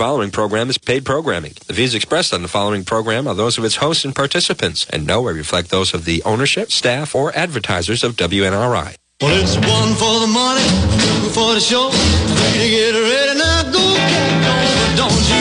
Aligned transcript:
following 0.00 0.30
program 0.30 0.70
is 0.70 0.78
paid 0.78 1.04
programming. 1.04 1.52
The 1.66 1.74
views 1.74 1.94
expressed 1.94 2.32
on 2.32 2.40
the 2.40 2.48
following 2.48 2.86
program 2.86 3.28
are 3.28 3.34
those 3.34 3.58
of 3.58 3.64
its 3.64 3.76
hosts 3.76 4.02
and 4.02 4.16
participants, 4.16 4.86
and 4.88 5.06
nowhere 5.06 5.34
reflect 5.34 5.68
those 5.68 5.92
of 5.92 6.06
the 6.06 6.22
ownership, 6.22 6.72
staff, 6.72 7.14
or 7.14 7.36
advertisers 7.36 8.02
of 8.02 8.16
WNRI. 8.16 8.94
Well, 9.20 9.42
it's 9.42 9.56
one 9.56 9.92
for 10.00 10.20
the 10.24 10.26
money, 10.26 10.64
two 11.04 11.28
for 11.36 11.52
the 11.52 11.60
show. 11.60 11.90
Three 11.90 12.62
to 12.62 12.68
get 12.70 12.92
ready 12.96 13.38
now, 13.38 13.62
go 13.64 13.84
get 13.92 14.40
going. 14.40 14.96
Don't 14.96 15.24
you 15.28 15.39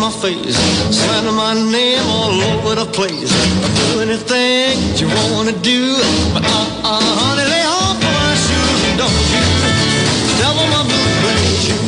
my 0.00 0.10
face, 0.10 0.56
slander 0.90 1.32
my 1.32 1.52
name 1.52 2.02
all 2.08 2.32
over 2.32 2.74
the 2.74 2.86
place. 2.86 3.30
I'll 3.30 3.94
Do 3.94 4.00
anything 4.00 4.78
you 4.96 5.08
wanna 5.30 5.52
do, 5.60 5.96
but 6.32 6.42
uh, 6.42 6.88
uh, 6.88 7.00
honey, 7.20 7.44
lay 7.44 7.64
off 7.68 8.00
my 8.00 8.34
shoes 8.44 8.80
don't 8.96 9.30
you 9.32 10.44
on 10.60 10.70
my 10.70 10.82
blue 10.88 11.10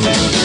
suede 0.03 0.42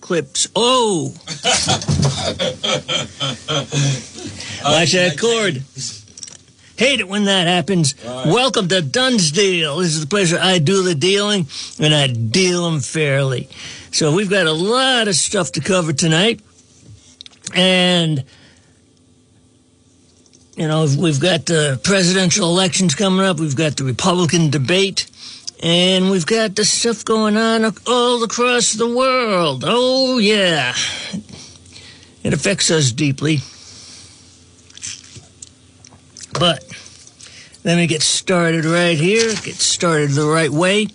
Clips. 0.00 0.48
Oh! 0.54 1.14
Watch 4.64 4.92
that 4.92 5.16
cord. 5.18 5.62
Hate 6.76 7.00
it 7.00 7.08
when 7.08 7.24
that 7.24 7.46
happens. 7.46 7.94
Welcome 8.04 8.68
to 8.68 8.82
Dunn's 8.82 9.32
Deal. 9.32 9.78
This 9.78 9.94
is 9.94 10.00
the 10.02 10.06
place 10.06 10.32
where 10.32 10.42
I 10.42 10.58
do 10.58 10.82
the 10.82 10.94
dealing, 10.94 11.46
and 11.80 11.94
I 11.94 12.06
deal 12.08 12.70
them 12.70 12.80
fairly. 12.80 13.48
So 13.92 14.14
we've 14.14 14.28
got 14.28 14.46
a 14.46 14.52
lot 14.52 15.08
of 15.08 15.14
stuff 15.14 15.52
to 15.52 15.60
cover 15.60 15.94
tonight, 15.94 16.40
and 17.54 18.24
you 20.54 20.68
know 20.68 20.86
we've 20.98 21.20
got 21.20 21.46
the 21.46 21.80
presidential 21.82 22.50
elections 22.50 22.94
coming 22.94 23.24
up. 23.24 23.40
We've 23.40 23.56
got 23.56 23.78
the 23.78 23.84
Republican 23.84 24.50
debate. 24.50 25.06
And 25.62 26.10
we've 26.10 26.26
got 26.26 26.54
the 26.54 26.64
stuff 26.64 27.04
going 27.04 27.36
on 27.36 27.64
all 27.86 28.22
across 28.22 28.72
the 28.72 28.88
world. 28.88 29.64
Oh, 29.66 30.18
yeah. 30.18 30.74
It 32.22 32.34
affects 32.34 32.70
us 32.70 32.92
deeply. 32.92 33.38
But 36.38 36.64
let 37.64 37.76
me 37.76 37.86
get 37.86 38.02
started 38.02 38.64
right 38.64 38.98
here, 38.98 39.28
get 39.28 39.54
started 39.54 40.10
the 40.10 40.26
right 40.26 40.50
way 40.50 40.88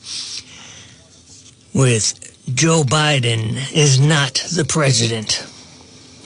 with 1.73 2.17
Joe 2.53 2.83
Biden 2.83 3.71
is 3.73 3.99
not 3.99 4.33
the 4.55 4.65
president. 4.65 5.45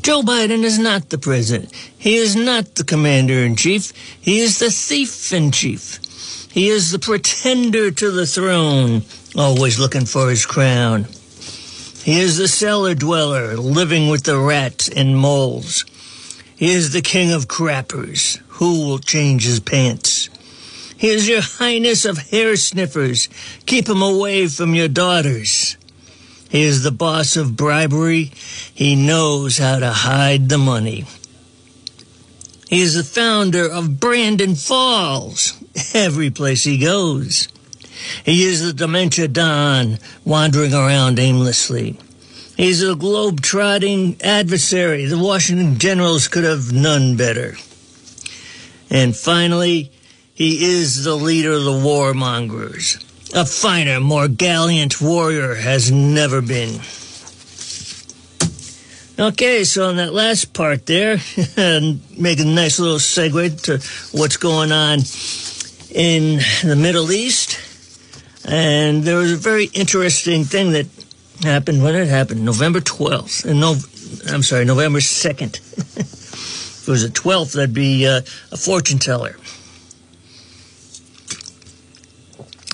Joe 0.01 0.21
Biden 0.21 0.63
is 0.63 0.77
not 0.77 1.09
the 1.09 1.17
president. 1.17 1.73
He 1.97 2.15
is 2.17 2.35
not 2.35 2.75
the 2.75 2.83
commander 2.83 3.39
in 3.39 3.55
chief. 3.55 3.91
He 4.21 4.39
is 4.39 4.59
the 4.59 4.69
thief 4.69 5.33
in 5.33 5.51
chief. 5.51 5.99
He 6.55 6.69
is 6.69 6.91
the 6.91 6.99
pretender 6.99 7.91
to 7.91 8.11
the 8.11 8.25
throne, 8.25 9.03
always 9.35 9.77
looking 9.77 10.05
for 10.05 10.29
his 10.29 10.45
crown. 10.45 11.05
He 12.05 12.21
is 12.21 12.37
the 12.37 12.47
cellar 12.47 12.95
dweller, 12.95 13.57
living 13.57 14.07
with 14.07 14.23
the 14.23 14.39
rats 14.39 14.87
and 14.87 15.17
moles. 15.17 15.83
He 16.55 16.71
is 16.71 16.93
the 16.93 17.01
king 17.01 17.33
of 17.33 17.49
crappers. 17.49 18.39
Who 18.47 18.87
will 18.87 18.99
change 18.99 19.43
his 19.43 19.59
pants? 19.59 20.29
He 20.95 21.09
is 21.09 21.27
your 21.27 21.41
highness 21.41 22.05
of 22.05 22.29
hair 22.29 22.55
sniffers. 22.55 23.27
Keep 23.65 23.89
him 23.89 24.01
away 24.01 24.47
from 24.47 24.75
your 24.75 24.87
daughters. 24.87 25.75
He 26.49 26.63
is 26.63 26.83
the 26.83 26.91
boss 26.91 27.35
of 27.35 27.57
bribery. 27.57 28.31
He 28.73 28.95
knows 28.95 29.57
how 29.57 29.79
to 29.79 29.91
hide 29.91 30.47
the 30.47 30.57
money. 30.57 31.03
He 32.69 32.79
is 32.79 32.93
the 32.93 33.03
founder 33.03 33.69
of 33.69 33.99
Brandon 33.99 34.55
Falls. 34.55 35.61
Every 35.93 36.29
place 36.29 36.63
he 36.63 36.77
goes. 36.77 37.47
He 38.23 38.43
is 38.43 38.63
the 38.63 38.73
dementia 38.73 39.27
don, 39.27 39.99
wandering 40.23 40.73
around 40.73 41.19
aimlessly. 41.19 41.97
He's 42.55 42.81
a 42.81 42.95
globe-trotting 42.95 44.21
adversary. 44.21 45.05
The 45.05 45.17
Washington 45.17 45.77
Generals 45.77 46.27
could 46.27 46.43
have 46.43 46.71
none 46.71 47.17
better. 47.17 47.55
And 48.89 49.15
finally, 49.15 49.91
he 50.33 50.63
is 50.63 51.03
the 51.03 51.15
leader 51.15 51.53
of 51.53 51.63
the 51.63 51.71
warmongers. 51.71 53.01
A 53.33 53.45
finer, 53.45 53.99
more 53.99 54.27
gallant 54.27 55.01
warrior 55.01 55.55
has 55.55 55.91
never 55.91 56.41
been. 56.41 56.79
Okay, 59.17 59.63
so 59.63 59.89
on 59.89 59.95
that 59.97 60.13
last 60.13 60.53
part 60.53 60.85
there, 60.85 61.19
and 61.57 62.01
make 62.17 62.39
a 62.39 62.45
nice 62.45 62.79
little 62.79 62.97
segue 62.97 63.61
to 63.63 64.17
what's 64.17 64.37
going 64.37 64.71
on 64.71 64.99
in 65.95 66.41
the 66.61 66.75
Middle 66.75 67.11
East. 67.11 67.57
And 68.47 69.03
there 69.03 69.17
was 69.17 69.31
a 69.31 69.37
very 69.37 69.65
interesting 69.73 70.43
thing 70.43 70.71
that 70.71 70.87
happened 71.41 71.81
when 71.81 71.95
it 71.95 72.07
happened, 72.07 72.43
November 72.43 72.81
12th. 72.81 73.45
And 73.45 73.59
no, 73.59 73.75
I'm 74.31 74.43
sorry, 74.43 74.65
November 74.65 74.99
2nd. 74.99 75.55
if 75.55 76.87
it 76.87 76.91
was 76.91 77.03
the 77.03 77.09
12th, 77.09 77.53
that'd 77.53 77.73
be 77.73 78.05
uh, 78.05 78.21
a 78.51 78.57
fortune 78.57 78.99
teller. 78.99 79.37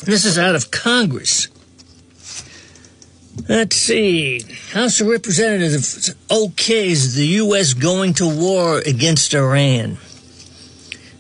This 0.04 0.26
is 0.26 0.40
out 0.40 0.56
of 0.56 0.72
Congress. 0.72 1.48
Let's 3.48 3.76
see. 3.76 4.42
House 4.72 5.00
of 5.00 5.08
Representatives 5.08 6.14
okays 6.30 7.16
the 7.16 7.28
U.S. 7.28 7.74
going 7.76 8.16
to 8.16 8.28
war 8.28 8.80
against 8.80 9.34
Iran. 9.36 10.00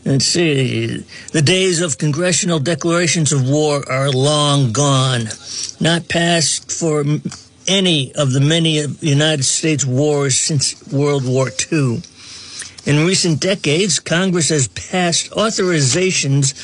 Let's 0.03 0.25
see. 0.25 1.05
The 1.31 1.43
days 1.43 1.79
of 1.79 1.99
congressional 1.99 2.57
declarations 2.57 3.31
of 3.31 3.47
war 3.47 3.83
are 3.87 4.09
long 4.09 4.71
gone. 4.71 5.25
Not 5.79 6.09
passed 6.09 6.71
for 6.71 7.05
any 7.67 8.11
of 8.15 8.33
the 8.33 8.41
many 8.41 8.83
United 9.01 9.43
States 9.43 9.85
wars 9.85 10.35
since 10.35 10.91
World 10.91 11.23
War 11.23 11.51
II. 11.71 12.01
In 12.87 13.05
recent 13.05 13.39
decades, 13.39 13.99
Congress 13.99 14.49
has 14.49 14.67
passed 14.69 15.29
authorizations 15.31 16.55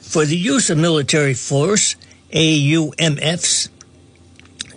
for 0.00 0.24
the 0.24 0.36
use 0.36 0.70
of 0.70 0.78
military 0.78 1.34
force, 1.34 1.96
AUMFs, 2.30 3.68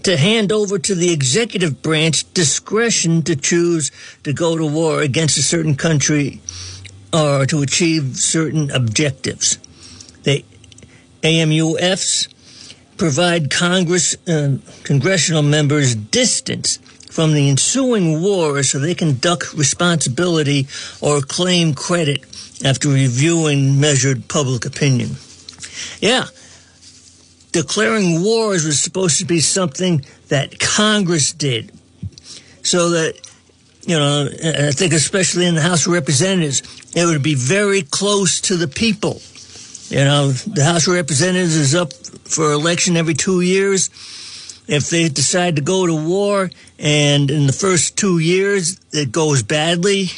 to 0.02 0.18
hand 0.18 0.52
over 0.52 0.80
to 0.80 0.96
the 0.96 1.14
executive 1.14 1.84
branch 1.84 2.34
discretion 2.34 3.22
to 3.22 3.36
choose 3.36 3.92
to 4.24 4.34
go 4.34 4.58
to 4.58 4.66
war 4.66 5.02
against 5.02 5.38
a 5.38 5.44
certain 5.44 5.76
country 5.76 6.42
or 7.12 7.46
to 7.46 7.62
achieve 7.62 8.18
certain 8.18 8.70
objectives. 8.72 9.58
The 10.24 10.44
AMUFs 11.24 12.28
provide 12.98 13.50
Congress, 13.50 14.16
uh, 14.28 14.58
congressional 14.84 15.42
members 15.42 15.96
distance 15.96 16.78
from 17.10 17.34
the 17.34 17.50
ensuing 17.50 18.22
war 18.22 18.62
so 18.64 18.78
they 18.80 18.94
can 18.94 19.18
duck 19.18 19.54
responsibility 19.54 20.68
or 21.02 21.22
claim 21.22 21.74
credit 21.74 22.24
after 22.64 22.90
reviewing 22.90 23.80
measured 23.80 24.28
public 24.28 24.66
opinion. 24.66 25.12
Yeah, 26.02 26.26
declaring 27.52 28.22
wars 28.24 28.66
was 28.66 28.80
supposed 28.80 29.18
to 29.20 29.26
be 29.26 29.40
something 29.40 30.06
that 30.28 30.60
Congress 30.60 31.34
did. 31.34 31.72
So 32.62 32.90
that, 32.92 33.29
you 33.90 33.98
know, 33.98 34.30
I 34.32 34.72
think 34.72 34.94
especially 34.94 35.48
in 35.48 35.56
the 35.56 35.64
House 35.64 35.88
of 35.88 35.94
Representatives, 35.94 36.62
it 36.96 37.08
would 37.08 37.24
be 37.24 37.34
very 37.34 37.82
close 37.82 38.40
to 38.42 38.56
the 38.56 38.68
people. 38.68 39.20
You 39.90 40.06
know, 40.06 40.32
the 40.32 40.64
House 40.64 40.86
of 40.86 40.94
Representatives 40.94 41.56
is 41.56 41.74
up 41.74 41.92
for 41.94 42.52
election 42.52 42.96
every 42.96 43.16
two 43.16 43.42
years. 43.42 43.90
If 44.68 44.92
they 44.92 45.10
decide 45.10 45.56
to 45.56 45.64
go 45.64 45.88
to 45.88 45.96
war 45.96 46.52
and 46.78 47.32
in 47.32 47.48
the 47.48 47.52
first 47.52 47.98
two 47.98 48.20
years 48.20 48.80
it 48.92 49.12
goes 49.12 49.42
badly, 49.42 50.10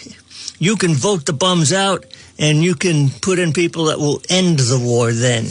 you 0.59 0.75
can 0.75 0.94
vote 0.94 1.25
the 1.25 1.31
bums 1.31 1.71
out 1.71 2.03
and 2.38 2.62
you 2.62 2.75
can 2.75 3.09
put 3.21 3.39
in 3.39 3.53
people 3.53 3.85
that 3.85 4.00
will 4.00 4.21
end 4.29 4.59
the 4.59 4.81
war 4.83 5.13
then. 5.13 5.45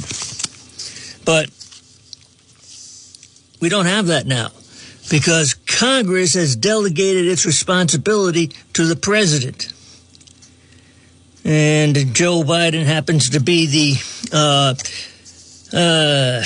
But 1.25 1.49
we 3.63 3.71
don't 3.71 3.87
have 3.87 4.09
that 4.09 4.27
now 4.27 4.51
because 5.11 5.55
Congress 5.81 6.35
has 6.35 6.57
delegated 6.57 7.25
its 7.25 7.47
responsibility 7.47 8.49
to 8.75 8.85
the 8.85 8.95
president. 8.95 9.73
And 11.43 11.97
Joe 12.15 12.43
Biden 12.43 12.85
happens 12.85 13.31
to 13.31 13.41
be 13.41 13.65
the 13.65 13.95
uh, 14.31 14.75
uh, 15.73 16.45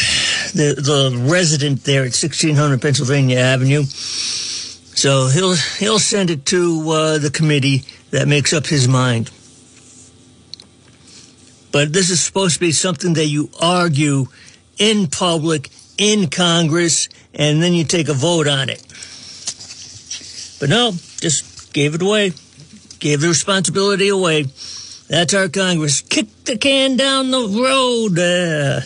the 0.54 0.76
the 0.78 1.26
resident 1.28 1.82
there 1.82 2.02
at 2.02 2.14
1600 2.14 2.80
Pennsylvania 2.80 3.38
Avenue. 3.38 3.82
So 3.82 5.26
he'll 5.26 5.56
he'll 5.80 5.98
send 5.98 6.30
it 6.30 6.46
to 6.46 6.88
uh, 6.90 7.18
the 7.18 7.30
committee 7.30 7.82
that 8.12 8.28
makes 8.28 8.52
up 8.52 8.68
his 8.68 8.86
mind. 8.86 9.32
But 11.72 11.92
this 11.92 12.08
is 12.08 12.20
supposed 12.20 12.54
to 12.54 12.60
be 12.60 12.70
something 12.70 13.14
that 13.14 13.26
you 13.26 13.50
argue 13.60 14.26
in 14.78 15.08
public 15.08 15.70
in 15.98 16.28
Congress, 16.28 17.08
and 17.34 17.60
then 17.60 17.72
you 17.72 17.82
take 17.82 18.08
a 18.08 18.14
vote 18.14 18.46
on 18.46 18.68
it. 18.68 18.80
But 20.60 20.68
no, 20.68 20.92
just 21.20 21.72
gave 21.72 21.94
it 21.94 22.02
away, 22.02 22.32
gave 23.00 23.20
the 23.20 23.28
responsibility 23.28 24.08
away. 24.08 24.46
That's 25.08 25.34
our 25.34 25.48
Congress. 25.48 26.00
Kick 26.00 26.44
the 26.44 26.56
can 26.56 26.96
down 26.96 27.30
the 27.30 27.46
road. 27.46 28.18
Uh, 28.18 28.80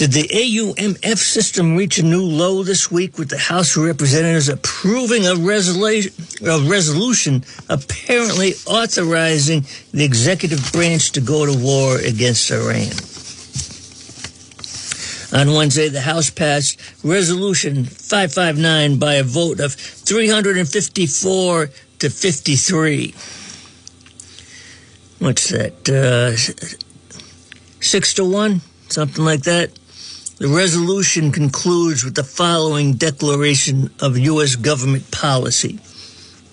did 0.00 0.12
the 0.12 0.28
AUMF 0.28 1.18
system 1.18 1.76
reach 1.76 1.98
a 1.98 2.02
new 2.02 2.22
low 2.22 2.62
this 2.62 2.90
week 2.90 3.18
with 3.18 3.28
the 3.28 3.36
House 3.36 3.76
of 3.76 3.84
Representatives 3.84 4.48
approving 4.48 5.26
a, 5.26 5.36
resolution, 5.36 6.12
a 6.46 6.58
resolution 6.60 7.44
apparently 7.68 8.54
authorizing 8.66 9.66
the 9.92 10.02
executive 10.02 10.72
branch 10.72 11.12
to 11.12 11.20
go 11.20 11.44
to 11.44 11.52
war 11.52 11.98
against 11.98 12.50
Iran? 12.50 12.88
On 15.32 15.52
Wednesday, 15.52 15.88
the 15.88 16.00
House 16.00 16.28
passed 16.28 16.80
Resolution 17.04 17.84
559 17.84 18.98
by 18.98 19.14
a 19.14 19.22
vote 19.22 19.60
of 19.60 19.74
354 19.74 21.70
to 22.00 22.10
53. 22.10 23.14
What's 25.20 25.50
that? 25.50 25.88
Uh, 25.88 26.34
six 27.80 28.14
to 28.14 28.24
one? 28.24 28.62
Something 28.88 29.24
like 29.24 29.42
that. 29.42 29.70
The 30.38 30.48
resolution 30.48 31.30
concludes 31.30 32.02
with 32.02 32.16
the 32.16 32.24
following 32.24 32.94
declaration 32.94 33.90
of 34.00 34.18
U.S. 34.18 34.56
government 34.56 35.12
policy. 35.12 35.78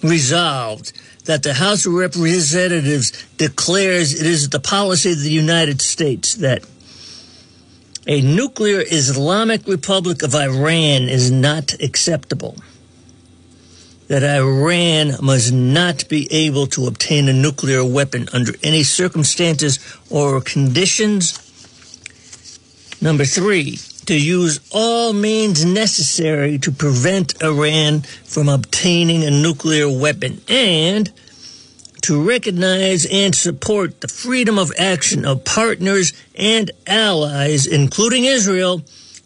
Resolved 0.04 0.92
that 1.26 1.42
the 1.42 1.54
House 1.56 1.88
of 1.88 1.94
Representatives 1.94 3.26
declares 3.38 4.14
it 4.20 4.28
is 4.28 4.50
the 4.50 4.60
policy 4.60 5.14
of 5.14 5.20
the 5.20 5.32
United 5.32 5.82
States 5.82 6.36
that 6.36 6.64
a 8.07 8.21
nuclear 8.21 8.81
Islamic 8.81 9.68
Republic 9.68 10.24
of 10.24 10.33
Iran 10.33 11.04
is 11.09 11.30
not 11.30 11.74
acceptable. 11.81 12.56
That 14.07 14.24
Iran 14.24 15.13
must 15.21 15.51
not 15.51 16.07
be 16.07 16.27
able 16.31 16.68
to 16.68 16.88
obtain 16.88 17.27
a 17.27 17.33
nuclear 17.33 17.83
weapon 17.83 18.30
under 18.31 18.54
any 18.63 18.83
circumstances 18.83 19.80
or 20.09 20.39
conditions 20.39 21.48
Number 23.00 23.25
three, 23.25 23.77
to 24.07 24.19
use 24.19 24.59
all 24.71 25.13
means 25.13 25.63
necessary 25.63 26.57
to 26.59 26.71
prevent 26.71 27.42
Iran 27.44 28.01
from 28.01 28.50
obtaining 28.50 29.24
a 29.24 29.30
nuclear 29.30 29.88
weapon 29.88 30.42
and 30.48 31.12
to 32.07 32.24
recognize 32.24 33.06
and 33.06 33.36
support 33.36 34.00
the 34.00 34.07
freedom 34.07 34.57
of 34.57 34.71
action 34.80 35.25
of 35.25 35.44
partners 35.44 36.13
and 36.36 36.71
allies, 36.88 37.68
including 37.68 38.24
Israel, 38.24 38.81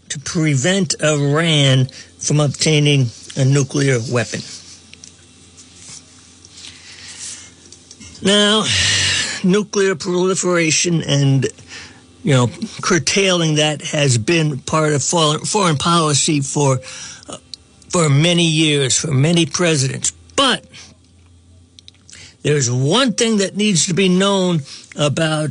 to 0.09 0.17
prevent 0.17 0.95
Iran 0.99 1.85
from 2.17 2.39
obtaining 2.39 3.05
a 3.37 3.45
nuclear 3.45 3.99
weapon. 4.11 4.41
Now, 8.23 8.63
nuclear 9.43 9.93
proliferation 9.93 11.03
and 11.03 11.45
you 12.23 12.33
know, 12.33 12.47
curtailing 12.81 13.55
that 13.55 13.83
has 13.83 14.17
been 14.17 14.57
part 14.57 14.93
of 14.93 15.03
foreign 15.03 15.77
policy 15.77 16.41
for 16.41 16.79
uh, 17.29 17.37
for 17.89 18.09
many 18.09 18.47
years, 18.47 18.97
for 18.97 19.11
many 19.11 19.45
presidents. 19.45 20.13
But 20.35 20.65
there's 22.43 22.69
one 22.69 23.13
thing 23.13 23.37
that 23.37 23.55
needs 23.55 23.85
to 23.87 23.93
be 23.93 24.09
known 24.09 24.61
about 24.95 25.49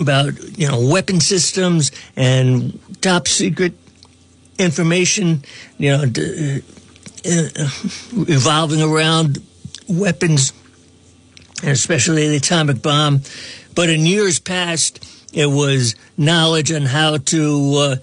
about 0.00 0.58
you 0.58 0.68
know 0.68 0.88
weapon 0.88 1.20
systems 1.20 1.90
and 2.16 2.78
top 3.00 3.28
secret 3.28 3.72
information, 4.58 5.42
you 5.78 5.90
know, 5.90 6.02
uh, 6.02 7.68
revolving 8.12 8.82
around 8.82 9.38
weapons, 9.88 10.52
and 11.62 11.70
especially 11.70 12.28
the 12.28 12.36
atomic 12.36 12.82
bomb. 12.82 13.22
But 13.74 13.88
in 13.88 14.06
years 14.06 14.38
past 14.38 15.04
it 15.32 15.46
was 15.46 15.94
knowledge 16.16 16.72
on 16.72 16.82
how 16.82 17.18
to, 17.18 17.74
uh, 17.76 17.96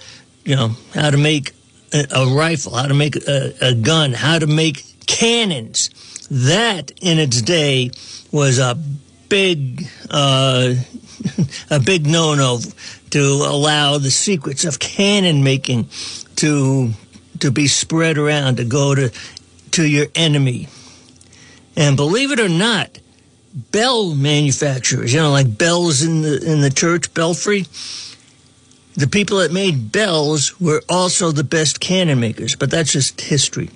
you 0.44 0.56
know, 0.56 0.72
how 0.94 1.10
to 1.10 1.18
make 1.18 1.52
a, 1.94 2.06
a 2.12 2.36
rifle, 2.36 2.75
how 2.75 2.88
to 2.88 2.94
make 2.94 3.16
a, 3.16 3.54
a, 3.62 3.74
gun, 3.74 4.13
how 4.13 4.40
to 4.40 4.48
make 4.48 4.84
cannons. 5.07 5.90
That 6.30 6.92
in 7.01 7.19
its 7.19 7.42
day 7.42 7.92
was 8.31 8.60
a 8.60 8.77
big, 9.30 9.88
uh, 10.10 10.74
a 11.69 11.80
big 11.80 12.06
no-no 12.07 12.60
to 13.12 13.22
allow 13.22 13.98
the 13.98 14.12
secrets 14.12 14.66
of 14.66 14.80
cannon 14.80 15.44
making 15.44 15.88
to 16.38 16.92
to 17.39 17.51
be 17.51 17.68
spread 17.68 18.18
around 18.18 18.57
to 18.57 18.66
go 18.66 18.95
to 18.95 19.12
to 19.72 19.88
your 19.88 20.07
enemy. 20.16 20.68
And 21.75 21.98
believe 21.98 22.31
it 22.31 22.39
or 22.39 22.50
not, 22.50 23.00
bell 23.71 24.16
manufacturers, 24.16 25.13
you 25.13 25.19
know, 25.19 25.31
like 25.31 25.57
bells 25.57 26.01
in 26.01 26.21
the 26.21 26.42
in 26.44 26.62
the 26.62 26.69
church 26.69 27.13
belfry. 27.13 27.66
The 28.95 29.07
people 29.07 29.39
that 29.39 29.51
made 29.51 29.92
bells 29.92 30.59
were 30.59 30.81
also 30.88 31.31
the 31.31 31.44
best 31.44 31.81
cannon 31.81 32.19
makers, 32.21 32.56
but 32.56 32.71
that's 32.71 32.94
just 32.94 33.19
history. 33.19 33.69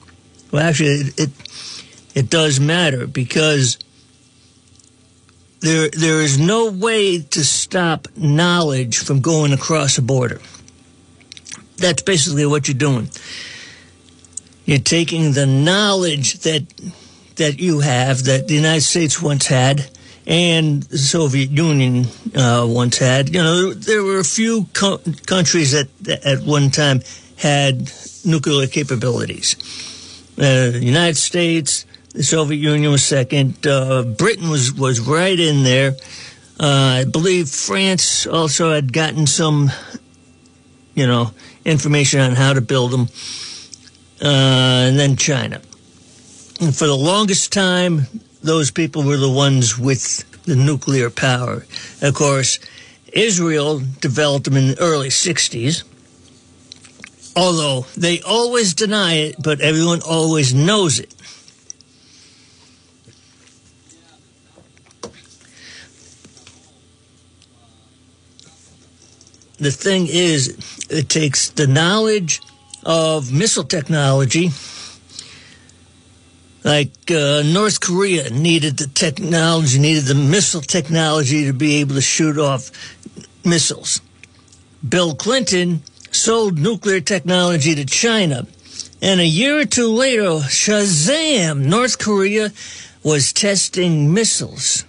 Well, 0.51 0.63
actually, 0.63 0.89
it 0.89 1.19
it, 1.19 1.29
it 2.15 2.29
does 2.29 2.59
matter 2.59 3.07
because 3.07 3.77
there 5.61 5.89
there 5.89 6.21
is 6.21 6.37
no 6.37 6.71
way 6.71 7.21
to 7.21 7.43
stop 7.43 8.07
knowledge 8.15 8.97
from 8.97 9.21
going 9.21 9.53
across 9.53 9.97
a 9.97 10.01
border. 10.01 10.41
That's 11.77 12.01
basically 12.01 12.45
what 12.45 12.67
you're 12.67 12.77
doing. 12.77 13.09
You're 14.65 14.79
taking 14.79 15.33
the 15.33 15.45
knowledge 15.45 16.39
that 16.39 16.63
that 17.35 17.59
you 17.59 17.79
have 17.79 18.25
that 18.25 18.47
the 18.47 18.55
United 18.55 18.81
States 18.81 19.21
once 19.21 19.47
had 19.47 19.89
and 20.27 20.83
the 20.83 20.97
Soviet 20.97 21.49
Union 21.49 22.05
uh, 22.35 22.65
once 22.69 22.99
had. 22.99 23.29
You 23.33 23.41
know, 23.41 23.73
there 23.73 24.03
were 24.03 24.19
a 24.19 24.23
few 24.23 24.67
co- 24.73 25.01
countries 25.25 25.71
that, 25.71 25.87
at 26.23 26.43
one 26.43 26.69
time 26.69 27.01
had 27.37 27.91
nuclear 28.23 28.67
capabilities. 28.67 29.55
Uh, 30.37 30.71
the 30.71 30.81
United 30.83 31.17
States, 31.17 31.85
the 32.19 32.25
Soviet 32.25 32.57
Union 32.57 32.91
was 32.91 33.01
second. 33.01 33.65
Uh, 33.65 34.03
Britain 34.03 34.49
was, 34.49 34.73
was 34.73 34.99
right 34.99 35.39
in 35.39 35.63
there. 35.63 35.95
Uh, 36.59 36.99
I 36.99 37.05
believe 37.05 37.47
France 37.47 38.27
also 38.27 38.73
had 38.73 38.91
gotten 38.91 39.25
some, 39.25 39.71
you 40.95 41.07
know, 41.07 41.31
information 41.63 42.19
on 42.19 42.33
how 42.33 42.51
to 42.51 42.59
build 42.59 42.91
them. 42.91 43.07
Uh, 44.21 44.83
and 44.89 44.99
then 44.99 45.15
China. 45.15 45.61
And 46.59 46.75
for 46.75 46.88
the 46.88 46.97
longest 46.97 47.53
time, 47.53 48.01
those 48.43 48.69
people 48.69 49.03
were 49.03 49.15
the 49.15 49.31
ones 49.31 49.79
with 49.79 50.29
the 50.43 50.57
nuclear 50.57 51.09
power. 51.09 51.65
Of 52.01 52.15
course, 52.15 52.59
Israel 53.13 53.79
developed 54.01 54.43
them 54.43 54.57
in 54.57 54.67
the 54.71 54.79
early 54.81 55.07
60s. 55.07 55.83
Although 57.38 57.85
they 57.95 58.21
always 58.23 58.73
deny 58.73 59.13
it, 59.13 59.35
but 59.41 59.61
everyone 59.61 60.01
always 60.01 60.53
knows 60.53 60.99
it. 60.99 61.15
The 69.59 69.71
thing 69.71 70.07
is, 70.07 70.57
it 70.89 71.09
takes 71.09 71.49
the 71.49 71.67
knowledge 71.67 72.41
of 72.85 73.31
missile 73.31 73.65
technology 73.65 74.51
Like 76.63 77.09
uh, 77.09 77.41
North 77.45 77.79
Korea 77.79 78.29
needed 78.29 78.77
the 78.77 78.87
technology, 78.87 79.79
needed 79.79 80.03
the 80.05 80.15
missile 80.15 80.61
technology 80.61 81.45
to 81.45 81.53
be 81.53 81.77
able 81.77 81.95
to 81.95 82.01
shoot 82.01 82.37
off 82.37 82.69
missiles. 83.45 84.01
Bill 84.87 85.15
Clinton 85.15 85.83
sold 86.11 86.57
nuclear 86.57 86.99
technology 86.99 87.75
to 87.75 87.85
China. 87.85 88.45
And 89.01 89.21
a 89.21 89.25
year 89.25 89.59
or 89.59 89.65
two 89.65 89.87
later, 89.87 90.43
Shazam, 90.49 91.65
North 91.65 91.97
Korea 91.97 92.51
was 93.03 93.31
testing 93.31 94.13
missiles. 94.13 94.83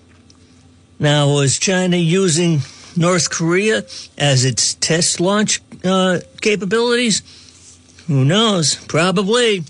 Now, 0.98 1.32
was 1.32 1.58
China 1.58 1.96
using 1.96 2.60
North 2.96 3.30
Korea 3.30 3.84
as 4.18 4.44
its 4.44 4.74
test 4.74 5.20
launch 5.20 5.60
uh, 5.84 6.20
capabilities? 6.40 7.22
Who 8.06 8.24
knows? 8.24 8.76
Probably. 8.86 9.64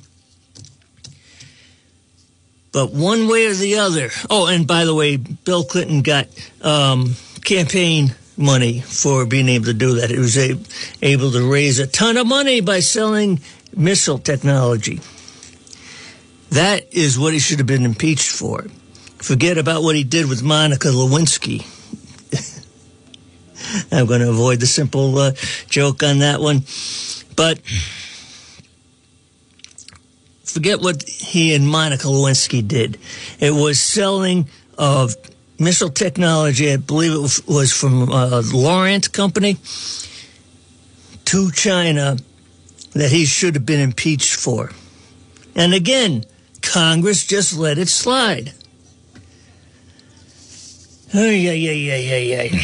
But 2.73 2.93
one 2.93 3.29
way 3.29 3.47
or 3.47 3.55
the 3.55 3.79
other. 3.79 4.11
Oh, 4.29 4.47
and 4.47 4.67
by 4.67 4.85
the 4.85 4.95
way, 4.95 5.17
Bill 5.17 5.65
Clinton 5.65 6.03
got 6.03 6.29
um, 6.63 7.17
campaign 7.45 8.15
money 8.37 8.81
for 8.81 9.27
being 9.27 9.49
able 9.49 9.67
to 9.67 9.75
do 9.75 9.95
that. 10.01 10.11
He 10.11 10.19
was 10.19 10.39
a, 10.39 10.57
able 11.03 11.33
to 11.33 11.51
raise 11.51 11.79
a 11.79 11.87
ton 11.87 12.17
of 12.17 12.27
money 12.27 12.61
by 12.61 12.81
selling 12.81 13.41
missile 13.77 14.19
technology. 14.19 15.01
That 16.51 16.93
is 16.93 17.19
what 17.19 17.33
he 17.33 17.39
should 17.39 17.59
have 17.59 17.67
been 17.67 17.85
impeached 17.85 18.31
for. 18.31 18.67
Forget 19.19 19.59
about 19.59 19.83
what 19.83 19.97
he 19.97 20.05
did 20.05 20.29
with 20.29 20.43
Monica 20.43 20.89
Lewinsky. 20.89 21.67
I'm 23.93 24.07
going 24.07 24.21
to 24.21 24.31
avoid 24.31 24.61
the 24.61 24.67
simple 24.67 25.17
uh, 25.19 25.33
joke 25.69 26.03
on 26.03 26.19
that 26.21 26.41
one. 26.41 26.65
But 27.37 27.61
forget 30.45 30.81
what 30.81 31.03
he 31.09 31.55
and 31.55 31.69
Monica 31.69 32.07
Lewinsky 32.07 32.67
did. 32.67 32.99
It 33.39 33.53
was 33.53 33.81
selling 33.81 34.49
of 34.77 35.15
missile 35.59 35.91
technology. 35.91 36.73
I 36.73 36.77
believe 36.77 37.13
it 37.13 37.43
was 37.47 37.73
from 37.73 38.11
uh, 38.11 38.43
Loral 38.43 39.13
Company 39.13 39.57
to 41.27 41.51
China 41.53 42.17
that 42.93 43.11
he 43.13 43.25
should 43.25 43.55
have 43.55 43.67
been 43.67 43.81
impeached 43.81 44.35
for. 44.35 44.73
And 45.55 45.75
again, 45.75 46.25
Congress 46.63 47.27
just 47.27 47.57
let 47.57 47.79
it 47.79 47.89
slide. 47.89 48.53
Oh, 51.13 51.29
yeah, 51.31 51.53
yeah, 51.53 51.73
yeah, 51.73 51.97
yeah, 51.97 52.45
yeah. 52.45 52.63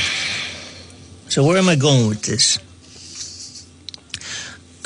So 1.29 1.45
where 1.45 1.59
am 1.59 1.69
I 1.69 1.77
going 1.77 2.09
with 2.09 2.23
this? 2.23 2.59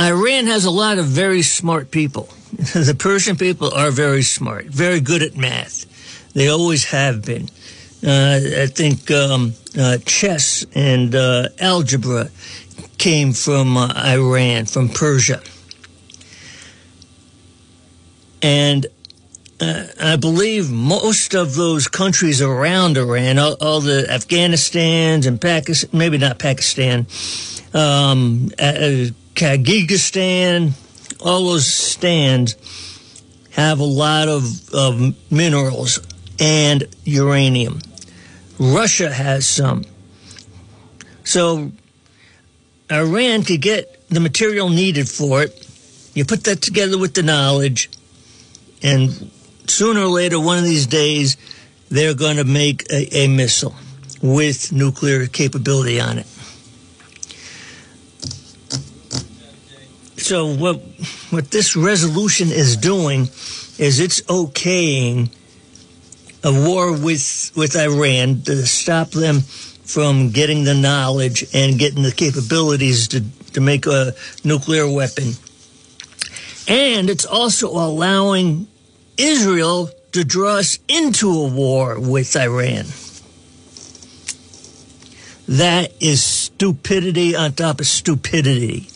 Iran 0.01 0.47
has 0.47 0.65
a 0.65 0.71
lot 0.71 0.99
of 0.99 1.07
very 1.07 1.43
smart 1.43 1.91
people. 1.91 2.29
the 2.57 2.97
Persian 2.99 3.37
people 3.37 3.73
are 3.75 3.91
very 3.91 4.23
smart, 4.23 4.67
very 4.67 5.01
good 5.01 5.23
at 5.23 5.37
math. 5.37 5.85
They 6.33 6.49
always 6.49 6.85
have 6.87 7.25
been. 7.25 7.49
Uh, 8.05 8.41
I 8.63 8.67
think 8.67 9.11
um, 9.11 9.53
uh, 9.79 9.99
chess 10.07 10.65
and 10.75 11.15
uh, 11.15 11.49
algebra 11.59 12.31
came 12.97 13.33
from 13.35 13.77
uh, 13.77 13.93
Iran, 13.95 14.65
from 14.65 14.89
Persia. 14.89 15.43
And 18.43 18.87
uh, 19.61 19.87
I 20.01 20.17
believe 20.17 20.71
most 20.71 21.35
of 21.35 21.55
those 21.55 21.87
countries 21.87 22.41
around 22.41 22.97
Iran, 22.97 23.39
all, 23.39 23.57
all 23.61 23.81
the 23.81 24.07
Afghanistans 24.09 25.27
and 25.27 25.41
Pakistan, 25.41 25.91
maybe 25.93 26.19
not 26.19 26.39
Pakistan, 26.39 27.07
um, 27.75 28.51
uh, 28.59 29.11
Kyrgyzstan, 29.35 30.73
all 31.21 31.45
those 31.45 31.67
stands 31.67 32.57
have 33.53 33.81
a 33.81 33.85
lot 33.85 34.29
of, 34.29 34.45
of 34.73 35.15
minerals 35.31 36.01
and 36.39 36.85
uranium. 37.05 37.81
Russia 38.59 39.13
has 39.13 39.47
some. 39.47 39.85
So 41.25 41.71
Iran 42.91 43.43
could 43.43 43.61
get 43.61 44.09
the 44.09 44.21
material 44.21 44.71
needed 44.71 45.09
for 45.09 45.43
it. 45.43 45.67
You 46.15 46.25
put 46.25 46.45
that 46.45 46.63
together 46.63 46.99
with 46.99 47.15
the 47.15 47.23
knowledge, 47.23 47.91
and 48.83 49.31
sooner 49.73 50.01
or 50.01 50.09
later, 50.09 50.39
one 50.39 50.59
of 50.59 50.65
these 50.65 50.87
days, 50.87 51.37
they're 51.89 52.15
going 52.15 52.37
to 52.37 52.45
make 52.45 52.91
a, 52.91 53.25
a 53.25 53.29
missile 53.29 53.75
with 54.23 54.73
nuclear 54.73 55.27
capability 55.27 56.01
on 56.01 56.19
it. 56.19 56.27
So 60.17 60.55
what 60.55 60.77
what 61.31 61.51
this 61.51 61.75
resolution 61.75 62.49
is 62.49 62.77
doing 62.77 63.23
is 63.79 63.99
it's 63.99 64.21
okaying 64.23 65.31
a 66.45 66.53
war 66.53 66.93
with 66.93 67.51
with 67.57 67.75
Iran 67.77 68.43
to 68.43 68.67
stop 68.67 69.11
them 69.11 69.41
from 69.41 70.31
getting 70.31 70.65
the 70.65 70.75
knowledge 70.75 71.45
and 71.53 71.79
getting 71.79 72.03
the 72.03 72.13
capabilities 72.13 73.09
to, 73.09 73.25
to 73.55 73.61
make 73.61 73.87
a 73.87 74.13
nuclear 74.45 74.89
weapon. 74.89 75.33
And 76.69 77.11
it's 77.11 77.27
also 77.27 77.69
allowing 77.71 78.69
Israel 79.21 79.91
to 80.13 80.25
draw 80.25 80.57
us 80.57 80.79
into 80.89 81.31
a 81.31 81.49
war 81.49 82.01
with 82.01 82.35
Iran. 82.37 82.87
That 85.47 85.93
is 86.01 86.23
stupidity 86.23 87.35
on 87.37 87.53
top 87.53 87.81
of 87.81 87.87
stupidity. 87.87 88.89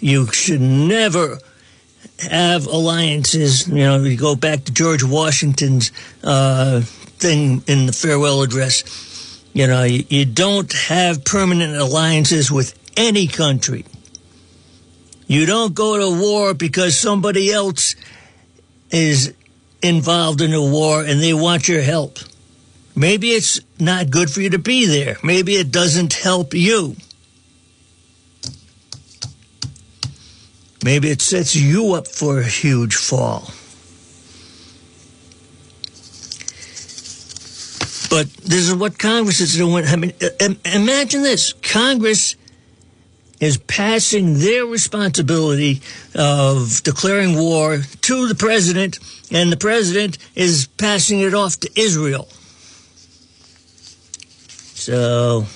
You 0.00 0.26
should 0.32 0.60
never 0.60 1.38
have 2.18 2.66
alliances. 2.66 3.68
You 3.68 3.84
know, 3.84 4.02
you 4.02 4.16
go 4.16 4.36
back 4.36 4.64
to 4.64 4.72
George 4.72 5.04
Washington's 5.04 5.92
uh, 6.22 6.80
thing 6.80 7.62
in 7.66 7.86
the 7.86 7.92
farewell 7.92 8.42
address. 8.42 9.42
You 9.52 9.66
know, 9.66 9.84
you, 9.84 10.04
you 10.08 10.24
don't 10.24 10.72
have 10.72 11.24
permanent 11.24 11.76
alliances 11.76 12.50
with 12.50 12.78
any 12.96 13.26
country. 13.26 13.84
You 15.26 15.46
don't 15.46 15.74
go 15.74 15.98
to 15.98 16.20
war 16.20 16.54
because 16.54 16.98
somebody 16.98 17.52
else 17.52 17.94
is 18.94 19.34
involved 19.82 20.40
in 20.40 20.54
a 20.54 20.62
war 20.62 21.02
and 21.02 21.20
they 21.20 21.34
want 21.34 21.68
your 21.68 21.82
help. 21.82 22.18
Maybe 22.94 23.30
it's 23.30 23.60
not 23.80 24.08
good 24.08 24.30
for 24.30 24.40
you 24.40 24.50
to 24.50 24.58
be 24.58 24.86
there. 24.86 25.16
Maybe 25.22 25.54
it 25.56 25.72
doesn't 25.72 26.12
help 26.12 26.54
you. 26.54 26.94
Maybe 30.84 31.10
it 31.10 31.20
sets 31.20 31.56
you 31.56 31.94
up 31.94 32.06
for 32.06 32.38
a 32.38 32.46
huge 32.46 32.94
fall. 32.94 33.50
But 38.10 38.32
this 38.44 38.68
is 38.68 38.74
what 38.74 38.96
Congress 38.96 39.40
is 39.40 39.56
doing. 39.56 39.86
I 39.86 39.96
mean, 39.96 40.12
imagine 40.64 41.22
this 41.22 41.52
Congress 41.54 42.36
is 43.40 43.58
passing 43.58 44.38
their 44.38 44.64
responsibility 44.64 45.80
of 46.14 46.82
declaring 46.82 47.36
war 47.36 47.82
to 48.02 48.28
the 48.28 48.34
president, 48.34 48.98
and 49.30 49.50
the 49.50 49.56
president 49.56 50.18
is 50.34 50.66
passing 50.78 51.20
it 51.20 51.34
off 51.34 51.58
to 51.60 51.70
Israel. 51.74 52.28
So 54.74 55.46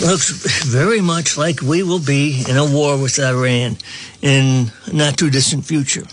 looks 0.00 0.30
very 0.64 1.00
much 1.00 1.36
like 1.36 1.62
we 1.62 1.82
will 1.82 2.00
be 2.00 2.44
in 2.48 2.56
a 2.56 2.64
war 2.64 3.00
with 3.00 3.18
Iran 3.18 3.76
in 4.22 4.72
not 4.92 5.16
too 5.16 5.30
distant 5.30 5.64
future. 5.64 6.04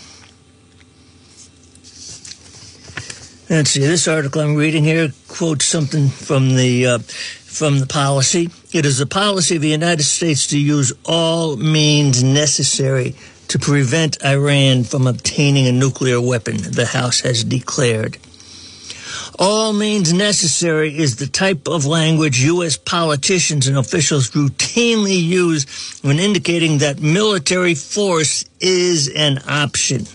Let's 3.52 3.72
see. 3.72 3.80
This 3.80 4.08
article 4.08 4.40
I'm 4.40 4.54
reading 4.56 4.82
here 4.82 5.12
quotes 5.28 5.66
something 5.66 6.08
from 6.08 6.56
the 6.56 6.86
uh, 6.86 6.98
from 7.00 7.80
the 7.80 7.86
policy. 7.86 8.48
It 8.72 8.86
is 8.86 8.96
the 8.96 9.04
policy 9.04 9.56
of 9.56 9.60
the 9.60 9.68
United 9.68 10.04
States 10.04 10.46
to 10.46 10.58
use 10.58 10.94
all 11.04 11.58
means 11.58 12.24
necessary 12.24 13.14
to 13.48 13.58
prevent 13.58 14.24
Iran 14.24 14.84
from 14.84 15.06
obtaining 15.06 15.66
a 15.66 15.72
nuclear 15.72 16.18
weapon. 16.18 16.56
The 16.62 16.86
House 16.86 17.20
has 17.20 17.44
declared. 17.44 18.16
All 19.38 19.74
means 19.74 20.14
necessary 20.14 20.96
is 20.96 21.16
the 21.16 21.26
type 21.26 21.68
of 21.68 21.84
language 21.84 22.40
U.S. 22.40 22.78
politicians 22.78 23.66
and 23.66 23.76
officials 23.76 24.30
routinely 24.30 25.22
use 25.22 26.00
when 26.00 26.18
indicating 26.18 26.78
that 26.78 27.02
military 27.02 27.74
force 27.74 28.46
is 28.60 29.08
an 29.14 29.40
option. 29.46 30.06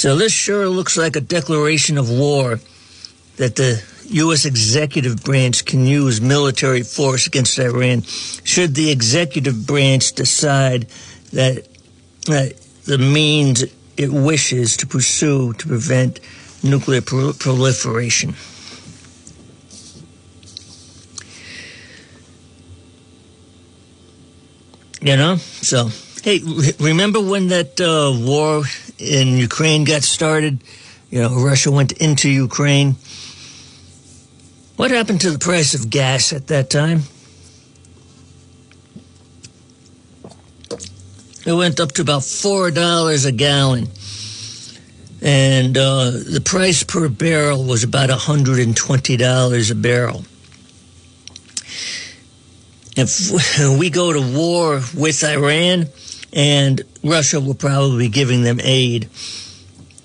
So 0.00 0.16
this 0.16 0.32
sure 0.32 0.66
looks 0.66 0.96
like 0.96 1.14
a 1.14 1.20
declaration 1.20 1.98
of 1.98 2.08
war 2.08 2.58
that 3.36 3.56
the 3.56 3.82
U.S. 4.08 4.46
executive 4.46 5.22
branch 5.22 5.66
can 5.66 5.84
use 5.84 6.22
military 6.22 6.82
force 6.82 7.26
against 7.26 7.58
Iran 7.58 8.00
should 8.00 8.74
the 8.74 8.90
executive 8.90 9.66
branch 9.66 10.12
decide 10.12 10.86
that 11.34 11.68
uh, 12.30 12.46
the 12.86 12.96
means 12.96 13.62
it 13.98 14.10
wishes 14.10 14.78
to 14.78 14.86
pursue 14.86 15.52
to 15.52 15.68
prevent 15.68 16.20
nuclear 16.62 17.02
pro- 17.02 17.34
proliferation. 17.34 18.34
You 25.02 25.18
know? 25.18 25.36
So 25.36 25.90
Hey, 26.22 26.40
remember 26.78 27.18
when 27.18 27.48
that 27.48 27.80
uh, 27.80 28.12
war 28.14 28.64
in 28.98 29.38
Ukraine 29.38 29.84
got 29.84 30.02
started? 30.02 30.62
You 31.08 31.22
know, 31.22 31.42
Russia 31.42 31.70
went 31.70 31.92
into 31.92 32.28
Ukraine. 32.28 32.96
What 34.76 34.90
happened 34.90 35.22
to 35.22 35.30
the 35.30 35.38
price 35.38 35.72
of 35.72 35.88
gas 35.88 36.34
at 36.34 36.48
that 36.48 36.68
time? 36.68 37.04
It 41.46 41.54
went 41.54 41.80
up 41.80 41.92
to 41.92 42.02
about 42.02 42.22
four 42.22 42.70
dollars 42.70 43.24
a 43.24 43.32
gallon, 43.32 43.88
and 45.22 45.76
uh, 45.78 46.10
the 46.10 46.42
price 46.44 46.82
per 46.82 47.08
barrel 47.08 47.64
was 47.64 47.82
about 47.82 48.10
hundred 48.10 48.58
and 48.58 48.76
twenty 48.76 49.16
dollars 49.16 49.70
a 49.70 49.74
barrel. 49.74 50.26
If 52.94 53.78
we 53.78 53.88
go 53.88 54.12
to 54.12 54.20
war 54.20 54.82
with 54.94 55.24
Iran, 55.24 55.88
and 56.32 56.82
Russia 57.02 57.40
will 57.40 57.54
probably 57.54 58.06
be 58.06 58.08
giving 58.08 58.42
them 58.42 58.60
aid, 58.62 59.08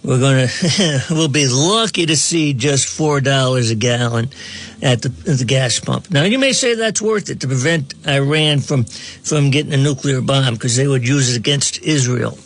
we're 0.04 0.20
going 0.20 0.48
to 0.70 1.02
we'll 1.10 1.28
be 1.28 1.48
lucky 1.48 2.06
to 2.06 2.16
see 2.16 2.54
just 2.54 2.88
four 2.88 3.22
dollars 3.22 3.72
a 3.72 3.76
gallon 3.76 4.30
at 4.82 5.02
the, 5.02 5.10
at 5.32 5.40
the 5.40 5.46
gas 5.46 5.80
pump. 5.80 6.12
Now 6.12 6.24
you 6.24 6.38
may 6.38 6.54
say 6.54 6.76
that's 6.76 7.02
worth 7.02 7.30
it 7.30 7.42
to 7.42 7.48
prevent 7.48 7.94
Iran 8.08 8.60
from 8.60 8.84
from 8.84 9.50
getting 9.50 9.74
a 9.74 9.78
nuclear 9.78 10.22
bomb 10.22 10.54
because 10.54 10.76
they 10.76 10.88
would 10.88 11.08
use 11.08 11.34
it 11.34 11.38
against 11.38 11.82
Israel. 11.82 12.38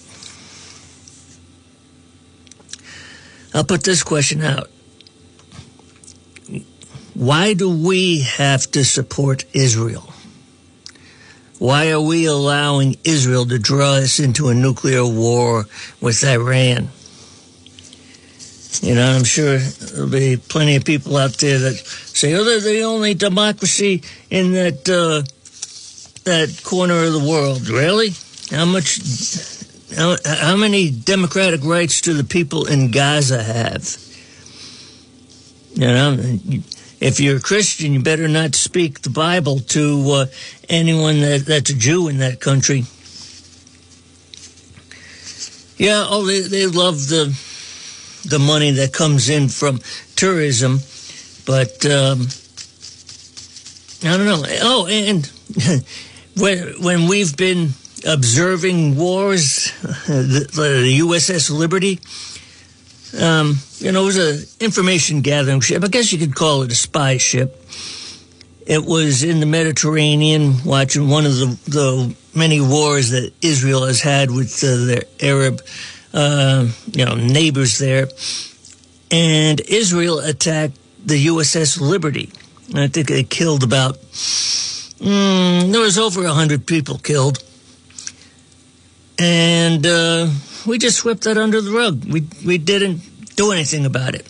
I'll 3.53 3.63
put 3.63 3.83
this 3.83 4.03
question 4.03 4.41
out. 4.41 4.69
Why 7.13 7.53
do 7.53 7.69
we 7.69 8.21
have 8.21 8.71
to 8.71 8.85
support 8.85 9.43
Israel? 9.53 10.13
Why 11.59 11.91
are 11.91 11.99
we 11.99 12.25
allowing 12.25 12.95
Israel 13.03 13.45
to 13.45 13.59
draw 13.59 13.95
us 13.95 14.19
into 14.19 14.47
a 14.47 14.55
nuclear 14.55 15.05
war 15.05 15.65
with 15.99 16.23
Iran? 16.23 16.87
You 18.81 18.95
know, 18.95 19.11
I'm 19.11 19.25
sure 19.25 19.57
there'll 19.57 20.09
be 20.09 20.37
plenty 20.37 20.77
of 20.77 20.85
people 20.85 21.17
out 21.17 21.33
there 21.33 21.59
that 21.59 21.75
say, 21.75 22.33
"Oh, 22.33 22.45
they're 22.45 22.61
the 22.61 22.83
only 22.83 23.13
democracy 23.13 24.03
in 24.29 24.53
that 24.53 24.87
uh, 24.87 25.27
that 26.23 26.63
corner 26.63 27.03
of 27.03 27.11
the 27.11 27.19
world." 27.19 27.67
Really? 27.67 28.11
How 28.51 28.63
much? 28.63 29.01
How, 29.97 30.15
how 30.23 30.55
many 30.55 30.91
democratic 30.91 31.61
rights 31.65 31.99
do 31.99 32.13
the 32.13 32.23
people 32.23 32.67
in 32.67 32.91
Gaza 32.91 33.43
have? 33.43 33.97
You 35.73 35.87
know, 35.87 36.15
if 36.99 37.19
you're 37.19 37.37
a 37.37 37.41
Christian, 37.41 37.93
you 37.93 38.01
better 38.01 38.27
not 38.27 38.55
speak 38.55 39.01
the 39.01 39.09
Bible 39.09 39.59
to 39.59 40.11
uh, 40.11 40.25
anyone 40.67 41.21
that, 41.21 41.45
that's 41.45 41.69
a 41.69 41.75
Jew 41.75 42.07
in 42.07 42.17
that 42.19 42.39
country. 42.39 42.85
Yeah, 45.77 46.05
oh, 46.09 46.25
they, 46.25 46.41
they 46.41 46.67
love 46.67 47.07
the 47.07 47.33
the 48.25 48.37
money 48.37 48.71
that 48.71 48.91
comes 48.91 49.29
in 49.29 49.47
from 49.47 49.79
tourism, 50.17 50.79
but 51.45 51.85
um, 51.85 52.27
I 54.03 54.17
don't 54.17 54.25
know. 54.25 54.43
Oh, 54.61 54.87
and 54.87 55.25
when 56.37 56.83
when 56.83 57.07
we've 57.07 57.35
been 57.37 57.69
observing 58.05 58.97
wars, 58.97 59.71
the, 59.81 60.49
the 60.51 60.99
USS 60.99 61.49
Liberty, 61.49 61.99
um, 63.17 63.57
you 63.77 63.91
know, 63.91 64.03
it 64.03 64.05
was 64.05 64.17
an 64.17 64.65
information 64.65 65.21
gathering 65.21 65.61
ship. 65.61 65.83
I 65.83 65.87
guess 65.87 66.11
you 66.11 66.19
could 66.19 66.35
call 66.35 66.61
it 66.63 66.71
a 66.71 66.75
spy 66.75 67.17
ship. 67.17 67.55
It 68.65 68.85
was 68.85 69.23
in 69.23 69.39
the 69.39 69.47
Mediterranean, 69.47 70.63
watching 70.63 71.09
one 71.09 71.25
of 71.25 71.33
the, 71.33 71.57
the 71.65 72.15
many 72.35 72.61
wars 72.61 73.09
that 73.09 73.33
Israel 73.41 73.85
has 73.87 74.01
had 74.01 74.29
with 74.29 74.63
uh, 74.63 74.85
their 74.85 75.03
Arab 75.21 75.61
uh, 76.13 76.67
you 76.91 77.05
know, 77.05 77.15
neighbors 77.15 77.79
there. 77.79 78.07
And 79.11 79.59
Israel 79.61 80.19
attacked 80.19 80.77
the 81.03 81.27
USS 81.27 81.81
Liberty. 81.81 82.29
I 82.75 82.87
think 82.87 83.07
they 83.07 83.23
killed 83.23 83.63
about, 83.63 83.99
mm, 84.01 85.71
there 85.71 85.81
was 85.81 85.97
over 85.97 86.21
100 86.23 86.67
people 86.67 86.99
killed. 86.99 87.43
And 89.17 89.85
uh, 89.85 90.29
we 90.65 90.77
just 90.77 90.97
swept 90.97 91.23
that 91.23 91.37
under 91.37 91.61
the 91.61 91.71
rug. 91.71 92.05
We, 92.05 92.27
we 92.45 92.57
didn't 92.57 93.35
do 93.35 93.51
anything 93.51 93.85
about 93.85 94.15
it. 94.15 94.25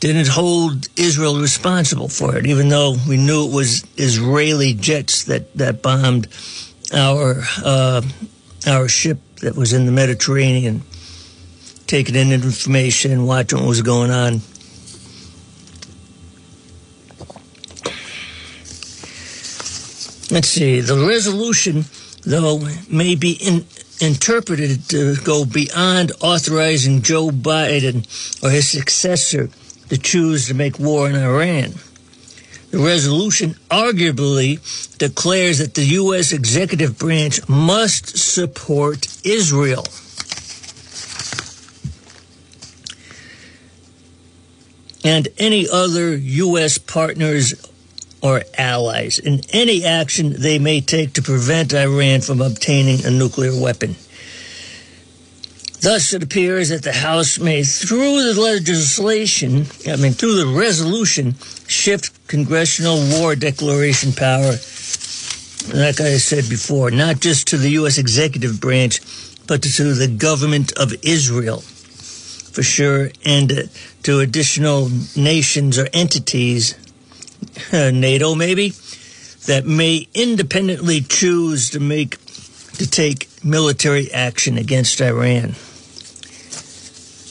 Didn't 0.00 0.28
hold 0.28 0.88
Israel 0.96 1.40
responsible 1.40 2.08
for 2.08 2.36
it, 2.36 2.46
even 2.46 2.68
though 2.68 2.96
we 3.08 3.16
knew 3.16 3.46
it 3.46 3.54
was 3.54 3.84
Israeli 3.96 4.74
jets 4.74 5.24
that, 5.24 5.54
that 5.54 5.80
bombed 5.82 6.28
our, 6.92 7.42
uh, 7.64 8.02
our 8.66 8.88
ship 8.88 9.18
that 9.40 9.56
was 9.56 9.72
in 9.72 9.86
the 9.86 9.92
Mediterranean 9.92 10.82
taking 11.86 12.14
in 12.14 12.32
information, 12.32 13.26
watching 13.26 13.58
what 13.58 13.68
was 13.68 13.82
going 13.82 14.10
on. 14.10 14.40
Let's 20.30 20.48
see. 20.48 20.80
The 20.80 21.06
resolution, 21.06 21.84
though, 22.22 22.66
may 22.90 23.14
be 23.14 23.32
in, 23.32 23.66
interpreted 24.04 24.88
to 24.90 25.16
go 25.16 25.44
beyond 25.44 26.12
authorizing 26.20 27.02
Joe 27.02 27.30
Biden 27.30 28.06
or 28.42 28.50
his 28.50 28.68
successor 28.68 29.48
to 29.88 29.98
choose 29.98 30.46
to 30.48 30.54
make 30.54 30.78
war 30.78 31.08
in 31.08 31.16
Iran. 31.16 31.74
The 32.70 32.78
resolution 32.78 33.54
arguably 33.70 34.58
declares 34.98 35.58
that 35.58 35.74
the 35.74 35.84
U.S. 36.02 36.32
executive 36.32 36.98
branch 36.98 37.48
must 37.48 38.18
support 38.18 39.06
Israel. 39.24 39.84
and 45.04 45.28
any 45.36 45.68
other 45.68 46.16
U.S. 46.16 46.78
partners 46.78 47.52
or 48.24 48.42
allies 48.56 49.18
in 49.18 49.42
any 49.50 49.84
action 49.84 50.32
they 50.38 50.58
may 50.58 50.80
take 50.80 51.12
to 51.12 51.22
prevent 51.22 51.74
Iran 51.74 52.22
from 52.22 52.40
obtaining 52.40 53.04
a 53.04 53.10
nuclear 53.10 53.52
weapon. 53.54 53.96
Thus, 55.82 56.14
it 56.14 56.22
appears 56.22 56.70
that 56.70 56.82
the 56.82 56.94
House 56.94 57.38
may, 57.38 57.62
through 57.62 58.32
the 58.32 58.40
legislation, 58.40 59.66
I 59.86 59.96
mean, 59.96 60.12
through 60.12 60.36
the 60.36 60.58
resolution, 60.58 61.34
shift 61.68 62.26
congressional 62.26 62.96
war 63.10 63.36
declaration 63.36 64.14
power, 64.14 64.52
like 65.74 66.00
I 66.00 66.16
said 66.16 66.48
before, 66.48 66.90
not 66.90 67.20
just 67.20 67.48
to 67.48 67.58
the 67.58 67.72
U.S. 67.72 67.98
executive 67.98 68.58
branch, 68.58 69.00
but 69.46 69.62
to 69.62 69.92
the 69.92 70.08
government 70.08 70.72
of 70.78 70.94
Israel 71.02 71.62
for 72.54 72.62
sure, 72.62 73.10
and 73.24 73.68
to 74.04 74.20
additional 74.20 74.88
nations 75.16 75.76
or 75.76 75.88
entities, 75.92 76.76
Uh, 77.72 77.90
NATO 77.90 78.34
maybe, 78.34 78.72
that 79.46 79.64
may 79.66 80.08
independently 80.14 81.00
choose 81.00 81.70
to 81.70 81.80
make 81.80 82.18
to 82.74 82.90
take 82.90 83.28
military 83.44 84.12
action 84.12 84.58
against 84.58 85.00
Iran. 85.00 85.50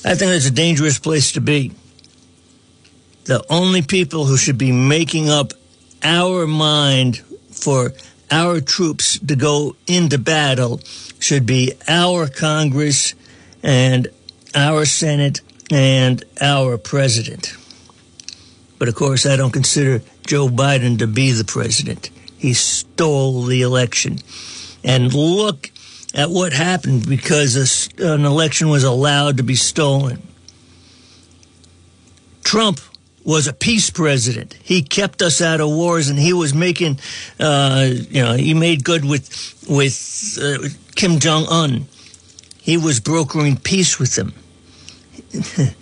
I 0.06 0.16
think 0.16 0.32
that's 0.32 0.48
a 0.48 0.52
dangerous 0.52 1.00
place 1.00 1.34
to 1.34 1.42
be. 1.42 1.72
The 3.26 3.44
only 3.50 3.82
people 3.82 4.26
who 4.26 4.38
should 4.38 4.58
be 4.58 4.72
making 4.72 5.30
up 5.30 5.54
our 6.04 6.46
mind 6.46 7.20
for 7.52 7.94
our 8.30 8.60
troops 8.62 9.20
to 9.20 9.36
go 9.36 9.76
into 9.88 10.18
battle 10.18 10.80
should 11.20 11.46
be 11.46 11.74
our 11.88 12.28
Congress 12.28 13.14
and 13.62 14.08
our 14.56 14.86
Senate, 14.86 15.42
and 15.72 16.24
our 16.42 16.78
president. 16.78 17.56
But 18.84 18.90
of 18.90 18.96
course, 18.96 19.26
I 19.26 19.38
don't 19.38 19.54
consider 19.54 20.02
Joe 20.28 20.50
Biden 20.50 21.00
to 21.00 21.08
be 21.08 21.32
the 21.32 21.46
president. 21.46 22.10
He 22.38 22.54
stole 22.54 23.44
the 23.44 23.62
election. 23.62 24.18
And 24.84 25.14
look 25.14 25.72
at 26.14 26.30
what 26.30 26.52
happened 26.52 27.08
because 27.08 27.88
an 27.98 28.26
election 28.26 28.68
was 28.68 28.84
allowed 28.84 29.38
to 29.38 29.44
be 29.44 29.56
stolen. 29.56 30.22
Trump 32.44 32.82
was 33.24 33.48
a 33.48 33.54
peace 33.54 33.90
president. 33.90 34.52
He 34.62 34.82
kept 34.82 35.22
us 35.22 35.42
out 35.42 35.62
of 35.62 35.70
wars, 35.70 36.10
and 36.10 36.20
he 36.20 36.34
was 36.34 36.54
making, 36.54 37.00
uh, 37.40 37.90
you 37.90 38.22
know, 38.22 38.34
he 38.34 38.54
made 38.54 38.84
good 38.84 39.06
with 39.06 39.66
with 39.70 40.38
uh, 40.42 40.68
Kim 40.96 41.20
Jong 41.20 41.46
Un. 41.50 41.86
He 42.60 42.76
was 42.76 43.00
brokering 43.00 43.56
peace 43.56 43.98
with 43.98 44.16
them. 44.16 44.34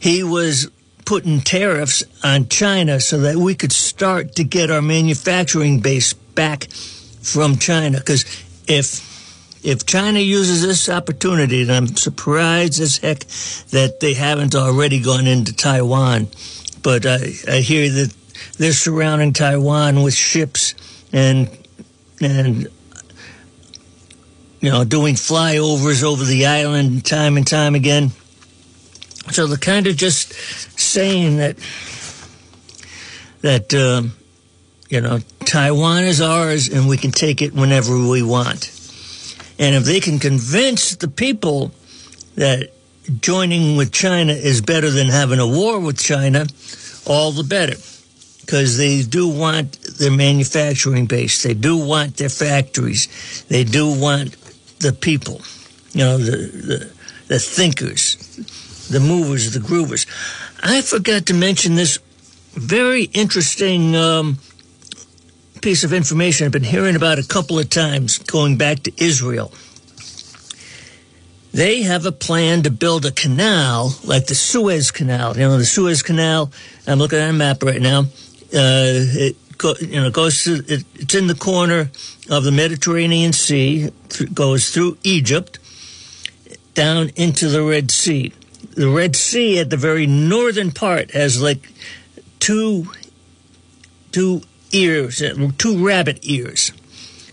he 0.00 0.22
was 0.22 0.70
putting 1.06 1.40
tariffs 1.40 2.04
on 2.22 2.48
China 2.48 3.00
so 3.00 3.20
that 3.20 3.36
we 3.36 3.54
could 3.54 3.72
start 3.72 4.34
to 4.34 4.44
get 4.44 4.70
our 4.70 4.82
manufacturing 4.82 5.80
base 5.80 6.12
back 6.12 6.64
from 7.22 7.56
China. 7.56 7.98
Because 7.98 8.24
if 8.68 9.16
if 9.64 9.86
China 9.86 10.20
uses 10.20 10.62
this 10.62 10.88
opportunity, 10.88 11.62
and 11.62 11.72
I'm 11.72 11.86
surprised 11.96 12.80
as 12.80 12.98
heck 12.98 13.20
that 13.70 14.00
they 14.00 14.14
haven't 14.14 14.54
already 14.54 15.00
gone 15.00 15.26
into 15.26 15.56
Taiwan, 15.56 16.28
but 16.82 17.06
I, 17.06 17.32
I 17.48 17.60
hear 17.60 17.88
that 17.88 18.14
they're 18.58 18.72
surrounding 18.72 19.32
Taiwan 19.32 20.02
with 20.02 20.14
ships 20.14 20.74
and 21.12 21.48
and 22.20 22.68
you 24.60 24.70
know, 24.70 24.84
doing 24.84 25.14
flyovers 25.14 26.02
over 26.02 26.24
the 26.24 26.46
island 26.46 27.04
time 27.04 27.36
and 27.36 27.46
time 27.46 27.74
again. 27.74 28.10
So 29.30 29.46
they're 29.46 29.56
kind 29.56 29.86
of 29.86 29.96
just 29.96 30.32
saying 30.78 31.38
that 31.38 31.56
that 33.42 33.74
um, 33.74 34.12
you 34.88 35.00
know 35.00 35.20
Taiwan 35.44 36.04
is 36.04 36.20
ours 36.20 36.68
and 36.68 36.88
we 36.88 36.96
can 36.96 37.10
take 37.10 37.42
it 37.42 37.52
whenever 37.52 37.96
we 37.96 38.22
want. 38.22 38.72
And 39.58 39.74
if 39.74 39.84
they 39.84 40.00
can 40.00 40.18
convince 40.18 40.96
the 40.96 41.08
people 41.08 41.72
that 42.34 42.70
joining 43.20 43.76
with 43.76 43.92
China 43.92 44.32
is 44.32 44.60
better 44.60 44.90
than 44.90 45.08
having 45.08 45.38
a 45.38 45.46
war 45.46 45.80
with 45.80 45.98
China, 45.98 46.46
all 47.06 47.32
the 47.32 47.44
better. 47.44 47.76
Because 48.40 48.76
they 48.76 49.02
do 49.02 49.28
want 49.28 49.80
their 49.98 50.12
manufacturing 50.12 51.06
base. 51.06 51.42
They 51.42 51.54
do 51.54 51.76
want 51.76 52.16
their 52.16 52.28
factories. 52.28 53.44
They 53.48 53.64
do 53.64 53.88
want 53.98 54.36
the 54.78 54.92
people, 54.92 55.40
you 55.92 56.04
know, 56.04 56.18
the, 56.18 56.36
the, 56.36 56.92
the 57.26 57.38
thinkers, 57.38 58.15
the 58.88 59.00
movers, 59.00 59.52
the 59.52 59.60
groovers. 59.60 60.06
I 60.62 60.80
forgot 60.82 61.26
to 61.26 61.34
mention 61.34 61.74
this 61.74 61.98
very 62.52 63.04
interesting 63.04 63.94
um, 63.94 64.38
piece 65.60 65.84
of 65.84 65.92
information 65.92 66.46
I've 66.46 66.52
been 66.52 66.64
hearing 66.64 66.96
about 66.96 67.18
a 67.18 67.26
couple 67.26 67.58
of 67.58 67.68
times 67.68 68.18
going 68.18 68.56
back 68.56 68.80
to 68.84 68.92
Israel. 68.96 69.52
They 71.52 71.82
have 71.82 72.04
a 72.04 72.12
plan 72.12 72.62
to 72.64 72.70
build 72.70 73.06
a 73.06 73.12
canal 73.12 73.94
like 74.04 74.26
the 74.26 74.34
Suez 74.34 74.90
Canal. 74.90 75.36
You 75.36 75.48
know, 75.48 75.56
the 75.56 75.64
Suez 75.64 76.02
Canal, 76.02 76.52
I'm 76.86 76.98
looking 76.98 77.18
at 77.18 77.30
a 77.30 77.32
map 77.32 77.62
right 77.62 77.80
now. 77.80 78.00
Uh, 78.52 79.02
it 79.24 79.36
you 79.80 80.00
know, 80.00 80.10
goes 80.10 80.44
to, 80.44 80.62
it, 80.68 80.84
it's 80.96 81.14
in 81.14 81.28
the 81.28 81.34
corner 81.34 81.90
of 82.28 82.44
the 82.44 82.52
Mediterranean 82.52 83.32
Sea, 83.32 83.90
th- 84.08 84.34
goes 84.34 84.70
through 84.70 84.98
Egypt, 85.02 85.58
down 86.74 87.10
into 87.16 87.48
the 87.48 87.62
Red 87.62 87.90
Sea. 87.90 88.32
The 88.76 88.90
Red 88.90 89.16
Sea 89.16 89.58
at 89.58 89.70
the 89.70 89.78
very 89.78 90.06
northern 90.06 90.70
part 90.70 91.12
has 91.12 91.40
like 91.40 91.72
two, 92.38 92.92
two 94.12 94.42
ears, 94.70 95.22
uh, 95.22 95.50
two 95.56 95.84
rabbit 95.84 96.18
ears. 96.22 96.72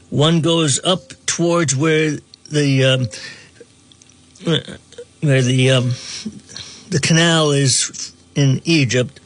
One 0.09 0.39
goes 0.39 0.79
up 0.85 1.11
towards 1.25 1.75
where 1.75 2.19
the 2.49 2.85
um, 2.85 3.07
where 5.19 5.41
the 5.41 5.69
um, 5.71 5.91
the 6.89 6.99
canal 7.01 7.51
is 7.51 8.13
in 8.35 8.61
Egypt, 8.63 9.19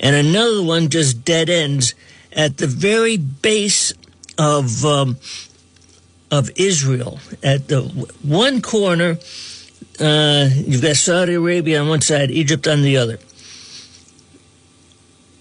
and 0.00 0.16
another 0.16 0.62
one 0.62 0.88
just 0.88 1.26
dead 1.26 1.50
ends 1.50 1.94
at 2.32 2.56
the 2.56 2.66
very 2.66 3.18
base 3.18 3.92
of 4.38 4.82
um, 4.86 5.18
of 6.30 6.50
Israel. 6.56 7.20
At 7.42 7.68
the 7.68 7.82
one 8.22 8.62
corner, 8.62 9.18
uh, 10.00 10.48
you've 10.54 10.82
got 10.82 10.96
Saudi 10.96 11.34
Arabia 11.34 11.80
on 11.80 11.88
one 11.88 12.00
side, 12.00 12.30
Egypt 12.30 12.66
on 12.66 12.82
the 12.82 12.96
other, 12.96 13.18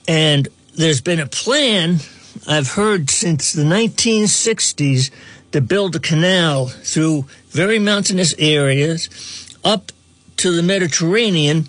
and 0.07 0.47
there's 0.75 1.01
been 1.01 1.19
a 1.19 1.27
plan 1.27 1.97
I've 2.47 2.71
heard 2.71 3.09
since 3.09 3.53
the 3.53 3.63
1960s 3.63 5.11
to 5.51 5.61
build 5.61 5.95
a 5.95 5.99
canal 5.99 6.67
through 6.67 7.25
very 7.49 7.79
mountainous 7.79 8.35
areas 8.37 9.09
up 9.63 9.91
to 10.37 10.51
the 10.51 10.63
Mediterranean 10.63 11.67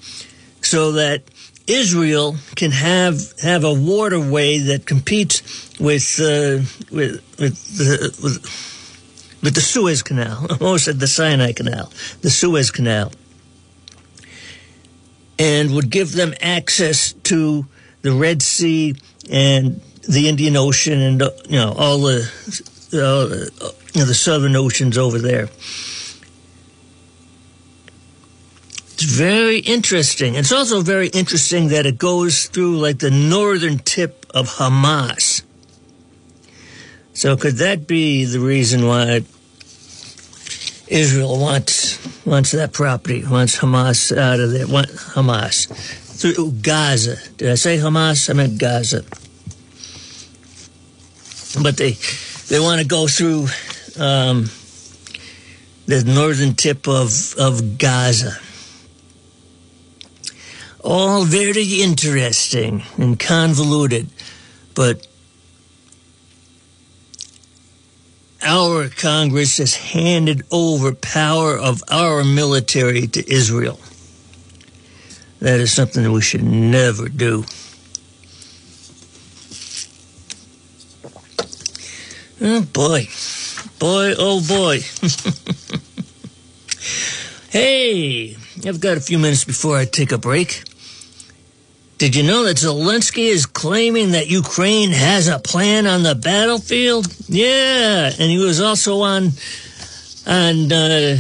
so 0.61 0.92
that 0.92 1.22
Israel 1.66 2.37
can 2.57 2.70
have 2.70 3.38
have 3.40 3.64
a 3.64 3.72
waterway 3.72 4.59
that 4.59 4.87
competes 4.87 5.42
with 5.79 6.18
uh, 6.18 6.64
with 6.90 7.22
with 7.38 7.79
the 7.79 8.18
with, 8.22 8.78
with 9.42 9.55
the 9.55 9.61
Suez 9.61 10.03
Canal. 10.03 10.46
I 10.51 10.55
almost 10.61 10.85
said 10.85 11.01
the 11.01 11.07
Sinai 11.07 11.53
Canal, 11.53 11.92
the 12.22 12.31
Suez 12.31 12.70
Canal, 12.70 13.12
and 15.38 15.74
would 15.74 15.90
give 15.90 16.12
them 16.12 16.35
access 16.40 17.12
to 17.24 17.66
the 18.03 18.12
Red 18.12 18.42
Sea 18.42 18.96
and 19.31 19.81
the 20.09 20.29
Indian 20.29 20.57
Ocean 20.57 21.01
and 21.01 21.22
uh, 21.22 21.31
you 21.48 21.57
know 21.57 21.72
all 21.77 21.98
the 21.98 22.31
uh, 22.92 23.68
you 23.92 24.01
know, 24.01 24.07
the 24.07 24.14
southern 24.14 24.57
oceans 24.57 24.96
over 24.96 25.18
there. 25.18 25.48
It's 28.94 29.05
very 29.05 29.59
interesting. 29.61 30.35
It's 30.35 30.51
also 30.51 30.81
very 30.81 31.09
interesting 31.09 31.68
that 31.68 31.87
it 31.87 31.98
goes 31.98 32.46
through 32.46 32.79
like 32.79 32.98
the 32.98 33.11
northern 33.11 33.79
tip 33.79 34.27
of 34.31 34.48
Hamas. 34.48 35.42
So 37.19 37.37
could 37.37 37.57
that 37.57 37.89
be 37.89 38.27
the 38.27 38.39
reason 38.39 38.87
why 38.87 39.23
Israel 40.87 41.37
wants 41.41 41.99
wants 42.25 42.53
that 42.53 42.73
property, 42.73 43.25
wants 43.27 43.59
Hamas 43.59 44.17
out 44.17 44.39
of 44.39 44.53
there, 44.53 44.69
want 44.69 44.87
Hamas 44.87 45.67
through 45.67 46.53
Gaza? 46.63 47.17
Did 47.37 47.51
I 47.51 47.57
say 47.57 47.79
Hamas? 47.79 48.31
I 48.31 48.35
meant 48.35 48.61
Gaza. 48.61 49.03
But 51.61 51.77
they 51.77 51.97
they 52.47 52.61
want 52.61 52.83
to 52.83 52.87
go 52.87 53.09
through 53.09 53.49
um, 54.01 54.49
the 55.87 56.05
northern 56.07 56.55
tip 56.55 56.87
of 56.87 57.35
of 57.37 57.79
Gaza 57.79 58.39
all 60.85 61.25
very 61.25 61.83
interesting 61.83 62.85
and 62.97 63.19
convoluted, 63.19 64.09
but 64.77 65.05
our 68.42 68.88
Congress 68.88 69.59
has 69.59 69.74
handed 69.74 70.44
over 70.51 70.94
power 70.94 71.59
of 71.59 71.83
our 71.90 72.24
military 72.24 73.07
to 73.09 73.33
Israel. 73.33 73.79
That 75.40 75.61
is 75.61 75.72
something 75.72 76.03
that 76.03 76.11
we 76.11 76.20
should 76.20 76.44
never 76.44 77.09
do. 77.09 77.44
Oh 82.40 82.62
boy. 82.62 83.09
Boy, 83.79 84.14
oh 84.18 84.40
boy. 84.46 84.81
hey, 87.51 88.37
I've 88.64 88.81
got 88.81 88.96
a 88.96 89.01
few 89.01 89.18
minutes 89.18 89.44
before 89.44 89.77
I 89.77 89.85
take 89.85 90.12
a 90.12 90.18
break. 90.18 90.62
Did 91.99 92.15
you 92.15 92.23
know 92.23 92.45
that 92.45 92.59
Zelensky 92.59 93.29
is 93.29 93.45
claiming 93.45 94.13
that 94.13 94.29
Ukraine 94.29 94.93
has 94.93 95.27
a 95.27 95.41
plan 95.41 95.85
on 95.85 96.05
the 96.05 96.15
battlefield? 96.15 97.13
Yeah, 97.29 98.07
and 98.07 98.31
he 98.31 98.39
was 98.39 98.61
also 98.61 99.01
on 99.01 99.33
on 100.25 100.73
uh, 100.73 101.19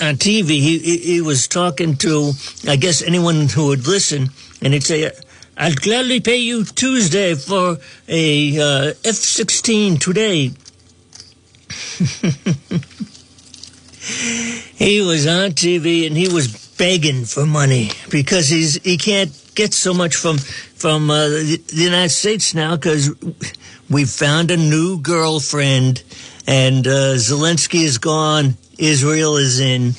on 0.00 0.16
TV. 0.16 0.48
He, 0.48 0.78
he 0.78 0.96
he 0.96 1.20
was 1.20 1.48
talking 1.48 1.98
to 1.98 2.32
I 2.66 2.76
guess 2.76 3.02
anyone 3.02 3.48
who 3.48 3.66
would 3.66 3.86
listen, 3.86 4.30
and 4.62 4.72
he'd 4.72 4.84
say, 4.84 5.10
"I'd 5.54 5.82
gladly 5.82 6.20
pay 6.20 6.38
you 6.38 6.64
Tuesday 6.64 7.34
for 7.34 7.76
a 8.08 8.58
uh, 8.58 8.94
F-16 9.04 10.00
today." 10.00 10.52
he 14.76 15.02
was 15.02 15.26
on 15.26 15.50
TV 15.50 16.06
and 16.06 16.16
he 16.16 16.28
was 16.28 16.48
begging 16.78 17.26
for 17.26 17.44
money 17.44 17.90
because 18.10 18.48
he's 18.48 18.82
he 18.82 18.96
can't 18.96 19.30
get 19.54 19.74
so 19.74 19.94
much 19.94 20.16
from 20.16 20.38
from 20.38 21.10
uh, 21.10 21.28
the, 21.28 21.60
United 21.72 22.10
States 22.10 22.54
now 22.54 22.76
because 22.76 23.10
we 23.88 24.04
found 24.04 24.50
a 24.50 24.56
new 24.56 24.98
girlfriend 24.98 26.02
and 26.46 26.86
uh, 26.86 27.14
Zelensky 27.16 27.84
is 27.84 27.98
gone. 27.98 28.56
Israel 28.78 29.36
is 29.36 29.60
in. 29.60 29.92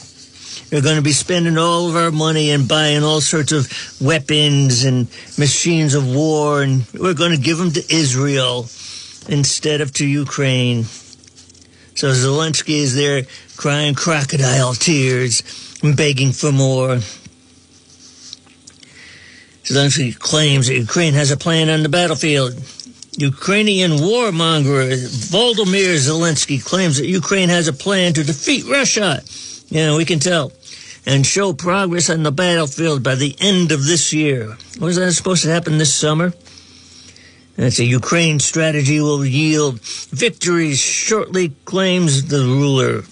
We're 0.72 0.82
going 0.82 0.98
to 0.98 1.02
be 1.02 1.12
spending 1.12 1.58
all 1.58 1.90
of 1.90 1.96
our 1.96 2.12
money 2.12 2.52
and 2.52 2.68
buying 2.68 3.04
all 3.04 3.22
sorts 3.22 3.52
of 3.52 3.72
weapons 4.02 4.84
and 4.84 5.08
machines 5.38 5.94
of 5.94 6.14
war, 6.14 6.62
and 6.64 6.86
we're 6.94 7.14
going 7.14 7.36
to 7.36 7.42
give 7.42 7.58
them 7.58 7.72
to 7.72 7.84
Israel 7.90 8.68
instead 9.30 9.82
of 9.82 9.94
to 9.94 10.06
Ukraine. 10.06 10.84
So 11.96 12.12
Zelensky 12.12 12.80
is 12.80 12.96
there 12.96 13.24
crying 13.56 13.96
crocodile 13.96 14.74
tears 14.74 15.44
and 15.82 15.96
begging 15.96 16.32
for 16.32 16.52
more. 16.52 17.00
Zelensky 19.66 20.18
claims 20.18 20.68
that 20.68 20.76
Ukraine 20.76 21.14
has 21.14 21.32
a 21.32 21.38
plan 21.38 21.70
on 21.70 21.82
the 21.82 21.90
battlefield. 21.90 22.54
Ukrainian 23.18 23.92
warmonger 23.92 24.94
Volodymyr 25.32 25.96
Zelensky 25.98 26.64
claims 26.64 26.98
that 26.98 27.08
Ukraine 27.08 27.50
has 27.50 27.68
a 27.68 27.74
plan 27.74 28.14
to 28.14 28.24
defeat 28.24 28.66
Russia. 28.70 29.24
Yeah, 29.70 29.98
we 29.98 30.06
can 30.06 30.20
tell. 30.20 30.52
And 31.08 31.26
show 31.26 31.54
progress 31.54 32.10
on 32.10 32.22
the 32.24 32.32
battlefield 32.32 33.02
by 33.02 33.16
the 33.16 33.36
end 33.40 33.72
of 33.72 33.86
this 33.86 34.14
year. 34.14 34.56
Was 34.80 34.98
that 34.98 35.14
supposed 35.14 35.44
to 35.44 35.50
happen 35.50 35.78
this 35.80 35.94
summer? 35.94 36.34
That's 37.56 37.80
a 37.80 37.86
Ukraine 37.86 38.40
strategy 38.40 39.00
will 39.00 39.26
yield 39.26 39.80
victories 39.82 40.80
shortly, 40.80 41.54
claims 41.64 42.28
the 42.28 42.40
ruler. 42.40 43.04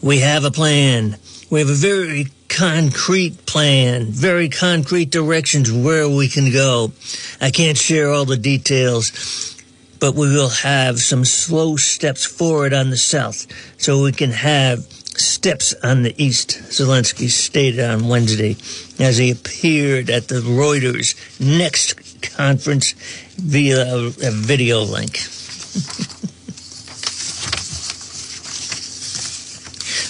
We 0.00 0.20
have 0.20 0.44
a 0.44 0.50
plan. 0.50 1.16
We 1.50 1.60
have 1.60 1.68
a 1.68 1.74
very 1.74 2.28
concrete 2.54 3.46
plan, 3.46 4.06
very 4.06 4.48
concrete 4.48 5.10
directions 5.10 5.72
where 5.72 6.08
we 6.08 6.28
can 6.28 6.52
go. 6.52 6.92
I 7.40 7.50
can't 7.50 7.76
share 7.76 8.10
all 8.10 8.24
the 8.24 8.36
details, 8.36 9.60
but 9.98 10.14
we 10.14 10.28
will 10.28 10.50
have 10.50 11.00
some 11.00 11.24
slow 11.24 11.76
steps 11.76 12.24
forward 12.24 12.72
on 12.72 12.90
the 12.90 12.96
south 12.96 13.46
so 13.80 14.02
we 14.02 14.12
can 14.12 14.30
have 14.30 14.84
steps 14.84 15.74
on 15.82 16.02
the 16.02 16.14
east, 16.22 16.50
Zelensky 16.70 17.28
stated 17.28 17.80
on 17.80 18.06
Wednesday 18.06 18.56
as 19.00 19.16
he 19.18 19.32
appeared 19.32 20.08
at 20.08 20.28
the 20.28 20.36
Reuters 20.36 21.14
next 21.40 22.22
conference 22.22 22.92
via 23.36 23.84
a, 23.84 24.06
a 24.06 24.30
video 24.30 24.82
link. 24.82 25.12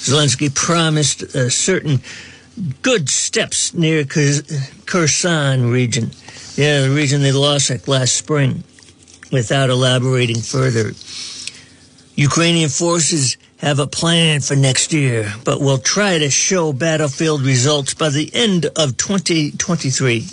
Zelensky 0.05 0.55
promised 0.55 1.23
uh, 1.35 1.49
certain 1.49 2.03
good 2.83 3.09
steps 3.09 3.75
near 3.75 4.05
Kherson 4.05 5.71
region, 5.71 6.11
yeah, 6.57 6.83
the 6.83 6.91
region 6.91 7.23
they 7.23 7.33
lost 7.33 7.71
like 7.71 7.89
last 7.89 8.15
spring, 8.17 8.63
without 9.33 9.71
elaborating 9.71 10.41
further. 10.41 10.93
Ukrainian 12.17 12.69
forces 12.69 13.37
have 13.59 13.79
a 13.81 13.87
plan 13.87 14.41
for 14.41 14.55
next 14.55 14.93
year, 14.93 15.33
but 15.45 15.61
will 15.61 15.79
try 15.79 16.19
to 16.19 16.31
show 16.31 16.73
battlefield 16.73 17.43
results 17.43 17.95
by 17.95 18.11
the 18.11 18.31
end 18.33 18.67
of 18.67 18.97
2023. 18.97 20.21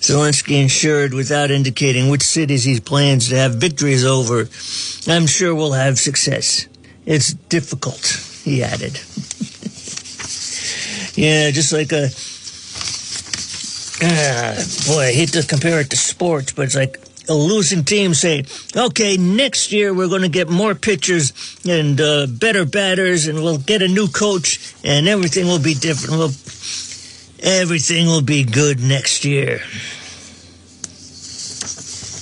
Zelensky 0.00 0.60
ensured 0.60 1.14
without 1.14 1.50
indicating 1.50 2.10
which 2.10 2.22
cities 2.22 2.64
he 2.64 2.80
plans 2.80 3.28
to 3.28 3.36
have 3.36 3.54
victories 3.54 4.04
over. 4.04 4.48
I'm 5.10 5.26
sure 5.26 5.54
we'll 5.54 5.72
have 5.72 5.98
success. 5.98 6.66
It's 7.06 7.32
difficult, 7.32 8.04
he 8.42 8.62
added. 8.62 9.00
Yeah, 11.16 11.50
just 11.50 11.72
like 11.72 11.92
a. 11.92 12.10
Uh, 14.02 14.54
boy, 14.86 15.02
I 15.02 15.12
hate 15.12 15.30
to 15.30 15.42
compare 15.46 15.80
it 15.80 15.90
to 15.90 15.96
sports, 15.96 16.52
but 16.52 16.66
it's 16.66 16.74
like 16.74 16.98
a 17.28 17.34
losing 17.34 17.84
team 17.84 18.14
say, 18.14 18.44
okay, 18.76 19.16
next 19.16 19.72
year 19.72 19.94
we're 19.94 20.08
going 20.08 20.22
to 20.22 20.28
get 20.28 20.48
more 20.48 20.74
pitchers 20.74 21.32
and 21.66 22.00
uh, 22.00 22.26
better 22.26 22.64
batters, 22.64 23.26
and 23.26 23.42
we'll 23.42 23.58
get 23.58 23.82
a 23.82 23.88
new 23.88 24.08
coach, 24.08 24.74
and 24.84 25.08
everything 25.08 25.46
will 25.46 25.62
be 25.62 25.74
different. 25.74 26.18
We'll, 26.18 26.32
everything 27.40 28.06
will 28.06 28.22
be 28.22 28.44
good 28.44 28.80
next 28.80 29.24
year. 29.24 29.60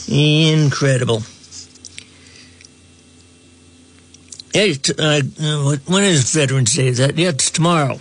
Incredible. 0.08 1.22
Hey, 4.52 4.76
uh, 4.98 5.22
when 5.86 6.04
is 6.04 6.30
Veterans 6.34 6.74
Day? 6.74 6.88
Is 6.88 6.98
that 6.98 7.16
yeah, 7.16 7.30
it's 7.30 7.50
tomorrow. 7.50 7.98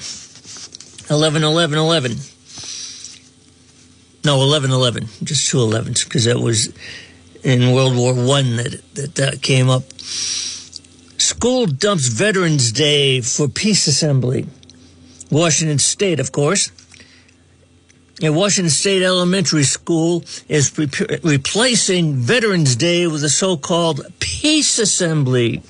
11 1.12 1.44
11 1.44 1.78
11. 1.78 2.16
No, 4.24 4.42
11 4.42 4.72
11. 4.72 5.08
Just 5.24 5.50
two 5.50 5.58
11s, 5.58 6.06
because 6.06 6.24
that 6.24 6.40
was 6.40 6.74
in 7.44 7.74
World 7.74 7.98
War 7.98 8.14
One 8.14 8.56
that, 8.56 8.82
that 8.94 9.16
that 9.16 9.42
came 9.42 9.70
up. 9.70 9.84
School 10.00 11.66
dumps 11.66 12.08
Veterans 12.08 12.72
Day 12.72 13.20
for 13.20 13.50
peace 13.50 13.88
assembly. 13.88 14.48
Washington 15.30 15.80
State, 15.80 16.22
of 16.22 16.32
course. 16.32 16.72
A 18.24 18.30
Washington 18.30 18.70
State 18.70 19.04
Elementary 19.04 19.64
School 19.64 20.24
is 20.48 20.70
pre- 20.70 20.88
replacing 21.24 22.16
Veterans 22.16 22.78
Day 22.78 23.06
with 23.08 23.24
a 23.24 23.30
so-called 23.30 24.02
peace 24.20 24.80
assembly. 24.80 25.62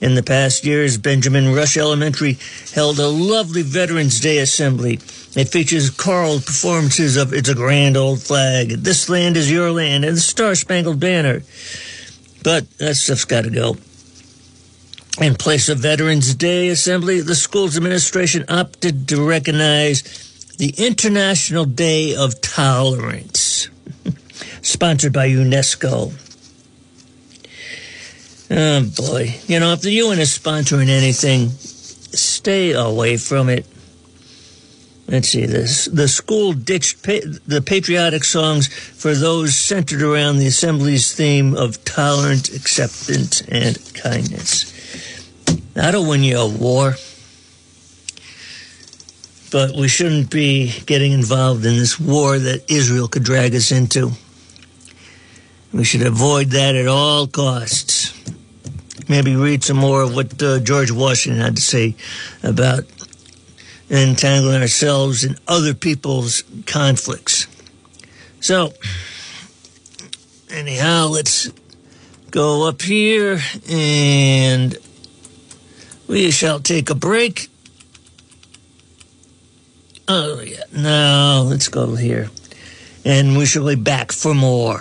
In 0.00 0.14
the 0.14 0.22
past 0.22 0.64
years, 0.64 0.96
Benjamin 0.96 1.52
Rush 1.52 1.76
Elementary 1.76 2.38
held 2.72 3.00
a 3.00 3.08
lovely 3.08 3.62
Veterans 3.62 4.20
Day 4.20 4.38
assembly. 4.38 4.94
It 5.34 5.48
features 5.48 5.90
choral 5.90 6.38
performances 6.38 7.16
of 7.16 7.32
It's 7.32 7.48
a 7.48 7.54
Grand 7.54 7.96
Old 7.96 8.22
Flag, 8.22 8.68
This 8.68 9.08
Land 9.08 9.36
is 9.36 9.50
Your 9.50 9.72
Land, 9.72 10.04
and 10.04 10.16
the 10.16 10.20
Star 10.20 10.54
Spangled 10.54 11.00
Banner. 11.00 11.42
But 12.44 12.70
that 12.78 12.94
stuff's 12.94 13.24
got 13.24 13.42
to 13.44 13.50
go. 13.50 13.76
In 15.20 15.34
place 15.34 15.68
of 15.68 15.78
Veterans 15.78 16.32
Day 16.36 16.68
assembly, 16.68 17.20
the 17.20 17.34
school's 17.34 17.76
administration 17.76 18.44
opted 18.48 19.08
to 19.08 19.26
recognize 19.26 20.02
the 20.58 20.74
International 20.78 21.64
Day 21.64 22.14
of 22.14 22.40
Tolerance, 22.40 23.68
sponsored 24.62 25.12
by 25.12 25.28
UNESCO. 25.28 26.12
Oh 28.50 28.90
boy. 28.96 29.34
You 29.46 29.60
know, 29.60 29.72
if 29.72 29.82
the 29.82 29.90
UN 29.90 30.18
is 30.18 30.36
sponsoring 30.36 30.88
anything, 30.88 31.50
stay 31.50 32.72
away 32.72 33.18
from 33.18 33.48
it. 33.48 33.66
Let's 35.06 35.28
see 35.28 35.46
this. 35.46 35.86
The 35.86 36.08
school 36.08 36.52
ditched 36.52 37.02
pa- 37.02 37.26
the 37.46 37.62
patriotic 37.62 38.24
songs 38.24 38.68
for 38.68 39.14
those 39.14 39.54
centered 39.54 40.02
around 40.02 40.38
the 40.38 40.46
assembly's 40.46 41.14
theme 41.14 41.54
of 41.54 41.82
tolerance, 41.84 42.54
acceptance, 42.54 43.42
and 43.42 43.78
kindness. 43.94 44.74
That'll 45.74 46.06
win 46.06 46.24
you 46.24 46.38
a 46.38 46.48
war. 46.48 46.96
But 49.50 49.76
we 49.76 49.88
shouldn't 49.88 50.30
be 50.30 50.78
getting 50.84 51.12
involved 51.12 51.64
in 51.64 51.76
this 51.76 51.98
war 51.98 52.38
that 52.38 52.70
Israel 52.70 53.08
could 53.08 53.24
drag 53.24 53.54
us 53.54 53.72
into. 53.72 54.12
We 55.72 55.84
should 55.84 56.02
avoid 56.02 56.50
that 56.50 56.76
at 56.76 56.86
all 56.86 57.26
costs 57.26 58.17
maybe 59.08 59.36
read 59.36 59.64
some 59.64 59.76
more 59.76 60.02
of 60.02 60.14
what 60.14 60.42
uh, 60.42 60.58
George 60.60 60.90
Washington 60.90 61.40
had 61.40 61.56
to 61.56 61.62
say 61.62 61.94
about 62.42 62.84
entangling 63.90 64.60
ourselves 64.60 65.24
in 65.24 65.36
other 65.46 65.74
people's 65.74 66.42
conflicts. 66.66 67.46
So, 68.40 68.72
anyhow, 70.50 71.06
let's 71.06 71.50
go 72.30 72.68
up 72.68 72.82
here 72.82 73.40
and 73.68 74.76
we 76.06 76.30
shall 76.30 76.60
take 76.60 76.90
a 76.90 76.94
break. 76.94 77.48
Oh, 80.06 80.40
yeah. 80.40 80.64
No, 80.72 81.46
let's 81.48 81.68
go 81.68 81.94
here. 81.94 82.30
And 83.04 83.36
we 83.36 83.46
shall 83.46 83.66
be 83.66 83.74
back 83.74 84.12
for 84.12 84.34
more. 84.34 84.80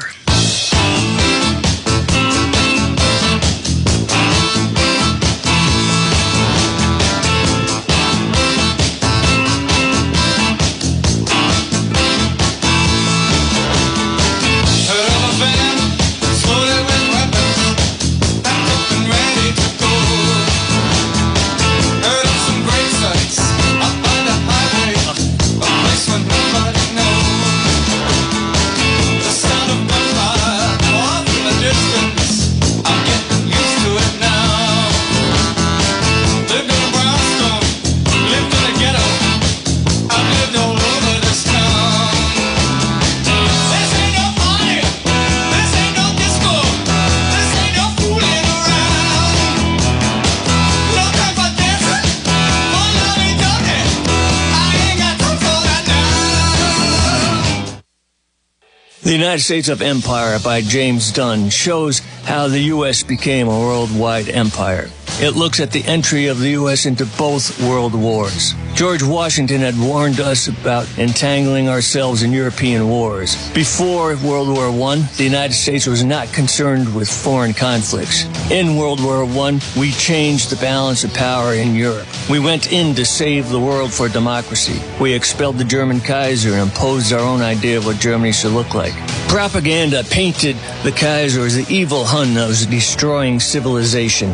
The 59.07 59.13
United 59.13 59.41
States 59.41 59.69
of 59.69 59.81
Empire 59.81 60.37
by 60.37 60.59
James 60.59 61.13
Dunn 61.13 61.49
shows 61.49 61.99
how 62.25 62.49
the 62.49 62.59
U.S. 62.75 63.03
became 63.03 63.47
a 63.47 63.57
worldwide 63.57 64.27
empire. 64.27 64.89
It 65.19 65.35
looks 65.35 65.59
at 65.59 65.71
the 65.71 65.83
entry 65.85 66.27
of 66.27 66.37
the 66.37 66.51
U.S. 66.51 66.85
into 66.85 67.07
both 67.17 67.59
world 67.63 67.95
wars. 67.95 68.53
George 68.75 69.01
Washington 69.01 69.61
had 69.61 69.75
warned 69.75 70.19
us 70.19 70.47
about 70.47 70.87
entangling 70.99 71.67
ourselves 71.67 72.21
in 72.21 72.31
European 72.31 72.87
wars. 72.87 73.35
Before 73.51 74.15
World 74.17 74.47
War 74.49 74.67
I, 74.91 74.97
the 75.17 75.23
United 75.23 75.55
States 75.55 75.87
was 75.87 76.03
not 76.03 76.31
concerned 76.31 76.93
with 76.93 77.09
foreign 77.09 77.55
conflicts. 77.55 78.25
In 78.51 78.75
World 78.75 79.03
War 79.03 79.23
I, 79.23 79.59
we 79.75 79.89
changed 79.93 80.51
the 80.51 80.57
balance 80.57 81.03
of 81.03 81.11
power 81.15 81.55
in 81.55 81.73
Europe. 81.73 82.05
We 82.29 82.37
went 82.37 82.71
in 82.71 82.93
to 82.93 83.03
save 83.03 83.49
the 83.49 83.59
world 83.59 83.91
for 83.91 84.09
democracy. 84.09 84.79
We 85.01 85.13
expelled 85.13 85.57
the 85.57 85.63
German 85.63 85.99
Kaiser 85.99 86.51
and 86.51 86.61
imposed 86.61 87.11
our 87.11 87.21
own 87.21 87.41
idea 87.41 87.79
of 87.79 87.87
what 87.87 87.99
Germany 87.99 88.33
should 88.33 88.51
look 88.51 88.75
like. 88.75 88.93
Propaganda 89.27 90.03
painted 90.05 90.55
the 90.83 90.91
Kaiser 90.91 91.41
as 91.41 91.55
the 91.55 91.73
evil 91.73 92.05
Hun 92.05 92.33
that 92.35 92.47
was 92.47 92.65
destroying 92.65 93.39
civilization. 93.39 94.33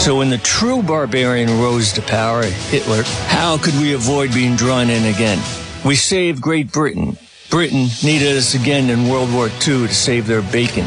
So 0.00 0.16
when 0.16 0.30
the 0.30 0.38
true 0.38 0.82
barbarian 0.82 1.60
rose 1.60 1.92
to 1.92 2.02
power, 2.02 2.42
Hitler, 2.42 3.02
how 3.26 3.58
could 3.58 3.74
we 3.74 3.92
avoid 3.92 4.32
being 4.32 4.56
drawn 4.56 4.88
in 4.88 5.04
again? 5.14 5.38
We 5.84 5.94
saved 5.94 6.40
Great 6.40 6.72
Britain. 6.72 7.18
Britain 7.50 7.88
needed 8.02 8.36
us 8.36 8.54
again 8.54 8.90
in 8.90 9.08
World 9.08 9.32
War 9.32 9.48
II 9.48 9.86
to 9.86 9.88
save 9.88 10.26
their 10.26 10.42
bacon. 10.42 10.86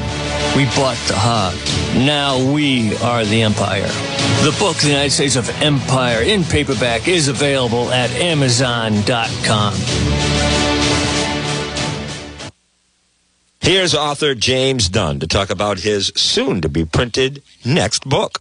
We 0.56 0.66
bought 0.66 0.98
the 1.08 1.16
hog. 1.16 1.56
Now 2.06 2.38
we 2.54 2.96
are 2.98 3.26
the 3.26 3.42
empire. 3.42 3.88
The 4.44 4.56
book, 4.60 4.78
The 4.78 4.88
United 4.88 5.12
States 5.12 5.36
of 5.36 5.50
Empire, 5.62 6.22
in 6.22 6.44
paperback, 6.44 7.08
is 7.08 7.28
available 7.28 7.92
at 7.92 8.10
Amazon.com. 8.12 9.74
Here's 13.63 13.95
author 13.95 14.36
James 14.36 14.89
Dunn 14.89 15.21
to 15.21 15.26
talk 15.26 15.49
about 15.49 15.80
his 15.80 16.12
soon 16.17 16.60
to 16.60 16.67
be 16.67 16.84
printed 16.84 17.41
next 17.63 18.04
book. 18.04 18.39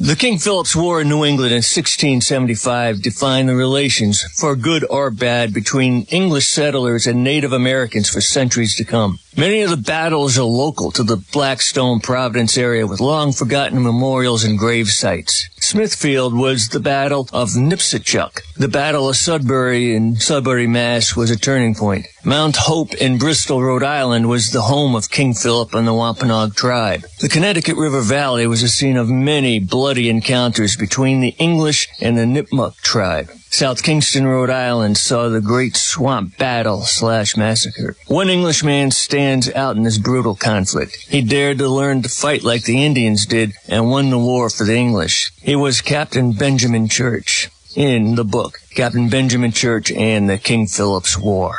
The 0.00 0.16
King 0.16 0.38
Philip's 0.38 0.74
War 0.74 1.02
in 1.02 1.08
New 1.08 1.24
England 1.24 1.52
in 1.52 1.58
1675 1.58 3.00
defined 3.00 3.48
the 3.48 3.54
relations, 3.54 4.24
for 4.36 4.56
good 4.56 4.84
or 4.90 5.12
bad, 5.12 5.54
between 5.54 6.02
English 6.10 6.48
settlers 6.48 7.06
and 7.06 7.22
Native 7.22 7.52
Americans 7.52 8.10
for 8.10 8.20
centuries 8.20 8.74
to 8.74 8.84
come. 8.84 9.20
Many 9.38 9.60
of 9.60 9.68
the 9.68 9.76
battles 9.76 10.38
are 10.38 10.44
local 10.44 10.90
to 10.92 11.02
the 11.02 11.18
Blackstone 11.18 12.00
Providence 12.00 12.56
area 12.56 12.86
with 12.86 13.00
long 13.00 13.32
forgotten 13.32 13.82
memorials 13.82 14.44
and 14.44 14.58
grave 14.58 14.88
sites. 14.88 15.50
Smithfield 15.60 16.32
was 16.32 16.70
the 16.70 16.80
Battle 16.80 17.28
of 17.34 17.50
Nipsachuk. 17.50 18.40
The 18.56 18.68
Battle 18.68 19.10
of 19.10 19.16
Sudbury 19.16 19.94
in 19.94 20.16
Sudbury, 20.16 20.66
Mass 20.66 21.14
was 21.14 21.30
a 21.30 21.36
turning 21.36 21.74
point. 21.74 22.06
Mount 22.24 22.56
Hope 22.56 22.94
in 22.94 23.18
Bristol, 23.18 23.62
Rhode 23.62 23.82
Island 23.82 24.30
was 24.30 24.52
the 24.52 24.62
home 24.62 24.94
of 24.94 25.10
King 25.10 25.34
Philip 25.34 25.74
and 25.74 25.86
the 25.86 25.92
Wampanoag 25.92 26.54
tribe. 26.54 27.04
The 27.20 27.28
Connecticut 27.28 27.76
River 27.76 28.00
Valley 28.00 28.46
was 28.46 28.62
a 28.62 28.68
scene 28.68 28.96
of 28.96 29.10
many 29.10 29.58
bloody 29.58 30.08
encounters 30.08 30.76
between 30.76 31.20
the 31.20 31.36
English 31.38 31.88
and 32.00 32.16
the 32.16 32.22
Nipmuc 32.22 32.76
tribe. 32.76 33.28
South 33.50 33.82
Kingstown, 33.82 34.26
Rhode 34.26 34.50
Island 34.50 34.98
saw 34.98 35.28
the 35.28 35.40
Great 35.40 35.76
Swamp 35.76 36.36
Battle 36.36 36.82
slash 36.82 37.36
Massacre. 37.36 37.96
One 38.06 38.28
Englishman 38.28 38.90
stands 38.90 39.50
out 39.52 39.76
in 39.76 39.82
this 39.82 39.98
brutal 39.98 40.34
conflict. 40.34 40.96
He 41.08 41.22
dared 41.22 41.58
to 41.58 41.68
learn 41.68 42.02
to 42.02 42.08
fight 42.08 42.42
like 42.42 42.64
the 42.64 42.84
Indians 42.84 43.24
did 43.24 43.52
and 43.68 43.90
won 43.90 44.10
the 44.10 44.18
war 44.18 44.50
for 44.50 44.64
the 44.64 44.76
English. 44.76 45.30
He 45.40 45.56
was 45.56 45.80
Captain 45.80 46.32
Benjamin 46.32 46.88
Church 46.88 47.48
in 47.74 48.14
the 48.14 48.24
book, 48.24 48.58
Captain 48.74 49.08
Benjamin 49.08 49.52
Church 49.52 49.90
and 49.92 50.28
the 50.28 50.38
King 50.38 50.66
Philip's 50.66 51.16
War. 51.16 51.58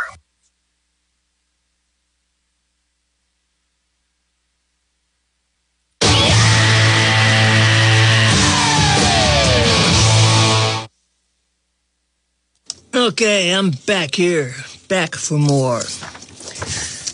Okay, 13.08 13.54
I'm 13.54 13.72
back 13.72 14.16
here, 14.16 14.54
back 14.90 15.16
for 15.16 15.38
more. 15.38 15.80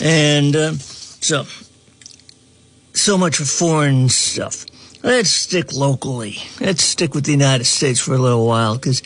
And 0.01 0.55
uh, 0.55 0.71
so, 0.73 1.45
so 2.93 3.15
much 3.15 3.37
for 3.37 3.43
foreign 3.43 4.09
stuff. 4.09 4.65
Let's 5.03 5.29
stick 5.29 5.71
locally. 5.71 6.37
Let's 6.59 6.83
stick 6.83 7.13
with 7.13 7.25
the 7.25 7.33
United 7.33 7.65
States 7.65 7.99
for 7.99 8.15
a 8.15 8.17
little 8.17 8.47
while 8.47 8.73
because 8.73 9.03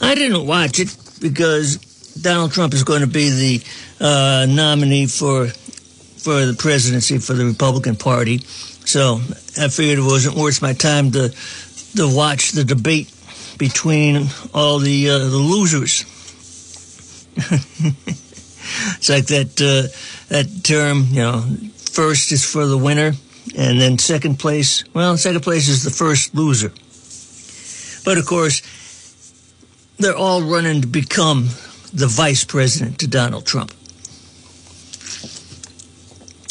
I 0.00 0.14
didn't 0.14 0.46
watch 0.46 0.78
it 0.78 0.96
because 1.20 1.78
Donald 2.22 2.52
Trump 2.52 2.72
is 2.72 2.84
going 2.84 3.00
to 3.00 3.08
be 3.08 3.30
the 3.30 3.64
uh, 4.00 4.46
nominee 4.48 5.06
for 5.06 5.48
for 5.48 6.46
the 6.46 6.54
presidency 6.56 7.18
for 7.18 7.32
the 7.32 7.46
Republican 7.46 7.96
Party. 7.96 8.38
So 8.38 9.16
I 9.60 9.66
figured 9.66 9.98
it 9.98 10.02
wasn't 10.02 10.36
worth 10.36 10.62
my 10.62 10.72
time 10.72 11.10
to 11.10 11.34
to 11.96 12.14
watch 12.14 12.52
the 12.52 12.62
debate 12.62 13.11
between 13.62 14.26
all 14.52 14.80
the 14.80 15.08
uh, 15.08 15.18
the 15.18 15.36
losers. 15.54 16.02
it's 18.96 19.08
like 19.08 19.26
that 19.26 19.54
uh, 19.62 19.86
that 20.34 20.64
term, 20.64 21.06
you 21.10 21.22
know, 21.22 21.44
first 21.76 22.32
is 22.32 22.44
for 22.44 22.66
the 22.66 22.76
winner, 22.76 23.12
and 23.56 23.80
then 23.80 23.98
second 23.98 24.40
place. 24.40 24.82
Well, 24.92 25.16
second 25.16 25.42
place 25.42 25.68
is 25.68 25.84
the 25.84 25.90
first 25.90 26.34
loser. 26.34 26.72
But 28.04 28.18
of 28.18 28.26
course, 28.26 28.62
they're 29.98 30.16
all 30.16 30.42
running 30.42 30.80
to 30.80 30.88
become 30.88 31.44
the 31.92 32.08
vice 32.08 32.42
president 32.42 32.98
to 32.98 33.06
Donald 33.06 33.46
Trump. 33.46 33.72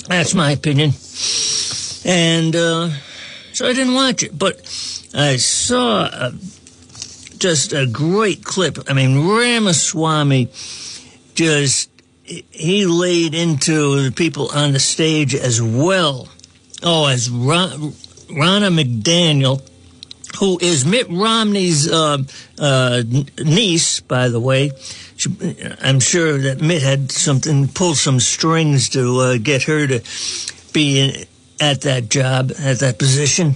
That's 0.07 0.33
my 0.33 0.51
opinion, 0.51 0.91
and 2.05 2.55
uh, 2.55 2.89
so 3.51 3.67
I 3.67 3.73
didn't 3.73 3.95
watch 3.95 4.23
it, 4.23 4.39
but 4.39 4.61
I 5.13 5.35
saw. 5.35 6.05
A, 6.05 6.33
just 7.41 7.73
a 7.73 7.87
great 7.87 8.43
clip. 8.43 8.77
I 8.87 8.93
mean, 8.93 9.27
Ramaswamy 9.27 10.49
just 11.33 11.89
he 12.23 12.85
laid 12.85 13.33
into 13.33 14.03
the 14.03 14.11
people 14.11 14.49
on 14.53 14.73
the 14.73 14.79
stage 14.79 15.33
as 15.33 15.61
well. 15.61 16.29
Oh, 16.83 17.07
as 17.07 17.29
Ron, 17.29 17.69
Ronna 18.29 18.71
McDaniel, 18.71 19.67
who 20.39 20.59
is 20.61 20.85
Mitt 20.85 21.09
Romney's 21.09 21.91
uh, 21.91 22.19
uh, 22.59 23.03
niece, 23.43 23.99
by 24.01 24.29
the 24.29 24.39
way. 24.39 24.71
She, 25.17 25.29
I'm 25.81 25.99
sure 25.99 26.37
that 26.37 26.61
Mitt 26.61 26.83
had 26.83 27.11
something, 27.11 27.67
pulled 27.67 27.97
some 27.97 28.19
strings 28.19 28.89
to 28.89 29.19
uh, 29.19 29.37
get 29.41 29.63
her 29.63 29.87
to 29.87 30.01
be 30.73 30.99
in, 30.99 31.25
at 31.59 31.81
that 31.81 32.09
job, 32.09 32.51
at 32.59 32.79
that 32.79 32.97
position. 32.99 33.55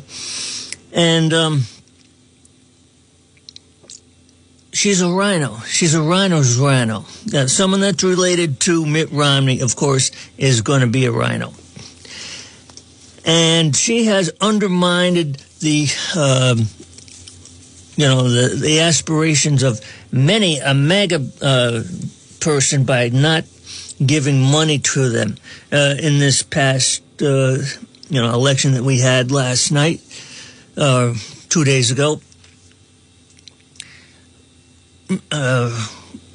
And 0.91 1.33
um, 1.33 1.63
she's 4.85 5.01
a 5.01 5.09
rhino. 5.09 5.57
She's 5.65 5.95
a 5.95 6.01
rhino's 6.01 6.59
rhino. 6.59 7.05
Now, 7.33 7.47
someone 7.47 7.79
that's 7.79 8.03
related 8.03 8.59
to 8.61 8.85
Mitt 8.85 9.11
Romney, 9.11 9.61
of 9.61 9.75
course, 9.75 10.11
is 10.37 10.61
going 10.61 10.81
to 10.81 10.87
be 10.87 11.05
a 11.05 11.11
rhino. 11.11 11.53
And 13.25 13.75
she 13.75 14.05
has 14.05 14.29
undermined 14.39 15.37
the, 15.59 15.87
um, 16.15 16.67
you 17.95 18.07
know, 18.07 18.29
the, 18.29 18.55
the 18.61 18.81
aspirations 18.81 19.63
of 19.63 19.81
many 20.11 20.59
a 20.59 20.75
mega 20.75 21.27
uh, 21.41 21.81
person 22.39 22.83
by 22.83 23.09
not 23.09 23.45
giving 24.05 24.39
money 24.39 24.77
to 24.77 25.09
them 25.09 25.37
uh, 25.71 25.95
in 25.97 26.19
this 26.19 26.43
past, 26.43 27.01
uh, 27.23 27.57
you 28.07 28.21
know, 28.21 28.31
election 28.31 28.73
that 28.73 28.83
we 28.83 28.99
had 28.99 29.31
last 29.31 29.71
night, 29.71 30.01
uh, 30.77 31.15
two 31.49 31.63
days 31.63 31.89
ago 31.89 32.21
uh, 35.31 35.87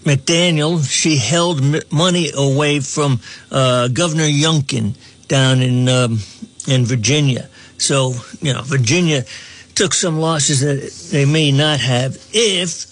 McDaniel, 0.05 0.83
she 0.89 1.17
held 1.17 1.61
money 1.93 2.31
away 2.35 2.81
from 2.81 3.21
uh, 3.51 3.89
Governor 3.89 4.25
Youngkin 4.25 4.97
down 5.29 5.61
in 5.61 5.89
um, 5.89 6.19
in 6.67 6.85
Virginia. 6.85 7.49
So 7.79 8.15
you 8.41 8.53
know, 8.53 8.63
Virginia 8.63 9.25
took 9.75 9.95
some 9.95 10.19
losses 10.19 10.61
that 10.61 11.11
they 11.11 11.25
may 11.25 11.53
not 11.53 11.81
have 11.81 12.17
if 12.33 12.87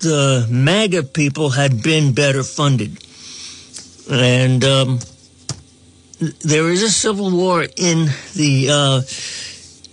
the 0.00 0.46
MAGA 0.50 1.04
people 1.04 1.50
had 1.50 1.82
been 1.82 2.12
better 2.12 2.42
funded. 2.42 2.98
And 4.10 4.64
um, 4.64 4.98
there 6.40 6.68
is 6.70 6.82
a 6.82 6.90
civil 6.90 7.30
war 7.30 7.62
in 7.62 8.08
the 8.34 8.68
uh, 8.70 9.00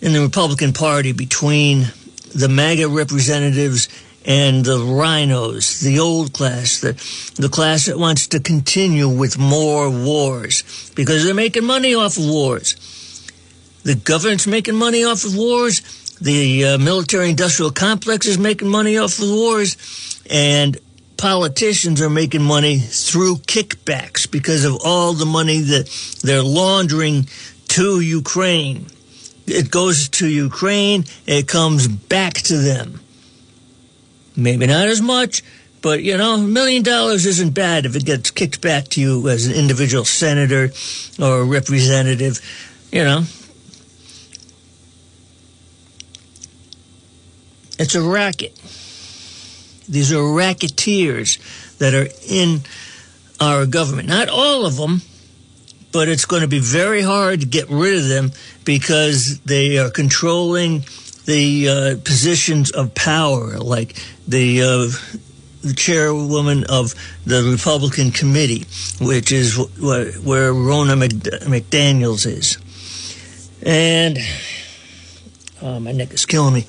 in 0.01 0.13
the 0.13 0.21
Republican 0.21 0.73
Party 0.73 1.11
between 1.11 1.87
the 2.33 2.49
MAGA 2.49 2.87
representatives 2.87 3.87
and 4.25 4.65
the 4.65 4.79
rhinos, 4.79 5.79
the 5.79 5.99
old 5.99 6.33
class, 6.33 6.81
the, 6.81 6.93
the 7.41 7.49
class 7.49 7.85
that 7.85 7.97
wants 7.97 8.27
to 8.27 8.39
continue 8.39 9.07
with 9.07 9.37
more 9.37 9.89
wars 9.89 10.91
because 10.95 11.23
they're 11.23 11.33
making 11.33 11.65
money 11.65 11.95
off 11.95 12.17
of 12.17 12.25
wars. 12.25 12.75
The 13.83 13.95
government's 13.95 14.45
making 14.45 14.75
money 14.75 15.03
off 15.03 15.23
of 15.23 15.35
wars. 15.35 15.81
The 16.21 16.65
uh, 16.65 16.77
military 16.77 17.29
industrial 17.29 17.71
complex 17.71 18.27
is 18.27 18.37
making 18.37 18.67
money 18.67 18.97
off 18.97 19.19
of 19.19 19.29
wars. 19.29 20.21
And 20.29 20.77
politicians 21.17 22.01
are 22.01 22.09
making 22.09 22.43
money 22.43 22.79
through 22.79 23.35
kickbacks 23.37 24.29
because 24.29 24.63
of 24.63 24.77
all 24.83 25.13
the 25.13 25.25
money 25.25 25.59
that 25.59 25.89
they're 26.23 26.43
laundering 26.43 27.27
to 27.69 27.99
Ukraine. 27.99 28.87
It 29.45 29.71
goes 29.71 30.09
to 30.09 30.27
Ukraine, 30.27 31.05
it 31.25 31.47
comes 31.47 31.87
back 31.87 32.33
to 32.33 32.57
them. 32.57 33.01
Maybe 34.39 34.65
not 34.67 34.87
as 34.87 35.01
much, 35.01 35.43
but 35.81 36.01
you 36.03 36.17
know, 36.17 36.35
a 36.35 36.37
million 36.37 36.83
dollars 36.83 37.25
isn't 37.25 37.53
bad 37.53 37.85
if 37.85 37.95
it 37.95 38.05
gets 38.05 38.31
kicked 38.31 38.61
back 38.61 38.85
to 38.89 39.01
you 39.01 39.27
as 39.29 39.45
an 39.45 39.53
individual 39.53 40.05
senator 40.05 40.71
or 41.19 41.43
representative. 41.43 42.39
You 42.91 43.03
know, 43.03 43.23
it's 47.77 47.95
a 47.95 48.01
racket. 48.01 48.55
These 49.87 50.13
are 50.13 50.33
racketeers 50.33 51.39
that 51.79 51.93
are 51.93 52.07
in 52.27 52.61
our 53.39 53.65
government. 53.65 54.07
Not 54.07 54.29
all 54.29 54.65
of 54.65 54.77
them, 54.77 55.01
but 55.91 56.07
it's 56.07 56.25
going 56.25 56.41
to 56.41 56.47
be 56.47 56.59
very 56.59 57.01
hard 57.01 57.41
to 57.41 57.45
get 57.47 57.69
rid 57.69 57.97
of 57.97 58.07
them 58.07 58.31
because 58.65 59.39
they 59.41 59.77
are 59.77 59.89
controlling 59.89 60.83
the 61.29 61.69
uh, 61.69 61.95
positions 62.03 62.71
of 62.71 62.95
power, 62.95 63.59
like 63.59 63.95
the 64.27 64.61
uh, 64.63 64.89
the 65.61 65.73
chairwoman 65.75 66.63
of 66.63 66.95
the 67.25 67.43
Republican 67.43 68.11
committee, 68.11 68.65
which 68.99 69.31
is 69.31 69.55
where, 69.79 70.11
where 70.13 70.53
Ronna 70.53 70.97
McDaniels 70.97 72.25
is. 72.25 72.57
And 73.61 74.17
oh, 75.61 75.79
my 75.79 75.91
neck 75.91 76.13
is 76.13 76.25
killing 76.25 76.53
me. 76.55 76.61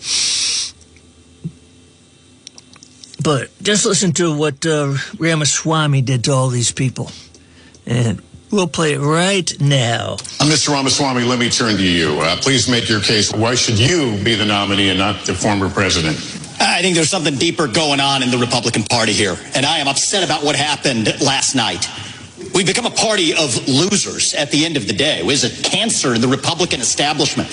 But 3.23 3.51
just 3.63 3.87
listen 3.87 4.13
to 4.13 4.37
what 4.37 4.67
uh, 4.67 4.97
Ramaswamy 5.19 6.03
did 6.03 6.25
to 6.25 6.33
all 6.33 6.49
these 6.49 6.73
people. 6.73 7.11
And 7.87 8.21
we'll 8.51 8.69
play 8.69 8.95
it 8.95 9.01
right 9.01 9.53
now. 9.61 10.15
Uh, 10.15 10.45
Mr. 10.45 10.71
Ramaswamy, 10.71 11.25
let 11.25 11.39
me 11.39 11.49
turn 11.51 11.77
to 11.77 11.83
you. 11.83 12.19
Uh, 12.21 12.37
please 12.37 12.69
make 12.69 12.89
your 12.89 13.01
case. 13.01 13.33
Why 13.33 13.55
should 13.55 13.79
you 13.79 14.23
be 14.23 14.35
the 14.35 14.47
nominee 14.47 14.91
and 14.91 14.99
not 14.99 15.25
the 15.27 15.35
former 15.35 15.69
president? 15.69 16.17
I 16.61 16.83
think 16.83 16.95
there's 16.95 17.09
something 17.09 17.37
deeper 17.37 17.67
going 17.67 18.01
on 18.01 18.23
in 18.23 18.31
the 18.31 18.39
Republican 18.39 18.83
Party 18.85 19.13
here, 19.13 19.37
and 19.55 19.65
I 19.65 19.79
am 19.79 19.89
upset 19.89 20.25
about 20.25 20.45
what 20.45 20.57
happened 20.57 21.07
last 21.21 21.55
night. 21.55 21.89
We've 22.55 22.67
become 22.67 22.87
a 22.87 22.91
party 22.91 23.33
of 23.33 23.69
losers 23.69 24.35
at 24.35 24.51
the 24.51 24.65
end 24.65 24.77
of 24.77 24.87
the 24.87 24.93
day. 24.93 25.21
It 25.21 25.27
was 25.27 25.45
a 25.45 25.63
cancer 25.63 26.15
in 26.15 26.21
the 26.21 26.29
Republican 26.29 26.81
establishment. 26.81 27.49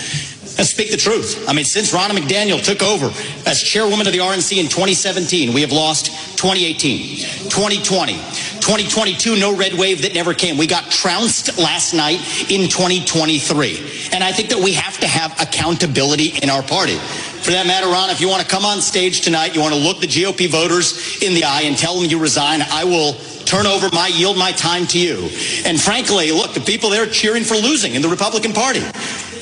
Let's 0.58 0.72
speak 0.72 0.90
the 0.90 0.98
truth. 0.98 1.48
I 1.48 1.54
mean, 1.54 1.66
since 1.66 1.94
Ronna 1.94 2.18
McDaniel 2.18 2.60
took 2.64 2.82
over 2.82 3.14
as 3.48 3.62
chairwoman 3.62 4.08
of 4.08 4.14
the 4.14 4.20
RNC 4.20 4.58
in 4.58 4.66
2017, 4.66 5.54
we 5.54 5.62
have 5.62 5.72
lost 5.72 6.08
2018, 6.38 7.18
2020, 7.46 8.14
2022, 8.14 9.36
no 9.36 9.56
red 9.56 9.76
wave 9.76 10.02
that 10.02 10.16
never 10.16 10.34
came. 10.34 10.58
We 10.58 10.66
got 10.66 10.90
trounced 10.90 11.60
last 11.60 11.94
night 11.94 12.20
in 12.50 12.70
2023. 12.70 14.10
And 14.14 14.24
I 14.24 14.32
think 14.32 14.50
that 14.50 14.58
we 14.58 14.74
have 14.74 14.98
to 14.98 15.08
have 15.08 15.40
accountability 15.40 16.40
in 16.42 16.50
our 16.50 16.64
party. 16.64 16.96
For 16.98 17.52
that 17.52 17.68
matter, 17.68 17.86
Ron, 17.86 18.10
if 18.10 18.20
you 18.20 18.28
want 18.28 18.42
to 18.42 18.50
come 18.50 18.66
on 18.66 18.82
stage 18.82 19.22
tonight, 19.22 19.54
you 19.54 19.62
want 19.62 19.76
to 19.76 19.80
look 19.80 20.02
the 20.02 20.08
GOP 20.08 20.50
voters 20.50 21.22
in 21.22 21.36
the 21.36 21.44
eye 21.44 21.62
and 21.62 21.78
tell 21.78 22.00
them 22.00 22.10
you 22.10 22.18
resign, 22.18 22.62
I 22.72 22.84
will 22.84 23.14
turn 23.46 23.68
over 23.68 23.90
my 23.94 24.08
yield 24.08 24.38
my 24.38 24.52
time 24.54 24.88
to 24.88 25.00
you. 25.00 25.30
And 25.66 25.80
frankly, 25.80 26.32
look, 26.32 26.54
the 26.54 26.62
people 26.62 26.90
there 26.90 27.06
cheering 27.06 27.44
for 27.44 27.56
losing 27.56 27.94
in 27.94 28.02
the 28.02 28.10
Republican 28.10 28.54
Party. 28.54 28.82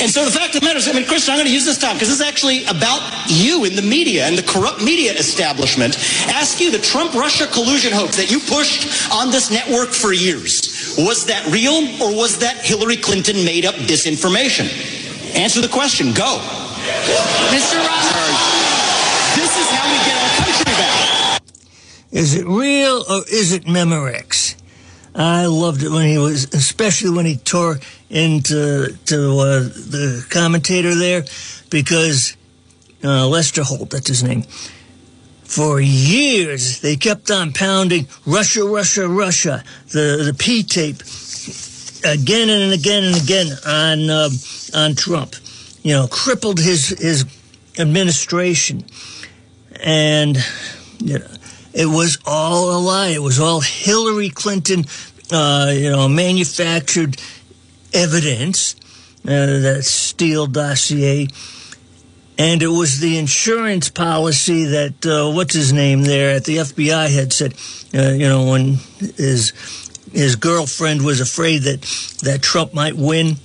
And 0.00 0.10
so 0.10 0.24
the 0.24 0.30
fact 0.30 0.54
of 0.54 0.60
the 0.60 0.66
matter 0.66 0.78
is, 0.78 0.88
I 0.88 0.92
mean, 0.92 1.06
Kristen, 1.06 1.32
I'm 1.32 1.38
going 1.38 1.46
to 1.46 1.52
use 1.52 1.64
this 1.64 1.78
time 1.78 1.94
because 1.94 2.08
this 2.08 2.20
is 2.20 2.26
actually 2.26 2.64
about 2.64 3.00
you 3.28 3.64
in 3.64 3.76
the 3.76 3.82
media 3.82 4.26
and 4.26 4.36
the 4.36 4.42
corrupt 4.42 4.82
media 4.82 5.12
establishment. 5.14 5.96
Ask 6.28 6.60
you 6.60 6.70
the 6.70 6.78
Trump 6.78 7.14
Russia 7.14 7.46
collusion 7.46 7.92
hoax 7.92 8.16
that 8.16 8.30
you 8.30 8.40
pushed 8.40 9.12
on 9.12 9.30
this 9.30 9.50
network 9.50 9.90
for 9.90 10.12
years. 10.12 10.96
Was 10.98 11.26
that 11.26 11.46
real 11.46 11.86
or 12.02 12.14
was 12.14 12.38
that 12.38 12.56
Hillary 12.58 12.96
Clinton 12.96 13.44
made 13.44 13.64
up 13.64 13.74
disinformation? 13.74 14.68
Answer 15.34 15.60
the 15.60 15.68
question. 15.68 16.12
Go. 16.12 16.38
Mr. 17.50 17.78
Roberts. 17.80 18.64
This 19.34 19.52
is 19.58 19.68
how 19.70 19.88
we 19.90 19.98
get 20.04 20.16
our 20.20 20.44
country 20.44 20.72
back. 20.74 21.42
Is 22.12 22.34
it 22.34 22.46
real 22.46 23.04
or 23.08 23.24
is 23.30 23.52
it 23.52 23.64
Memorex? 23.64 24.54
I 25.14 25.46
loved 25.46 25.82
it 25.82 25.90
when 25.90 26.06
he 26.06 26.18
was, 26.18 26.52
especially 26.54 27.10
when 27.10 27.26
he 27.26 27.36
tore 27.36 27.78
into 28.14 28.96
to 29.06 29.38
uh, 29.38 29.60
the 29.60 30.24
commentator 30.30 30.94
there, 30.94 31.24
because 31.68 32.36
uh, 33.02 33.26
Lester 33.26 33.64
Holt, 33.64 33.90
that's 33.90 34.08
his 34.08 34.22
name. 34.22 34.44
For 35.42 35.80
years, 35.80 36.80
they 36.80 36.96
kept 36.96 37.30
on 37.30 37.52
pounding 37.52 38.06
Russia, 38.24 38.64
Russia, 38.64 39.08
Russia, 39.08 39.64
the 39.88 40.22
the 40.24 40.34
P 40.38 40.62
tape, 40.62 41.02
again 42.04 42.48
and 42.48 42.72
again 42.72 43.04
and 43.04 43.16
again 43.16 43.48
on 43.66 44.08
uh, 44.08 44.30
on 44.74 44.94
Trump. 44.94 45.34
You 45.82 45.92
know, 45.92 46.06
crippled 46.06 46.60
his 46.60 46.88
his 46.88 47.26
administration, 47.78 48.84
and 49.82 50.36
you 51.00 51.18
know 51.18 51.26
it 51.74 51.86
was 51.86 52.18
all 52.24 52.70
a 52.70 52.78
lie. 52.78 53.08
It 53.08 53.22
was 53.22 53.40
all 53.40 53.60
Hillary 53.60 54.30
Clinton, 54.30 54.84
uh, 55.32 55.72
you 55.74 55.90
know, 55.90 56.08
manufactured 56.08 57.16
evidence, 57.94 58.76
uh, 59.24 59.60
that 59.60 59.84
Steele 59.84 60.46
dossier. 60.46 61.28
And 62.36 62.62
it 62.62 62.68
was 62.68 62.98
the 62.98 63.16
insurance 63.16 63.88
policy 63.88 64.64
that, 64.64 65.06
uh, 65.06 65.32
what's 65.32 65.54
his 65.54 65.72
name 65.72 66.02
there 66.02 66.34
at 66.34 66.44
the 66.44 66.56
FBI 66.56 67.14
had 67.14 67.32
said, 67.32 67.54
uh, 67.94 68.12
you 68.12 68.28
know, 68.28 68.50
when 68.50 68.78
his, 69.16 69.52
his 70.12 70.34
girlfriend 70.34 71.04
was 71.04 71.20
afraid 71.20 71.62
that, 71.62 71.82
that 72.22 72.42
Trump 72.42 72.74
might 72.74 72.96
win. 72.96 73.36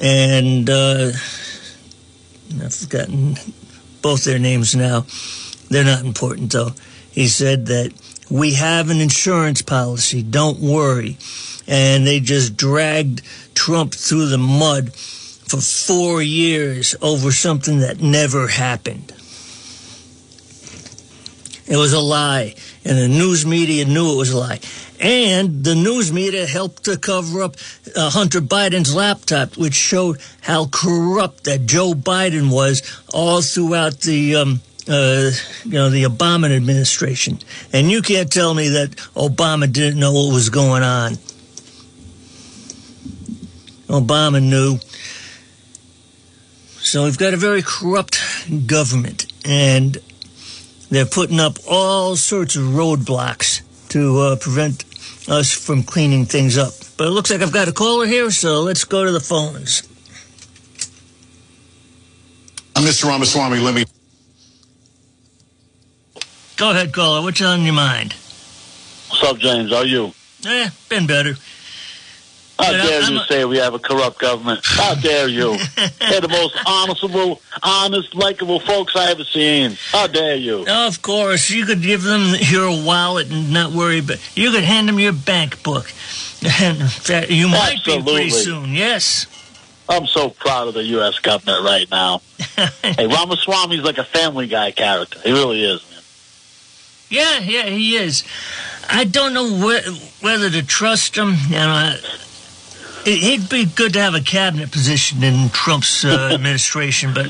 And, 0.00 0.70
uh, 0.70 1.10
I've 2.62 2.74
forgotten 2.74 3.36
both 4.00 4.24
their 4.24 4.38
names 4.38 4.74
now. 4.74 5.06
They're 5.68 5.84
not 5.84 6.04
important 6.04 6.52
though. 6.52 6.70
He 7.10 7.26
said 7.28 7.66
that 7.66 7.92
we 8.30 8.54
have 8.54 8.90
an 8.90 9.00
insurance 9.00 9.62
policy. 9.62 10.22
Don't 10.22 10.60
worry. 10.60 11.18
And 11.70 12.06
they 12.06 12.20
just 12.20 12.56
dragged 12.56 13.22
Trump 13.54 13.94
through 13.94 14.26
the 14.26 14.38
mud 14.38 14.92
for 14.92 15.60
four 15.60 16.20
years 16.20 16.94
over 17.00 17.32
something 17.32 17.80
that 17.80 18.02
never 18.02 18.48
happened. 18.48 19.14
It 21.66 21.76
was 21.76 21.92
a 21.92 22.00
lie, 22.00 22.56
and 22.84 22.98
the 22.98 23.06
news 23.06 23.46
media 23.46 23.84
knew 23.84 24.12
it 24.14 24.16
was 24.16 24.30
a 24.30 24.38
lie. 24.38 24.58
And 24.98 25.64
the 25.64 25.74
news 25.74 26.12
media 26.12 26.44
helped 26.44 26.84
to 26.84 26.98
cover 26.98 27.42
up 27.42 27.56
uh, 27.96 28.10
Hunter 28.10 28.40
Biden's 28.40 28.94
laptop, 28.94 29.56
which 29.56 29.74
showed 29.74 30.20
how 30.40 30.66
corrupt 30.66 31.44
that 31.44 31.66
Joe 31.66 31.92
Biden 31.94 32.52
was 32.52 32.82
all 33.14 33.40
throughout 33.40 34.00
the 34.00 34.34
um, 34.36 34.60
uh, 34.88 35.30
you 35.64 35.72
know, 35.72 35.90
the 35.90 36.02
Obama 36.02 36.54
administration. 36.54 37.38
And 37.72 37.90
you 37.90 38.02
can't 38.02 38.30
tell 38.30 38.52
me 38.54 38.68
that 38.70 38.90
Obama 39.14 39.72
didn't 39.72 40.00
know 40.00 40.12
what 40.12 40.34
was 40.34 40.50
going 40.50 40.82
on. 40.82 41.14
Obama 43.90 44.42
knew. 44.42 44.78
So 46.80 47.04
we've 47.04 47.18
got 47.18 47.34
a 47.34 47.36
very 47.36 47.62
corrupt 47.62 48.18
government, 48.66 49.26
and 49.44 49.98
they're 50.90 51.06
putting 51.06 51.40
up 51.40 51.58
all 51.68 52.16
sorts 52.16 52.56
of 52.56 52.62
roadblocks 52.62 53.62
to 53.90 54.18
uh, 54.18 54.36
prevent 54.36 54.84
us 55.28 55.52
from 55.52 55.82
cleaning 55.82 56.24
things 56.24 56.56
up. 56.56 56.72
But 56.96 57.08
it 57.08 57.10
looks 57.10 57.30
like 57.30 57.42
I've 57.42 57.52
got 57.52 57.68
a 57.68 57.72
caller 57.72 58.06
here, 58.06 58.30
so 58.30 58.62
let's 58.62 58.84
go 58.84 59.04
to 59.04 59.12
the 59.12 59.20
phones. 59.20 59.82
Uh, 62.76 62.80
Mr. 62.80 63.04
Ramaswamy, 63.08 63.58
let 63.58 63.74
me. 63.74 63.84
Go 66.56 66.70
ahead, 66.70 66.92
caller. 66.92 67.22
What's 67.22 67.42
on 67.42 67.62
your 67.62 67.74
mind? 67.74 68.14
What's 69.08 69.24
up, 69.24 69.38
James? 69.38 69.70
How 69.70 69.78
are 69.78 69.86
you? 69.86 70.12
Eh, 70.46 70.70
been 70.88 71.06
better. 71.06 71.34
How 72.60 72.72
But 72.72 72.82
dare 72.86 73.02
I'm 73.02 73.12
you 73.14 73.20
a- 73.20 73.24
say 73.26 73.44
we 73.44 73.56
have 73.58 73.74
a 73.74 73.78
corrupt 73.78 74.18
government? 74.18 74.60
How 74.64 74.94
dare 74.94 75.28
you? 75.28 75.56
They're 75.98 76.20
the 76.20 76.28
most 76.28 76.56
honorable, 76.66 77.40
honest, 77.62 78.14
likable 78.14 78.60
folks 78.60 78.94
I 78.96 79.10
ever 79.10 79.24
seen. 79.24 79.76
How 79.92 80.06
dare 80.06 80.36
you? 80.36 80.66
Of 80.68 81.00
course, 81.02 81.48
you 81.50 81.64
could 81.64 81.82
give 81.82 82.02
them 82.02 82.34
your 82.38 82.68
wallet 82.84 83.30
and 83.30 83.52
not 83.52 83.72
worry, 83.72 84.00
but 84.00 84.20
you 84.36 84.50
could 84.50 84.64
hand 84.64 84.88
them 84.88 84.98
your 84.98 85.12
bank 85.12 85.62
book. 85.62 85.90
And 86.60 86.78
you 87.30 87.48
might 87.48 87.78
be 87.84 88.02
pretty 88.02 88.30
soon. 88.30 88.74
Yes. 88.74 89.26
I'm 89.88 90.06
so 90.06 90.30
proud 90.30 90.68
of 90.68 90.74
the 90.74 90.84
U.S. 90.84 91.18
government 91.18 91.64
right 91.64 91.90
now. 91.90 92.22
hey, 92.82 93.06
Ramaswamy's 93.06 93.82
like 93.82 93.98
a 93.98 94.04
family 94.04 94.46
guy 94.46 94.70
character. 94.70 95.18
He 95.20 95.32
really 95.32 95.64
is, 95.64 95.82
man. 95.90 96.00
Yeah, 97.08 97.38
yeah, 97.40 97.64
he 97.66 97.96
is. 97.96 98.22
I 98.88 99.04
don't 99.04 99.34
know 99.34 99.48
whe- 99.50 99.98
whether 100.22 100.48
to 100.48 100.62
trust 100.64 101.16
him. 101.16 101.34
You 101.48 101.56
know, 101.56 101.94
it- 101.96 102.04
he'd 103.04 103.48
be 103.48 103.64
good 103.64 103.94
to 103.94 104.00
have 104.00 104.14
a 104.14 104.20
cabinet 104.20 104.70
position 104.70 105.22
in 105.22 105.48
Trump's 105.50 106.04
uh, 106.04 106.30
administration, 106.32 107.14
but 107.14 107.26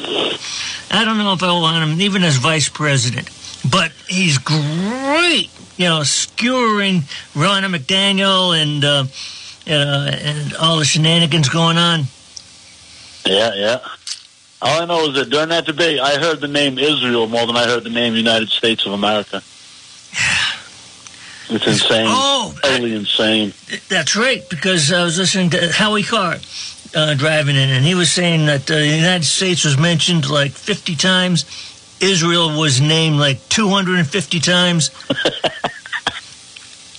I 0.91 1.05
don't 1.05 1.19
know 1.19 1.33
if 1.33 1.43
I 1.43 1.53
want 1.53 1.91
him 1.91 2.01
even 2.01 2.23
as 2.23 2.37
vice 2.37 2.69
president. 2.69 3.31
But 3.71 3.93
he's 4.09 4.39
great, 4.39 5.51
you 5.77 5.85
know, 5.85 6.01
skewering 6.01 7.03
Ronna 7.35 7.75
McDaniel 7.75 8.57
and 8.61 8.85
uh, 8.85 9.05
uh, 9.67 10.11
and 10.13 10.55
all 10.57 10.79
the 10.79 10.85
shenanigans 10.85 11.51
going 11.51 11.77
on. 11.77 12.05
Yeah, 13.27 13.55
yeah. 13.55 13.81
All 14.63 14.83
I 14.83 14.85
know 14.87 15.09
is 15.09 15.15
that 15.15 15.31
during 15.31 15.51
that 15.51 15.67
debate, 15.67 16.01
I 16.01 16.19
heard 16.19 16.41
the 16.41 16.49
name 16.49 16.79
Israel 16.79 17.27
more 17.27 17.47
than 17.47 17.57
I 17.57 17.67
heard 17.67 17.85
the 17.85 17.91
name 17.91 18.15
United 18.15 18.49
States 18.49 18.87
of 18.87 18.93
America. 18.93 19.43
It's 21.51 21.67
insane. 21.67 22.07
Oh, 22.09 22.55
Totally 22.63 22.95
insane. 22.95 23.53
That's 23.89 24.15
right, 24.15 24.49
because 24.49 24.93
I 24.93 25.03
was 25.03 25.19
listening 25.19 25.51
to 25.51 25.73
Howie 25.73 26.05
Carr, 26.05 26.37
uh, 26.95 27.15
driving 27.15 27.57
in, 27.57 27.71
and 27.71 27.85
he 27.85 27.95
was 27.95 28.11
saying 28.11 28.47
that 28.47 28.71
uh, 28.71 28.75
the 28.75 28.87
United 28.87 29.25
States 29.25 29.65
was 29.65 29.77
mentioned 29.79 30.31
like 30.31 30.53
50 30.53 30.95
times. 30.95 31.45
Israel 32.01 32.57
was 32.59 32.81
named 32.81 33.17
like 33.17 33.47
250 33.49 34.41
times. 34.41 34.91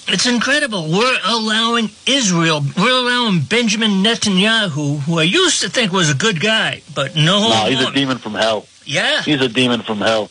it's 0.07 0.27
incredible. 0.27 0.89
We're 0.91 1.17
allowing 1.25 1.89
Israel, 2.05 2.61
we're 2.77 2.99
allowing 2.99 3.39
Benjamin 3.41 4.03
Netanyahu, 4.03 4.99
who 4.99 5.17
I 5.19 5.23
used 5.23 5.61
to 5.61 5.69
think 5.69 5.91
was 5.93 6.09
a 6.09 6.15
good 6.15 6.41
guy, 6.41 6.81
but 6.93 7.15
no. 7.15 7.49
No, 7.49 7.65
he's 7.69 7.81
a 7.81 7.91
demon 7.91 8.17
from 8.17 8.33
hell. 8.33 8.67
Yeah. 8.85 9.21
He's 9.21 9.41
a 9.41 9.49
demon 9.49 9.81
from 9.81 9.99
hell. 9.99 10.29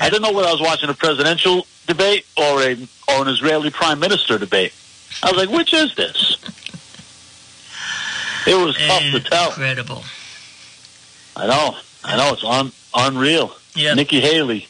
I 0.00 0.10
didn't 0.10 0.22
know 0.22 0.32
whether 0.32 0.48
I 0.48 0.52
was 0.52 0.60
watching 0.60 0.88
a 0.88 0.94
presidential 0.94 1.66
debate 1.86 2.26
or 2.36 2.62
a 2.62 2.74
or 3.08 3.22
an 3.22 3.28
Israeli 3.28 3.70
prime 3.70 3.98
minister 3.98 4.38
debate. 4.38 4.72
I 5.22 5.30
was 5.32 5.46
like, 5.46 5.54
which 5.54 5.72
is 5.74 5.94
this? 5.94 6.36
It 8.46 8.54
was 8.54 8.76
tough 8.76 9.02
to 9.02 9.20
tell. 9.20 9.48
Incredible. 9.48 10.04
I 11.36 11.46
know. 11.46 11.76
I 12.04 12.16
know. 12.16 12.32
It's 12.32 12.44
un, 12.44 12.72
unreal. 12.94 13.54
Yeah. 13.74 13.94
Nikki 13.94 14.20
Haley. 14.20 14.68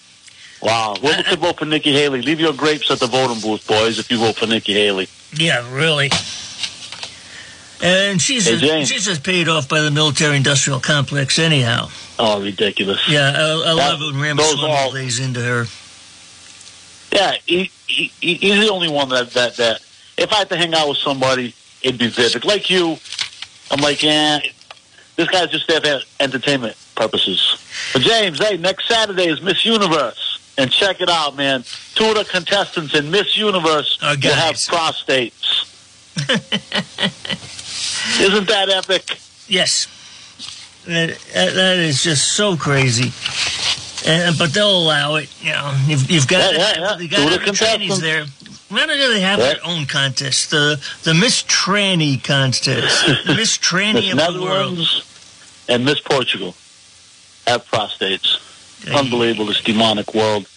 Wow. 0.60 0.96
Whoever 1.00 1.22
could 1.22 1.38
vote 1.38 1.58
for 1.58 1.64
Nikki 1.64 1.92
Haley, 1.92 2.22
leave 2.22 2.40
your 2.40 2.52
grapes 2.52 2.90
at 2.90 2.98
the 2.98 3.06
voting 3.06 3.40
booth, 3.40 3.66
boys, 3.66 3.98
if 3.98 4.10
you 4.10 4.18
vote 4.18 4.36
for 4.36 4.46
Nikki 4.46 4.72
Haley. 4.72 5.08
Yeah, 5.36 5.64
really. 5.72 6.10
And 7.80 8.20
she's 8.20 8.46
Hey, 8.46 8.56
just, 8.58 8.92
she's 8.92 9.04
just 9.04 9.22
paid 9.22 9.48
off 9.48 9.68
by 9.68 9.80
the 9.82 9.90
military-industrial 9.90 10.80
complex 10.80 11.38
anyhow. 11.38 11.88
Oh, 12.18 12.42
ridiculous. 12.42 13.08
Yeah, 13.08 13.32
I, 13.36 13.40
I 13.68 13.72
love 13.72 14.00
it 14.02 14.12
when 14.12 14.20
Ramaswamy 14.20 14.92
lays 14.94 15.20
into 15.20 15.40
her. 15.40 15.66
Yeah, 17.12 17.36
he, 17.46 17.70
he, 17.86 18.12
he- 18.20 18.34
he's 18.34 18.60
the 18.60 18.68
only 18.72 18.88
one 18.90 19.08
that, 19.10 19.30
that, 19.30 19.56
that, 19.56 19.80
if 20.16 20.32
I 20.32 20.36
had 20.38 20.48
to 20.50 20.56
hang 20.56 20.74
out 20.74 20.88
with 20.88 20.98
somebody, 20.98 21.54
it'd 21.82 21.98
be 22.00 22.08
Vivek. 22.08 22.44
Like 22.44 22.68
you, 22.68 22.96
I'm 23.70 23.80
like, 23.80 24.02
yeah, 24.02 24.40
this 25.14 25.28
guy's 25.28 25.50
just 25.50 25.68
there 25.68 25.80
for 25.80 26.00
entertainment 26.20 26.76
purposes. 26.96 27.64
But 27.92 28.02
James, 28.02 28.38
hey, 28.40 28.56
next 28.56 28.88
Saturday 28.88 29.28
is 29.28 29.40
Miss 29.40 29.64
Universe. 29.64 30.34
And 30.58 30.72
check 30.72 31.00
it 31.00 31.08
out, 31.08 31.36
man. 31.36 31.62
Two 31.94 32.06
of 32.06 32.16
the 32.16 32.24
contestants 32.24 32.92
in 32.92 33.12
Miss 33.12 33.36
Universe 33.36 33.96
will 34.02 34.08
have 34.34 34.56
prostates. 34.56 35.64
Isn't 38.20 38.48
that 38.48 38.68
epic? 38.68 39.18
Yes, 39.48 39.86
that, 40.86 41.18
that 41.34 41.76
is 41.78 42.02
just 42.02 42.32
so 42.32 42.56
crazy. 42.56 43.12
And, 44.08 44.38
but 44.38 44.52
they'll 44.52 44.78
allow 44.78 45.16
it. 45.16 45.28
You 45.42 45.52
know, 45.52 45.74
you've, 45.86 46.10
you've 46.10 46.28
got 46.28 46.54
Yeah, 46.54 46.58
yeah, 46.58 46.80
yeah. 46.80 46.98
you 46.98 47.08
Do 47.08 47.16
got 47.16 47.30
the 47.40 47.46
the 47.46 47.52
trannies 47.52 48.00
there. 48.00 48.26
Why 48.68 48.86
don't 48.86 48.98
they 48.98 49.20
have 49.20 49.38
Yeah. 49.38 49.54
their 49.54 49.66
own 49.66 49.86
contest? 49.86 50.50
The 50.50 50.80
the 51.02 51.14
Miss 51.14 51.42
Tranny 51.44 52.22
contest, 52.22 53.06
Miss 53.26 53.56
Tranny 53.58 54.12
of 54.12 54.34
the 54.34 54.42
world. 54.42 54.78
And 55.68 55.84
Miss 55.84 56.00
Portugal 56.00 56.54
have 57.46 57.64
prostates. 57.70 58.44
Unbelievable, 58.94 59.46
this 59.46 59.60
demonic 59.62 60.14
world 60.14 60.48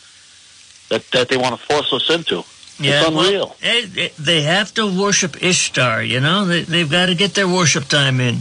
that, 0.90 1.04
that 1.12 1.28
they 1.30 1.38
want 1.38 1.60
to 1.60 1.66
force 1.66 1.92
us 1.92 2.10
into. 2.10 2.44
Yeah, 2.82 3.02
it's 3.02 3.10
unreal. 3.10 3.56
well, 3.62 4.10
they, 4.18 4.42
have 4.42 4.74
to 4.76 4.86
worship 4.86 5.42
Ishtar. 5.42 6.04
You 6.04 6.20
know, 6.20 6.46
they, 6.46 6.64
they've 6.64 6.90
got 6.90 7.08
to 7.08 7.16
get 7.16 7.34
their 7.34 7.48
worship 7.48 7.86
time 7.86 8.20
in. 8.20 8.40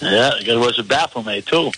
Yeah, 0.00 0.36
you 0.38 0.46
got 0.46 0.54
to 0.54 0.60
worship 0.60 0.88
Baphomet, 0.88 1.46
too. 1.46 1.70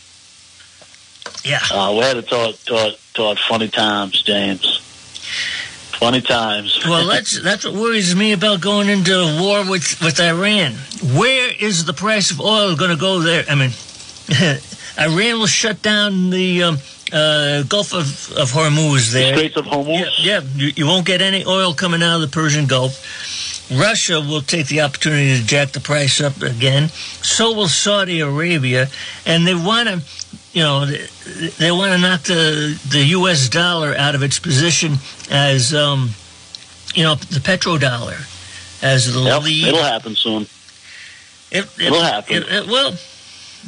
Yeah. 1.45 1.61
Uh, 1.71 1.93
we 1.93 1.99
had 1.99 2.17
headed 2.17 2.29
toward, 2.29 2.55
toward, 2.65 2.95
toward 3.15 3.39
funny 3.39 3.69
times, 3.69 4.23
James. 4.23 4.79
Funny 5.99 6.21
times. 6.21 6.79
Well, 6.87 7.09
that's 7.09 7.41
that's 7.43 7.65
what 7.65 7.75
worries 7.75 8.15
me 8.15 8.33
about 8.33 8.61
going 8.61 8.89
into 8.89 9.19
a 9.19 9.43
war 9.43 9.69
with 9.69 10.01
with 10.01 10.21
Iran. 10.21 10.75
Where 11.19 11.53
is 11.59 11.87
the 11.87 11.93
price 11.93 12.31
of 12.31 12.41
oil 12.41 12.77
going 12.77 12.91
to 12.91 12.97
go 12.97 13.19
there? 13.19 13.45
I 13.51 13.57
mean, 13.57 13.71
Iran 14.99 15.41
will 15.41 15.47
shut 15.49 15.83
down 15.83 16.31
the 16.31 16.63
um, 16.63 16.79
uh, 17.13 17.63
Gulf 17.65 17.93
of, 17.95 18.33
of 18.37 18.51
Hormuz 18.53 19.13
there. 19.13 19.35
Straits 19.37 19.57
of 19.57 19.65
Hormuz? 19.67 20.01
Yeah, 20.19 20.41
yeah. 20.41 20.41
You, 20.55 20.73
you 20.77 20.87
won't 20.87 21.07
get 21.07 21.21
any 21.23 21.45
oil 21.45 21.75
coming 21.75 22.03
out 22.03 22.17
of 22.17 22.21
the 22.23 22.29
Persian 22.29 22.67
Gulf. 22.67 22.99
Russia 23.71 24.21
will 24.21 24.41
take 24.41 24.67
the 24.69 24.81
opportunity 24.81 25.37
to 25.39 25.45
jack 25.47 25.73
the 25.73 25.81
price 25.81 26.21
up 26.23 26.41
again. 26.41 26.89
So 26.89 27.53
will 27.55 27.69
Saudi 27.69 28.21
Arabia, 28.21 28.89
and 29.27 29.47
they 29.47 29.55
want 29.55 29.89
to, 29.89 30.01
you 30.55 30.63
know, 30.63 30.87
they, 30.87 31.07
they 31.59 31.71
want 31.71 31.93
to 31.93 31.99
knock 31.99 32.23
the 32.23 32.81
the 32.91 33.05
U.S. 33.19 33.49
dollar 33.51 33.95
out 33.95 34.15
of 34.15 34.23
its 34.23 34.39
position 34.39 34.95
as, 35.31 35.75
um, 35.75 36.11
you 36.95 37.03
know, 37.03 37.15
the 37.17 37.41
petrodollar 37.41 38.17
as 38.83 39.13
the 39.13 39.21
Yep, 39.21 39.43
lead. 39.43 39.67
it'll 39.69 39.83
happen 39.83 40.15
soon. 40.15 40.43
It, 41.51 41.65
it, 41.65 41.81
it'll 41.81 42.01
happen. 42.01 42.37
It, 42.37 42.49
it 42.49 42.67
will. 42.69 42.95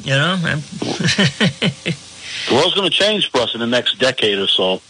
You 0.03 0.15
know, 0.15 0.37
The 2.49 2.55
world's 2.55 2.75
going 2.75 2.91
to 2.91 2.97
change 2.97 3.31
for 3.31 3.41
us 3.41 3.55
in 3.55 3.61
the 3.61 3.67
next 3.67 3.99
decade 3.99 4.39
or 4.39 4.49
so. 4.49 4.81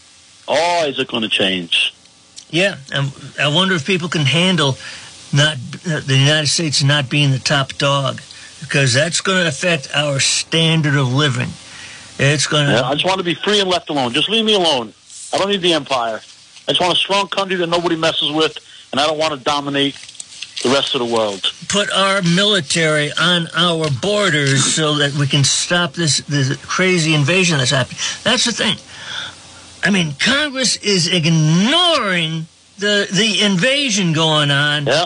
Oh, 0.47 0.85
is 0.87 0.99
it 0.99 1.07
going 1.07 1.23
to 1.23 1.29
change? 1.29 1.93
yeah. 2.49 2.75
And 2.93 3.11
I 3.39 3.47
wonder 3.47 3.75
if 3.75 3.85
people 3.85 4.09
can 4.09 4.25
handle 4.25 4.77
not 5.33 5.57
the 5.83 6.17
United 6.17 6.47
States 6.47 6.83
not 6.83 7.09
being 7.09 7.31
the 7.31 7.39
top 7.39 7.73
dog 7.77 8.21
because 8.59 8.93
that's 8.93 9.21
going 9.21 9.43
to 9.43 9.47
affect 9.47 9.89
our 9.95 10.19
standard 10.19 10.95
of 10.95 11.13
living. 11.13 11.49
It's 12.19 12.47
going 12.47 12.67
to. 12.67 12.73
Yeah, 12.73 12.83
I 12.83 12.93
just 12.93 13.05
want 13.05 13.19
to 13.19 13.23
be 13.23 13.35
free 13.35 13.59
and 13.61 13.69
left 13.69 13.89
alone. 13.89 14.13
Just 14.13 14.29
leave 14.29 14.45
me 14.45 14.53
alone. 14.55 14.93
I 15.33 15.37
don't 15.37 15.49
need 15.49 15.61
the 15.61 15.73
empire. 15.73 16.19
I 16.67 16.71
just 16.71 16.81
want 16.81 16.93
a 16.93 16.97
strong 16.97 17.27
country 17.29 17.55
that 17.57 17.67
nobody 17.67 17.95
messes 17.95 18.31
with, 18.31 18.57
and 18.91 18.99
I 18.99 19.07
don't 19.07 19.17
want 19.17 19.33
to 19.33 19.39
dominate 19.39 19.95
the 20.63 20.69
rest 20.69 20.95
of 20.95 20.99
the 20.99 21.05
world. 21.05 21.51
put 21.67 21.91
our 21.91 22.21
military 22.21 23.11
on 23.19 23.47
our 23.55 23.89
borders 24.01 24.63
so 24.63 24.95
that 24.95 25.13
we 25.13 25.27
can 25.27 25.43
stop 25.43 25.93
this, 25.93 26.17
this 26.21 26.55
crazy 26.65 27.13
invasion 27.13 27.57
that's 27.57 27.71
happening. 27.71 27.99
That's 28.23 28.45
the 28.45 28.51
thing. 28.51 28.77
I 29.83 29.89
mean, 29.89 30.13
Congress 30.19 30.75
is 30.77 31.07
ignoring 31.07 32.45
the 32.77 33.07
the 33.11 33.41
invasion 33.43 34.13
going 34.13 34.51
on, 34.51 34.85
Yeah, 34.85 35.05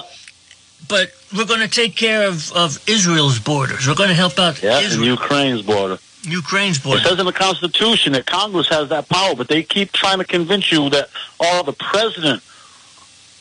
but 0.90 1.12
we're 1.36 1.46
going 1.46 1.62
to 1.62 1.68
take 1.68 1.96
care 1.96 2.28
of, 2.28 2.52
of 2.54 2.78
Israel's 2.88 3.40
borders. 3.40 3.88
We're 3.88 3.96
going 3.96 4.10
to 4.10 4.16
help 4.16 4.38
out 4.38 4.62
yeah, 4.62 4.78
and 4.78 4.86
Israel, 4.86 5.08
Ukraine's 5.08 5.62
border. 5.62 5.98
Ukraine's 6.24 6.80
border. 6.80 7.02
It 7.02 7.08
says 7.08 7.20
in 7.20 7.26
the 7.26 7.34
Constitution 7.34 8.14
that 8.14 8.26
Congress 8.26 8.68
has 8.70 8.90
that 8.90 9.08
power, 9.10 9.36
but 9.36 9.48
they 9.48 9.64
keep 9.64 9.92
trying 9.92 10.18
to 10.20 10.26
convince 10.26 10.72
you 10.72 10.90
that 10.90 11.10
oh, 11.40 11.64
the 11.64 11.74
president, 11.74 12.42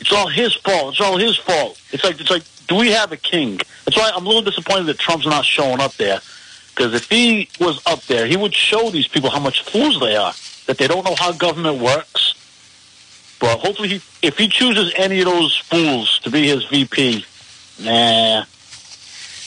it's 0.04 0.12
all 0.12 0.28
his 0.28 0.54
fault. 0.54 0.90
It's 0.92 1.00
all 1.00 1.16
his 1.16 1.36
fault. 1.38 1.80
It's 1.90 2.04
like 2.04 2.20
it's 2.20 2.30
like, 2.30 2.42
do 2.68 2.74
we 2.76 2.90
have 2.90 3.10
a 3.10 3.16
king? 3.16 3.58
That's 3.86 3.96
why 3.96 4.10
I'm 4.14 4.24
a 4.24 4.28
little 4.28 4.42
disappointed 4.42 4.84
that 4.86 4.98
Trump's 4.98 5.24
not 5.26 5.46
showing 5.46 5.80
up 5.80 5.94
there. 5.94 6.20
Because 6.74 6.92
if 6.92 7.08
he 7.08 7.48
was 7.58 7.80
up 7.86 8.02
there, 8.02 8.26
he 8.26 8.36
would 8.36 8.54
show 8.54 8.90
these 8.90 9.08
people 9.08 9.30
how 9.30 9.38
much 9.40 9.62
fools 9.62 9.98
they 10.00 10.14
are, 10.14 10.34
that 10.66 10.76
they 10.76 10.86
don't 10.86 11.04
know 11.06 11.14
how 11.14 11.32
government 11.32 11.78
works. 11.80 12.34
But 13.40 13.60
hopefully, 13.60 13.88
he, 13.88 13.94
if 14.20 14.36
he 14.36 14.48
chooses 14.48 14.92
any 14.96 15.20
of 15.20 15.26
those 15.26 15.56
fools 15.56 16.18
to 16.20 16.30
be 16.30 16.46
his 16.48 16.64
VP, 16.66 17.24
nah, 17.80 18.44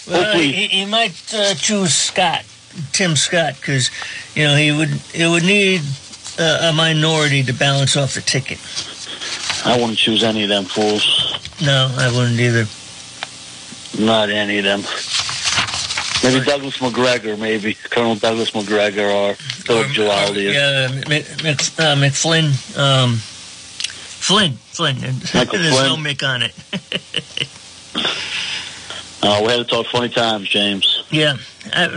Well, 0.07 0.23
hopefully- 0.23 0.51
he, 0.53 0.67
he 0.67 0.85
might 0.87 1.33
uh, 1.35 1.53
choose 1.53 1.93
Scott, 1.93 2.45
Tim 2.93 3.15
Scott, 3.15 3.55
because 3.57 3.91
you 4.35 4.43
know 4.45 4.55
he 4.55 4.71
would 4.71 4.89
he 4.89 5.27
would 5.27 5.43
need 5.43 5.81
uh, 6.39 6.69
a 6.71 6.73
minority 6.73 7.43
to 7.43 7.53
balance 7.53 7.95
off 7.95 8.15
the 8.15 8.21
ticket. 8.21 8.57
I 9.65 9.75
wouldn't 9.79 9.97
choose 9.97 10.23
any 10.23 10.43
of 10.43 10.49
them 10.49 10.65
fools. 10.65 11.03
No, 11.61 11.91
I 11.97 12.11
wouldn't 12.15 12.39
either. 12.39 12.65
Not 13.99 14.29
any 14.29 14.59
of 14.59 14.63
them. 14.63 14.81
Maybe 16.23 16.43
Douglas 16.45 16.81
Macgregor, 16.81 17.37
maybe 17.37 17.73
Colonel 17.73 18.15
Douglas 18.15 18.53
Macgregor 18.53 19.09
or 19.09 19.33
Philip 19.35 19.87
Giraldi. 19.87 20.53
Yeah, 20.53 20.87
Mc, 21.07 21.43
Mc, 21.43 21.59
uh, 21.79 21.95
McFlynn. 21.95 22.77
Um, 22.77 23.15
Flynn. 23.17 24.53
Flynn. 24.53 24.95
Michael 25.33 25.59
There's 25.59 25.71
no 25.73 25.95
Flynn. 25.95 26.03
Mick 26.03 26.27
on 26.27 26.41
it. 26.43 26.53
Uh, 29.23 29.41
we 29.41 29.47
had 29.49 29.57
to 29.57 29.63
talk 29.65 29.85
funny 29.87 30.07
times, 30.09 30.47
James. 30.47 31.03
yeah. 31.09 31.35
I, 31.73 31.87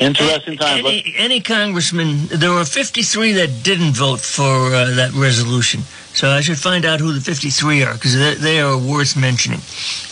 Interesting 0.00 0.58
times. 0.58 0.82
but- 0.82 0.92
any, 0.92 1.14
any 1.16 1.40
congressman, 1.40 2.26
there 2.26 2.50
were 2.52 2.64
53 2.64 3.32
that 3.32 3.62
didn't 3.62 3.92
vote 3.92 4.20
for 4.20 4.42
uh, 4.74 4.94
that 4.94 5.12
resolution. 5.14 5.82
So 6.14 6.30
I 6.30 6.40
should 6.40 6.58
find 6.58 6.84
out 6.84 7.00
who 7.00 7.12
the 7.12 7.20
53 7.20 7.82
are 7.84 7.94
because 7.94 8.16
they, 8.16 8.34
they 8.34 8.60
are 8.60 8.78
worth 8.78 9.16
mentioning. 9.16 9.60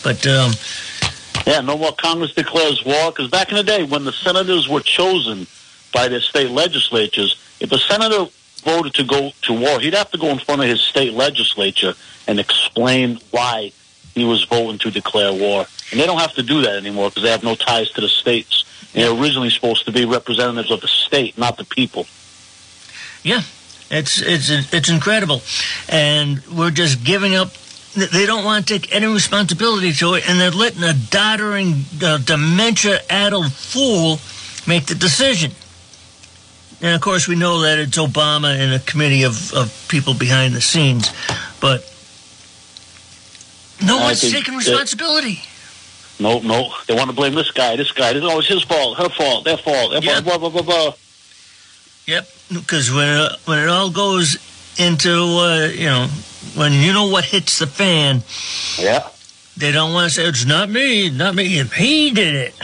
But 0.03 0.25
um, 0.27 0.51
Yeah, 1.45 1.61
no 1.61 1.77
more 1.77 1.93
Congress 1.93 2.33
declares 2.33 2.83
war. 2.85 3.11
Because 3.11 3.29
back 3.29 3.49
in 3.49 3.55
the 3.55 3.63
day, 3.63 3.83
when 3.83 4.03
the 4.03 4.11
senators 4.11 4.67
were 4.67 4.81
chosen 4.81 5.47
by 5.93 6.07
their 6.07 6.21
state 6.21 6.51
legislatures, 6.51 7.39
if 7.59 7.71
a 7.71 7.77
senator 7.77 8.25
voted 8.63 8.93
to 8.95 9.03
go 9.03 9.31
to 9.43 9.53
war, 9.53 9.79
he'd 9.79 9.93
have 9.93 10.11
to 10.11 10.17
go 10.17 10.27
in 10.27 10.39
front 10.39 10.61
of 10.61 10.67
his 10.67 10.81
state 10.81 11.13
legislature 11.13 11.93
and 12.27 12.39
explain 12.39 13.19
why 13.31 13.71
he 14.15 14.25
was 14.25 14.43
voting 14.45 14.77
to 14.79 14.91
declare 14.91 15.31
war. 15.33 15.65
And 15.91 15.99
they 15.99 16.05
don't 16.05 16.19
have 16.19 16.33
to 16.35 16.43
do 16.43 16.61
that 16.61 16.75
anymore 16.75 17.09
because 17.09 17.23
they 17.23 17.29
have 17.31 17.43
no 17.43 17.55
ties 17.55 17.91
to 17.91 18.01
the 18.01 18.09
states. 18.09 18.65
They're 18.93 19.11
originally 19.11 19.49
supposed 19.49 19.85
to 19.85 19.91
be 19.91 20.05
representatives 20.05 20.71
of 20.71 20.81
the 20.81 20.87
state, 20.87 21.37
not 21.37 21.57
the 21.57 21.65
people. 21.65 22.05
yeah, 23.23 23.41
it's 23.89 24.21
it's 24.21 24.49
it's 24.73 24.89
incredible, 24.89 25.41
and 25.89 26.41
we're 26.47 26.71
just 26.71 27.03
giving 27.03 27.35
up 27.35 27.51
they 27.95 28.25
don't 28.25 28.43
want 28.43 28.65
to 28.67 28.73
take 28.79 28.93
any 28.95 29.05
responsibility 29.05 29.93
to 29.93 30.15
it, 30.15 30.27
and 30.27 30.39
they're 30.39 30.49
letting 30.49 30.83
a 30.83 30.93
doddering, 30.93 31.83
uh, 32.03 32.17
dementia-addled 32.17 33.51
fool 33.53 34.19
make 34.65 34.87
the 34.87 34.95
decision. 34.95 35.51
And 36.81 36.95
of 36.95 37.01
course, 37.01 37.27
we 37.27 37.35
know 37.35 37.61
that 37.61 37.77
it's 37.77 37.97
Obama 37.99 38.57
and 38.59 38.73
a 38.73 38.79
committee 38.79 39.23
of, 39.23 39.53
of 39.53 39.85
people 39.89 40.15
behind 40.15 40.55
the 40.55 40.61
scenes, 40.61 41.11
but 41.61 41.87
no 43.81 43.99
I 43.99 44.03
one's 44.05 44.21
taking 44.21 44.53
that- 44.55 44.65
responsibility. 44.65 45.41
No, 46.23 46.39
no. 46.39 46.73
They 46.87 46.95
want 46.95 47.09
to 47.09 47.15
blame 47.15 47.35
this 47.35 47.51
guy, 47.51 47.75
this 47.75 47.91
guy. 47.91 48.13
This 48.13 48.23
is 48.23 48.29
always 48.29 48.47
his 48.47 48.63
fault, 48.63 48.97
her 48.97 49.09
fault, 49.09 49.43
their 49.43 49.57
fault, 49.57 49.91
their 49.91 50.01
Yeah. 50.01 50.21
fault, 50.21 50.23
blah, 50.23 50.37
blah, 50.37 50.49
blah, 50.49 50.61
blah. 50.61 50.93
Yep, 52.07 52.27
because 52.53 52.91
when 52.91 53.07
it, 53.07 53.31
when 53.45 53.59
it 53.59 53.67
all 53.69 53.89
goes 53.89 54.37
into 54.77 55.11
uh, 55.11 55.67
you 55.67 55.85
know 55.85 56.07
when 56.55 56.73
you 56.73 56.91
know 56.93 57.07
what 57.07 57.25
hits 57.25 57.59
the 57.59 57.67
fan, 57.67 58.23
Yeah, 58.77 59.07
they 59.57 59.71
don't 59.71 59.93
want 59.93 60.09
to 60.11 60.15
say 60.15 60.25
it's 60.25 60.45
not 60.45 60.69
me, 60.69 61.09
not 61.09 61.35
me. 61.35 61.59
If 61.59 61.73
He 61.73 62.11
did 62.11 62.35
it. 62.35 62.55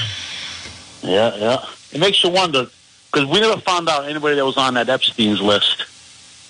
yeah, 1.04 1.36
yeah. 1.36 1.66
It 1.92 2.00
makes 2.00 2.24
you 2.24 2.30
wonder, 2.30 2.68
because 3.12 3.28
we 3.28 3.40
never 3.40 3.60
found 3.62 3.90
out 3.90 4.06
anybody 4.10 4.36
that 4.36 4.46
was 4.46 4.58
on 4.58 4.74
that 4.76 4.88
Epstein's 4.90 5.42
list. 5.42 5.86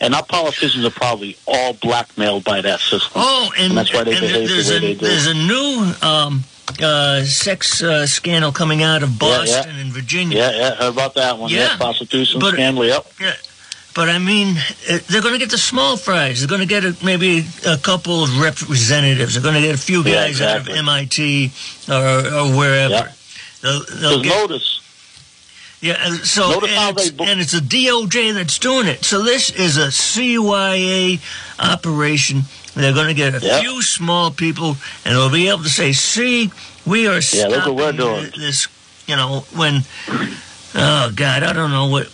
And 0.01 0.15
our 0.15 0.23
politicians 0.23 0.85
are 0.85 0.89
probably 0.91 1.37
all 1.45 1.73
blackmailed 1.73 2.43
by 2.45 2.61
that 2.61 2.79
system. 2.79 3.11
Oh, 3.15 3.51
and, 3.57 3.69
And 3.69 3.77
that's 3.77 3.93
why 3.93 4.03
they 4.05 4.11
and 4.13 4.21
behave 4.21 4.47
the 4.47 4.53
there's 4.55 4.69
way 4.69 4.77
a 4.77 4.79
they 4.79 4.93
do. 4.93 5.05
there's 5.07 5.27
a 5.27 5.33
new 5.33 5.93
um, 6.01 6.43
uh, 6.81 7.23
sex 7.25 7.81
uh, 7.83 8.05
scandal 8.07 8.51
coming 8.51 8.83
out 8.83 9.03
of 9.03 9.09
Yeah, 9.21 9.27
yeah. 9.29 9.37
Boston 9.37 9.75
and 9.79 9.91
Virginia. 9.91 10.37
Yeah, 10.37 10.51
yeah, 10.51 10.75
heard 10.75 10.93
about 10.93 11.15
that 11.15 11.37
one. 11.37 11.49
Yeah. 11.51 11.69
Yeah, 11.71 11.77
prostitution 11.77 12.39
But- 12.39 12.53
scandal, 12.53 12.85
yep. 12.85 13.05
Yeah. 13.19 13.33
But 13.95 14.07
I 14.07 14.19
mean, 14.19 14.55
uh, 14.89 14.99
they're 15.07 15.21
going 15.21 15.33
to 15.33 15.39
get 15.39 15.49
the 15.49 15.57
small 15.57 15.97
fries. 15.97 16.39
They're 16.39 16.47
going 16.47 16.61
to 16.61 16.67
get 16.67 16.85
a, 16.85 16.95
maybe 17.03 17.43
a 17.65 17.75
couple 17.75 18.23
of 18.23 18.39
representatives. 18.39 19.33
They're 19.33 19.41
going 19.43 19.55
to 19.55 19.61
get 19.61 19.75
a 19.75 19.79
few 19.79 20.03
Yeah, 20.03 20.27
guys 20.27 20.41
out 20.41 20.61
of 20.61 20.69
MIT 20.69 21.51
or, 21.89 21.95
or 21.95 22.55
wherever. 22.55 22.93
Yeah. 22.93 23.11
They'll, 23.61 23.83
they'll 23.99 24.21
get, 24.23 24.29
notice, 24.29 24.79
yeah, 25.81 26.09
so 26.23 26.51
notice 26.51 26.69
and 26.71 26.97
it's, 26.97 27.09
bo- 27.09 27.23
and 27.25 27.39
it's 27.41 27.53
a 27.53 27.59
DOJ 27.61 28.33
that's 28.35 28.59
doing 28.59 28.87
it. 28.87 29.03
So 29.03 29.23
this 29.23 29.49
is 29.49 29.77
a 29.77 29.87
CYA 29.87 31.19
operation. 31.59 32.43
They're 32.75 32.93
going 32.93 33.07
to 33.07 33.13
get 33.13 33.33
a 33.35 33.45
Yeah. 33.45 33.59
few 33.61 33.81
small 33.81 34.31
people, 34.31 34.77
and 35.05 35.15
they'll 35.15 35.29
be 35.29 35.49
able 35.49 35.63
to 35.63 35.69
say, 35.69 35.91
"See, 35.93 36.51
we 36.85 37.07
are 37.07 37.19
Yeah, 37.19 37.47
look 37.47 37.65
what 37.65 37.75
we're 37.75 37.91
doing." 37.91 38.31
this." 38.37 38.67
You 39.07 39.15
know, 39.15 39.43
when 39.55 39.83
oh 40.75 41.11
God, 41.15 41.43
I 41.43 41.51
don't 41.53 41.71
know 41.71 41.87
what. 41.87 42.07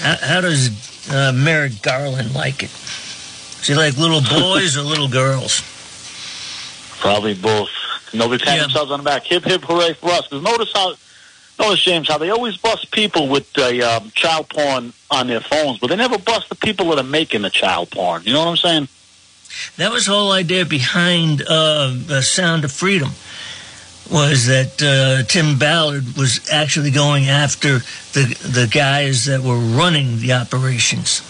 How, 0.00 0.16
how 0.22 0.40
does 0.40 0.70
uh, 1.10 1.32
Merrick 1.34 1.82
Garland 1.82 2.34
like 2.34 2.62
it? 2.62 2.70
Does 3.58 3.66
he 3.66 3.74
like 3.74 3.96
little 3.96 4.20
boys 4.40 4.76
or 4.76 4.82
little 4.82 5.08
girls? 5.08 5.62
probably 7.00 7.34
both. 7.34 7.68
Nobody 8.14 8.42
pat 8.42 8.56
Yeah. 8.56 8.62
themselves 8.62 8.90
on 8.90 9.00
the 9.00 9.04
back. 9.04 9.24
Hip, 9.24 9.44
hip, 9.44 9.62
hooray 9.64 9.92
for 9.94 10.10
us. 10.10 10.26
Because 10.26 10.42
notice 10.42 10.72
how, 10.72 10.94
notice, 11.58 11.82
James, 11.82 12.08
how 12.08 12.16
they 12.16 12.30
always 12.30 12.56
bust 12.56 12.90
people 12.92 13.28
with 13.28 13.52
the 13.52 13.82
um, 13.82 14.10
child 14.14 14.48
porn 14.48 14.92
on 15.10 15.26
their 15.26 15.40
phones, 15.40 15.78
but 15.78 15.88
they 15.88 15.96
never 15.96 16.16
bust 16.16 16.48
the 16.48 16.54
people 16.54 16.86
that 16.90 16.98
are 16.98 17.02
making 17.08 17.42
the 17.42 17.50
child 17.50 17.90
porn. 17.90 18.22
You 18.24 18.32
know 18.32 18.38
what 18.40 18.48
I'm 18.48 18.56
saying? 18.56 18.88
That 19.76 19.92
was 19.92 20.06
the 20.06 20.12
whole 20.12 20.32
idea 20.32 20.64
behind 20.64 21.42
uh, 21.42 21.94
the 21.94 22.22
Sound 22.22 22.64
of 22.64 22.72
Freedom. 22.72 23.10
Was 24.10 24.46
that 24.46 24.82
uh, 24.82 25.26
Tim 25.26 25.58
Ballard 25.58 26.16
was 26.16 26.46
actually 26.50 26.90
going 26.90 27.26
after 27.26 27.78
the 28.12 28.36
the 28.42 28.68
guys 28.70 29.24
that 29.24 29.40
were 29.40 29.56
running 29.56 30.18
the 30.18 30.32
operations? 30.32 31.22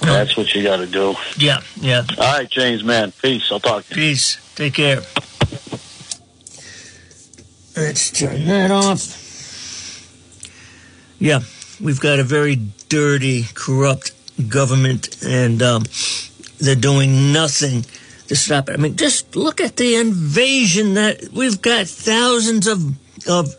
That's 0.00 0.36
what 0.36 0.52
you 0.54 0.64
got 0.64 0.78
to 0.78 0.86
do. 0.86 1.14
Yeah, 1.36 1.60
yeah. 1.76 2.04
All 2.18 2.38
right, 2.38 2.50
James, 2.50 2.82
man. 2.82 3.12
Peace. 3.12 3.50
I'll 3.52 3.60
talk 3.60 3.84
to 3.86 3.90
you. 3.90 3.94
Peace. 3.94 4.38
Take 4.56 4.74
care. 4.74 5.02
Let's 7.76 8.10
turn 8.10 8.44
that 8.46 8.70
off. 8.70 9.18
Yeah, 11.18 11.40
we've 11.80 12.00
got 12.00 12.18
a 12.18 12.24
very 12.24 12.58
dirty, 12.88 13.44
corrupt 13.54 14.12
government, 14.48 15.22
and 15.24 15.62
um, 15.62 15.84
they're 16.62 16.74
doing 16.76 17.32
nothing 17.32 17.84
to 18.28 18.36
stop 18.36 18.68
it. 18.68 18.74
I 18.74 18.76
mean, 18.76 18.96
just 18.96 19.36
look 19.36 19.60
at 19.60 19.76
the 19.76 19.96
invasion 19.96 20.94
that 20.94 21.28
we've 21.32 21.60
got 21.60 21.86
thousands 21.86 22.66
of 22.66 22.96
of 23.28 23.54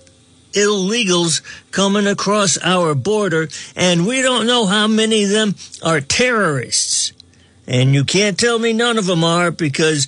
illegals 0.54 1.41
coming 1.72 2.08
across 2.08 2.58
our 2.60 2.95
border, 2.95 3.49
and 3.76 4.08
we 4.08 4.22
don't 4.22 4.47
know 4.47 4.66
how 4.66 4.88
many 4.88 5.24
of 5.24 5.30
them 5.30 5.56
are 5.84 5.99
terrorists. 5.99 7.14
And 7.68 7.93
you 7.93 8.04
can't 8.04 8.38
tell 8.38 8.60
me 8.60 8.74
none 8.74 8.97
of 8.97 9.06
them 9.06 9.24
are 9.24 9.51
because 9.51 10.08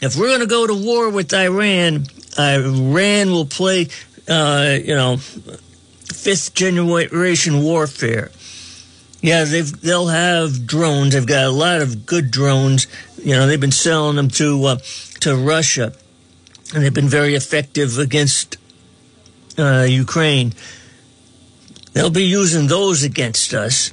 if 0.00 0.16
we're 0.16 0.28
going 0.28 0.40
to 0.40 0.46
go 0.46 0.66
to 0.66 0.74
war 0.74 1.10
with 1.10 1.34
Iran, 1.34 2.06
Iran 2.38 3.30
will 3.30 3.46
play, 3.46 3.88
uh, 4.28 4.78
you 4.82 4.94
know, 4.94 5.16
fifth 5.16 6.54
generation 6.54 7.62
warfare. 7.62 8.30
Yeah, 9.22 9.44
they've 9.44 9.80
they'll 9.80 10.08
have 10.08 10.66
drones. 10.66 11.14
They've 11.14 11.24
got 11.24 11.44
a 11.44 11.50
lot 11.50 11.80
of 11.80 12.06
good 12.06 12.32
drones. 12.32 12.88
You 13.22 13.36
know, 13.36 13.46
they've 13.46 13.60
been 13.60 13.70
selling 13.70 14.16
them 14.16 14.28
to 14.30 14.64
uh, 14.64 14.76
to 15.20 15.36
Russia, 15.36 15.94
and 16.74 16.82
they've 16.82 16.92
been 16.92 17.08
very 17.08 17.36
effective 17.36 17.98
against 17.98 18.56
uh, 19.56 19.86
Ukraine. 19.88 20.54
They'll 21.92 22.10
be 22.10 22.24
using 22.24 22.66
those 22.66 23.04
against 23.04 23.54
us, 23.54 23.92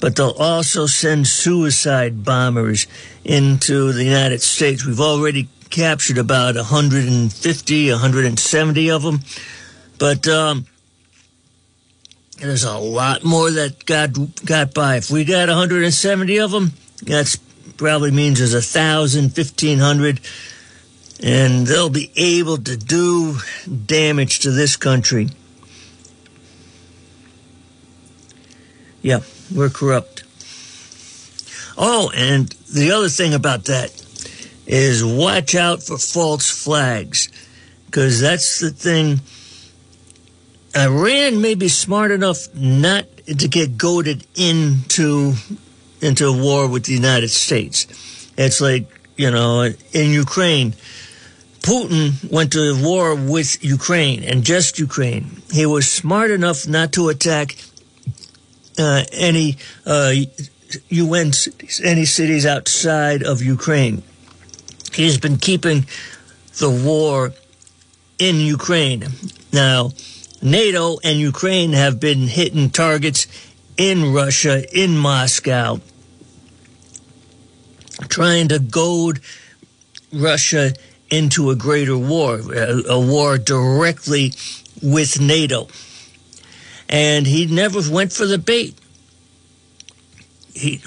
but 0.00 0.16
they'll 0.16 0.30
also 0.30 0.86
send 0.86 1.28
suicide 1.28 2.24
bombers 2.24 2.88
into 3.24 3.92
the 3.92 4.02
United 4.02 4.42
States. 4.42 4.84
We've 4.84 5.00
already 5.00 5.48
captured 5.70 6.18
about 6.18 6.56
150, 6.56 7.90
170 7.90 8.90
of 8.90 9.02
them, 9.02 9.20
but 9.98 10.26
um, 10.26 10.66
there's 12.38 12.64
a 12.64 12.78
lot 12.78 13.24
more 13.24 13.50
that 13.50 13.84
got 13.86 14.44
got 14.44 14.74
by. 14.74 14.96
If 14.96 15.10
we 15.10 15.24
got 15.24 15.48
170 15.48 16.38
of 16.38 16.50
them, 16.50 16.72
that's 17.02 17.36
probably 17.76 18.10
means 18.10 18.38
there's 18.38 18.54
a 18.54 18.62
thousand, 18.62 19.30
fifteen 19.30 19.78
hundred, 19.78 20.20
and 21.22 21.66
they'll 21.66 21.90
be 21.90 22.10
able 22.16 22.58
to 22.58 22.76
do 22.76 23.38
damage 23.86 24.40
to 24.40 24.50
this 24.50 24.76
country. 24.76 25.28
Yeah, 29.02 29.20
we're 29.54 29.70
corrupt. 29.70 30.24
Oh, 31.78 32.10
and 32.14 32.48
the 32.72 32.90
other 32.92 33.08
thing 33.08 33.34
about 33.34 33.66
that 33.66 33.92
is 34.66 35.04
watch 35.04 35.54
out 35.54 35.82
for 35.82 35.98
false 35.98 36.50
flags, 36.50 37.28
because 37.86 38.20
that's 38.20 38.60
the 38.60 38.70
thing. 38.70 39.20
Iran 40.74 41.40
may 41.40 41.54
be 41.54 41.68
smart 41.68 42.10
enough 42.10 42.52
not 42.54 43.04
to 43.26 43.48
get 43.48 43.76
goaded 43.76 44.26
into 44.34 45.34
into 46.00 46.26
a 46.26 46.32
war 46.32 46.68
with 46.68 46.84
the 46.84 46.92
United 46.92 47.28
States. 47.28 47.86
It's 48.36 48.60
like 48.60 48.86
you 49.16 49.30
know 49.30 49.72
in 49.92 50.10
Ukraine, 50.10 50.74
Putin 51.60 52.30
went 52.30 52.52
to 52.52 52.80
war 52.82 53.14
with 53.14 53.62
Ukraine 53.64 54.22
and 54.22 54.44
just 54.44 54.78
Ukraine. 54.78 55.42
He 55.52 55.66
was 55.66 55.90
smart 55.90 56.30
enough 56.30 56.68
not 56.68 56.92
to 56.92 57.08
attack 57.08 57.56
uh, 58.78 59.04
any 59.12 59.56
uh, 59.84 60.12
UN 60.88 61.32
cities, 61.32 61.80
any 61.84 62.04
cities 62.04 62.46
outside 62.46 63.22
of 63.22 63.42
Ukraine. 63.42 64.02
He's 64.92 65.18
been 65.18 65.38
keeping 65.38 65.86
the 66.58 66.70
war 66.70 67.32
in 68.18 68.36
Ukraine. 68.36 69.04
Now, 69.52 69.90
NATO 70.42 70.98
and 71.02 71.18
Ukraine 71.18 71.72
have 71.72 71.98
been 71.98 72.28
hitting 72.28 72.70
targets 72.70 73.26
in 73.76 74.12
Russia, 74.12 74.64
in 74.72 74.96
Moscow, 74.96 75.80
trying 78.08 78.48
to 78.48 78.58
goad 78.58 79.20
Russia 80.12 80.72
into 81.10 81.50
a 81.50 81.56
greater 81.56 81.96
war, 81.96 82.40
a, 82.54 82.98
war 82.98 83.38
directly 83.38 84.32
with 84.82 85.20
NATO. 85.20 85.68
And 86.88 87.26
he 87.26 87.46
never 87.46 87.80
went 87.90 88.12
for 88.12 88.26
the 88.26 88.38
bait. 88.38 88.74
He 90.54 90.80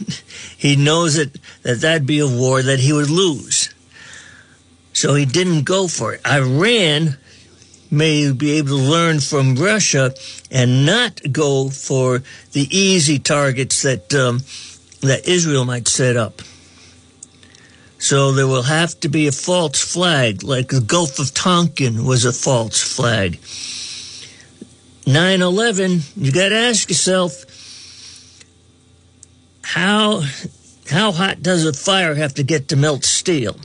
he 0.56 0.76
knows 0.76 1.16
that, 1.16 1.38
that 1.62 1.80
that'd 1.80 2.06
be 2.06 2.20
a 2.20 2.26
war 2.26 2.62
that 2.62 2.80
he 2.80 2.92
would 2.92 3.10
lose. 3.10 3.72
So 4.92 5.14
he 5.14 5.26
didn't 5.26 5.64
go 5.64 5.88
for 5.88 6.14
it. 6.14 6.26
Iran 6.26 7.18
may 7.90 8.32
be 8.32 8.52
able 8.52 8.68
to 8.68 8.74
learn 8.76 9.20
from 9.20 9.56
Russia 9.56 10.14
and 10.50 10.86
not 10.86 11.20
go 11.32 11.68
for 11.68 12.22
the 12.52 12.68
easy 12.70 13.18
targets 13.18 13.82
that 13.82 14.14
um, 14.14 14.40
that 15.00 15.28
Israel 15.28 15.64
might 15.64 15.88
set 15.88 16.16
up. 16.16 16.42
So 17.98 18.32
there 18.32 18.46
will 18.46 18.62
have 18.62 18.98
to 19.00 19.08
be 19.08 19.26
a 19.26 19.32
false 19.32 19.80
flag, 19.80 20.42
like 20.42 20.68
the 20.68 20.80
Gulf 20.80 21.18
of 21.18 21.32
Tonkin 21.32 22.04
was 22.04 22.24
a 22.24 22.32
false 22.32 22.80
flag. 22.80 23.40
9 25.06 25.42
11, 25.42 26.00
you 26.16 26.32
got 26.32 26.50
to 26.50 26.56
ask 26.56 26.88
yourself 26.88 27.44
how, 29.62 30.22
How 30.90 31.12
hot 31.12 31.42
does 31.42 31.64
a 31.64 31.72
fire 31.72 32.14
have 32.14 32.34
to 32.34 32.42
get 32.42 32.68
to 32.68 32.76
melt 32.76 33.04
steel? 33.04 33.56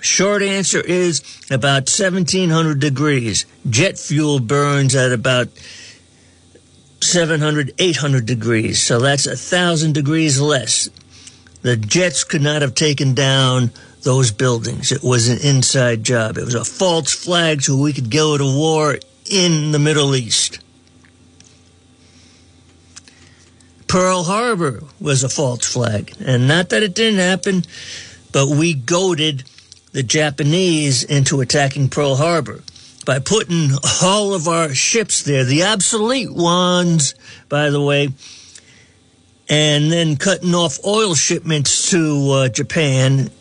Short 0.00 0.42
answer 0.42 0.80
is 0.80 1.22
about 1.50 1.88
1700 1.88 2.78
degrees. 2.78 3.46
Jet 3.68 3.98
fuel 3.98 4.38
burns 4.38 4.94
at 4.94 5.12
about 5.12 5.48
700, 7.00 7.74
800 7.78 8.26
degrees. 8.26 8.82
So 8.82 9.00
that's 9.00 9.26
a 9.26 9.36
thousand 9.36 9.94
degrees 9.94 10.40
less. 10.40 10.88
The 11.62 11.76
jets 11.76 12.22
could 12.22 12.42
not 12.42 12.62
have 12.62 12.74
taken 12.74 13.14
down 13.14 13.72
those 14.02 14.30
buildings. 14.30 14.92
It 14.92 15.02
was 15.02 15.28
an 15.28 15.38
inside 15.42 16.04
job. 16.04 16.38
It 16.38 16.44
was 16.44 16.54
a 16.54 16.64
false 16.64 17.12
flag 17.12 17.62
so 17.62 17.76
we 17.76 17.92
could 17.92 18.10
go 18.10 18.38
to 18.38 18.44
war 18.44 18.98
in 19.28 19.72
the 19.72 19.78
Middle 19.78 20.14
East. 20.14 20.60
Pearl 23.88 24.24
Harbor 24.24 24.84
was 25.00 25.24
a 25.24 25.28
false 25.28 25.66
flag. 25.66 26.14
And 26.20 26.46
not 26.46 26.68
that 26.68 26.82
it 26.82 26.94
didn't 26.94 27.20
happen, 27.20 27.64
but 28.32 28.48
we 28.48 28.74
goaded 28.74 29.44
the 29.98 30.04
Japanese 30.04 31.02
into 31.02 31.40
attacking 31.40 31.88
Pearl 31.88 32.14
Harbor 32.14 32.62
by 33.04 33.18
putting 33.18 33.70
all 34.00 34.32
of 34.32 34.46
our 34.46 34.72
ships 34.72 35.24
there, 35.24 35.42
the 35.42 35.64
obsolete 35.64 36.32
ones, 36.32 37.16
by 37.48 37.70
the 37.70 37.82
way, 37.82 38.10
and 39.48 39.90
then 39.90 40.14
cutting 40.16 40.54
off 40.54 40.78
oil 40.86 41.16
shipments 41.16 41.90
to 41.90 42.30
uh, 42.30 42.48
Japan. 42.48 43.32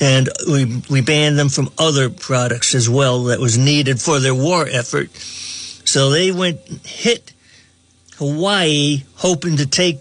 And 0.00 0.30
we, 0.50 0.82
we 0.88 1.02
banned 1.02 1.38
them 1.38 1.50
from 1.50 1.68
other 1.76 2.08
products 2.08 2.74
as 2.74 2.88
well 2.88 3.24
that 3.24 3.38
was 3.38 3.58
needed 3.58 4.00
for 4.00 4.20
their 4.20 4.34
war 4.34 4.66
effort. 4.66 5.14
So 5.14 6.08
they 6.08 6.32
went, 6.32 6.60
hit 6.86 7.34
Hawaii, 8.16 9.02
hoping 9.16 9.58
to 9.58 9.66
take 9.66 9.98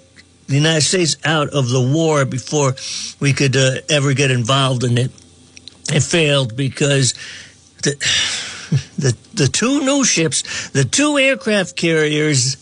the 0.47 0.55
United 0.55 0.84
States 0.84 1.18
out 1.26 1.49
of 1.49 1.68
the 1.68 1.82
war 1.82 2.24
before 2.24 2.76
we 3.20 3.34
could 3.34 3.57
uh, 3.57 3.82
ever 3.89 4.13
get 4.13 4.32
involved 4.32 4.86
in 4.86 4.97
it. 4.97 5.11
It 5.93 6.03
failed 6.03 6.55
because 6.55 7.13
the, 7.83 7.91
the 8.97 9.15
the 9.33 9.47
two 9.47 9.81
new 9.81 10.03
ships, 10.03 10.69
the 10.69 10.83
two 10.83 11.17
aircraft 11.17 11.75
carriers, 11.75 12.55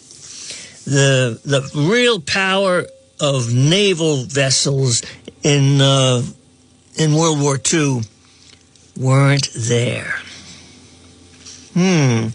the 0.85 1.39
the 1.43 1.69
real 1.73 2.19
power 2.19 2.85
of 3.19 3.53
naval 3.53 4.23
vessels 4.25 5.01
in 5.43 5.81
uh, 5.81 6.21
in 6.97 7.13
World 7.13 7.41
War 7.41 7.59
II 7.73 8.01
weren't 8.97 9.49
there. 9.53 10.15
Hmm. 11.73 12.27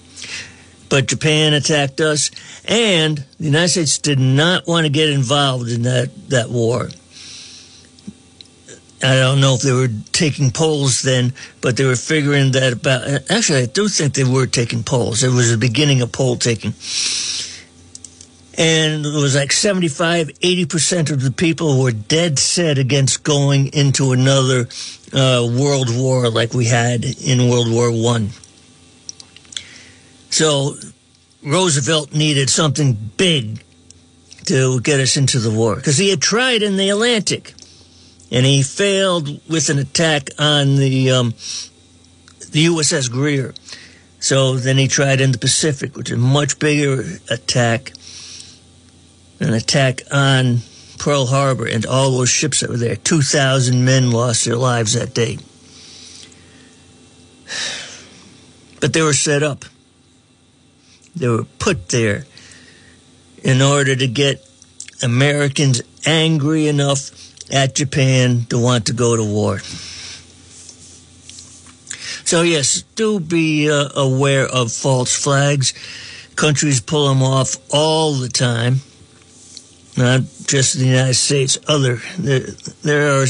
But 0.90 1.06
Japan 1.06 1.54
attacked 1.54 2.00
us, 2.00 2.30
and 2.66 3.24
the 3.38 3.44
United 3.44 3.68
States 3.68 3.98
did 3.98 4.18
not 4.18 4.66
want 4.66 4.86
to 4.86 4.90
get 4.90 5.08
involved 5.08 5.70
in 5.70 5.82
that, 5.82 6.10
that 6.30 6.50
war. 6.50 6.90
I 9.02 9.14
don't 9.14 9.40
know 9.40 9.54
if 9.54 9.62
they 9.62 9.72
were 9.72 9.88
taking 10.12 10.50
polls 10.50 11.02
then, 11.02 11.32
but 11.62 11.76
they 11.76 11.84
were 11.84 11.96
figuring 11.96 12.52
that 12.52 12.74
about. 12.74 13.30
Actually, 13.30 13.62
I 13.62 13.66
do 13.66 13.88
think 13.88 14.14
they 14.14 14.24
were 14.24 14.46
taking 14.46 14.82
polls. 14.82 15.22
It 15.22 15.30
was 15.30 15.50
the 15.50 15.56
beginning 15.56 16.02
of 16.02 16.12
poll 16.12 16.36
taking. 16.36 16.74
And 18.58 19.06
it 19.06 19.14
was 19.14 19.34
like 19.34 19.52
75, 19.52 20.28
80% 20.28 21.10
of 21.10 21.22
the 21.22 21.30
people 21.30 21.80
were 21.80 21.92
dead 21.92 22.38
set 22.38 22.76
against 22.76 23.24
going 23.24 23.68
into 23.68 24.12
another 24.12 24.68
uh, 25.14 25.48
world 25.50 25.88
war 25.88 26.28
like 26.28 26.52
we 26.52 26.66
had 26.66 27.04
in 27.04 27.48
World 27.48 27.70
War 27.70 27.90
One. 27.90 28.30
So 30.28 30.76
Roosevelt 31.42 32.12
needed 32.12 32.50
something 32.50 32.98
big 33.16 33.62
to 34.44 34.80
get 34.82 35.00
us 35.00 35.16
into 35.16 35.38
the 35.38 35.50
war 35.50 35.76
because 35.76 35.96
he 35.96 36.10
had 36.10 36.20
tried 36.20 36.62
in 36.62 36.76
the 36.76 36.90
Atlantic 36.90 37.54
and 38.30 38.46
he 38.46 38.62
failed 38.62 39.40
with 39.48 39.68
an 39.70 39.78
attack 39.78 40.28
on 40.38 40.76
the 40.76 41.10
um, 41.10 41.30
the 42.50 42.66
USS 42.66 43.10
Greer. 43.10 43.54
So 44.20 44.56
then 44.56 44.76
he 44.76 44.86
tried 44.86 45.20
in 45.20 45.32
the 45.32 45.38
Pacific, 45.38 45.96
which 45.96 46.10
is 46.10 46.18
a 46.18 46.20
much 46.20 46.58
bigger 46.58 47.04
attack, 47.30 47.92
an 49.40 49.54
attack 49.54 50.02
on 50.12 50.58
Pearl 50.98 51.26
Harbor 51.26 51.66
and 51.66 51.86
all 51.86 52.10
those 52.10 52.28
ships 52.28 52.60
that 52.60 52.70
were 52.70 52.76
there. 52.76 52.96
Two 52.96 53.22
thousand 53.22 53.84
men 53.84 54.10
lost 54.10 54.44
their 54.44 54.56
lives 54.56 54.92
that 54.92 55.14
day, 55.14 55.38
but 58.80 58.92
they 58.92 59.02
were 59.02 59.14
set 59.14 59.42
up. 59.42 59.64
They 61.16 61.28
were 61.28 61.44
put 61.44 61.88
there 61.88 62.26
in 63.42 63.60
order 63.60 63.96
to 63.96 64.06
get 64.06 64.46
Americans 65.02 65.82
angry 66.06 66.68
enough 66.68 67.10
at 67.50 67.74
Japan 67.74 68.46
to 68.50 68.58
want 68.58 68.86
to 68.86 68.92
go 68.92 69.16
to 69.16 69.24
war. 69.24 69.60
So, 72.24 72.42
yes, 72.42 72.82
do 72.94 73.18
be 73.18 73.70
uh, 73.70 73.88
aware 73.96 74.46
of 74.46 74.70
false 74.70 75.14
flags. 75.14 75.74
Countries 76.36 76.80
pull 76.80 77.08
them 77.08 77.22
off 77.22 77.56
all 77.70 78.12
the 78.14 78.28
time, 78.28 78.76
not 79.96 80.20
just 80.46 80.78
the 80.78 80.86
United 80.86 81.14
States. 81.14 81.58
Other 81.66 82.00
there, 82.18 82.46
there 82.82 83.20
are 83.20 83.26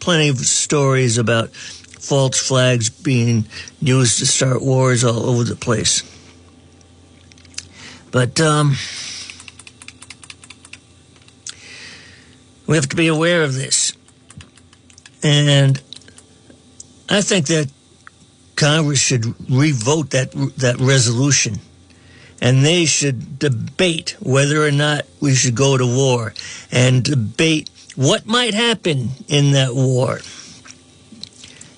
plenty 0.00 0.28
of 0.28 0.38
stories 0.38 1.18
about 1.18 1.50
false 1.50 2.38
flags 2.38 2.90
being 2.90 3.46
used 3.80 4.18
to 4.18 4.26
start 4.26 4.60
wars 4.60 5.02
all 5.02 5.30
over 5.30 5.44
the 5.44 5.56
place. 5.56 6.02
But 8.10 8.38
um, 8.40 8.76
we 12.72 12.76
have 12.76 12.88
to 12.88 12.96
be 12.96 13.08
aware 13.08 13.42
of 13.42 13.52
this. 13.52 13.92
And 15.22 15.78
I 17.06 17.20
think 17.20 17.48
that 17.48 17.70
Congress 18.56 18.98
should 18.98 19.26
revote 19.50 20.08
that 20.12 20.32
that 20.56 20.80
resolution, 20.80 21.60
and 22.40 22.64
they 22.64 22.86
should 22.86 23.38
debate 23.38 24.16
whether 24.20 24.64
or 24.64 24.70
not 24.70 25.04
we 25.20 25.34
should 25.34 25.54
go 25.54 25.76
to 25.76 25.84
war, 25.84 26.32
and 26.70 27.04
debate 27.04 27.68
what 27.94 28.24
might 28.24 28.54
happen 28.54 29.10
in 29.28 29.52
that 29.52 29.74
war. 29.74 30.20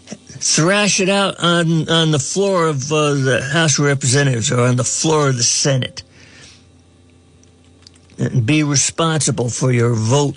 Thrash 0.06 1.00
it 1.00 1.08
out 1.08 1.40
on 1.40 1.88
on 1.88 2.12
the 2.12 2.20
floor 2.20 2.68
of 2.68 2.92
uh, 2.92 3.14
the 3.14 3.42
House 3.52 3.80
of 3.80 3.86
Representatives 3.86 4.52
or 4.52 4.60
on 4.60 4.76
the 4.76 4.84
floor 4.84 5.28
of 5.30 5.38
the 5.38 5.42
Senate, 5.42 6.04
and 8.16 8.46
be 8.46 8.62
responsible 8.62 9.48
for 9.48 9.72
your 9.72 9.94
vote. 9.94 10.36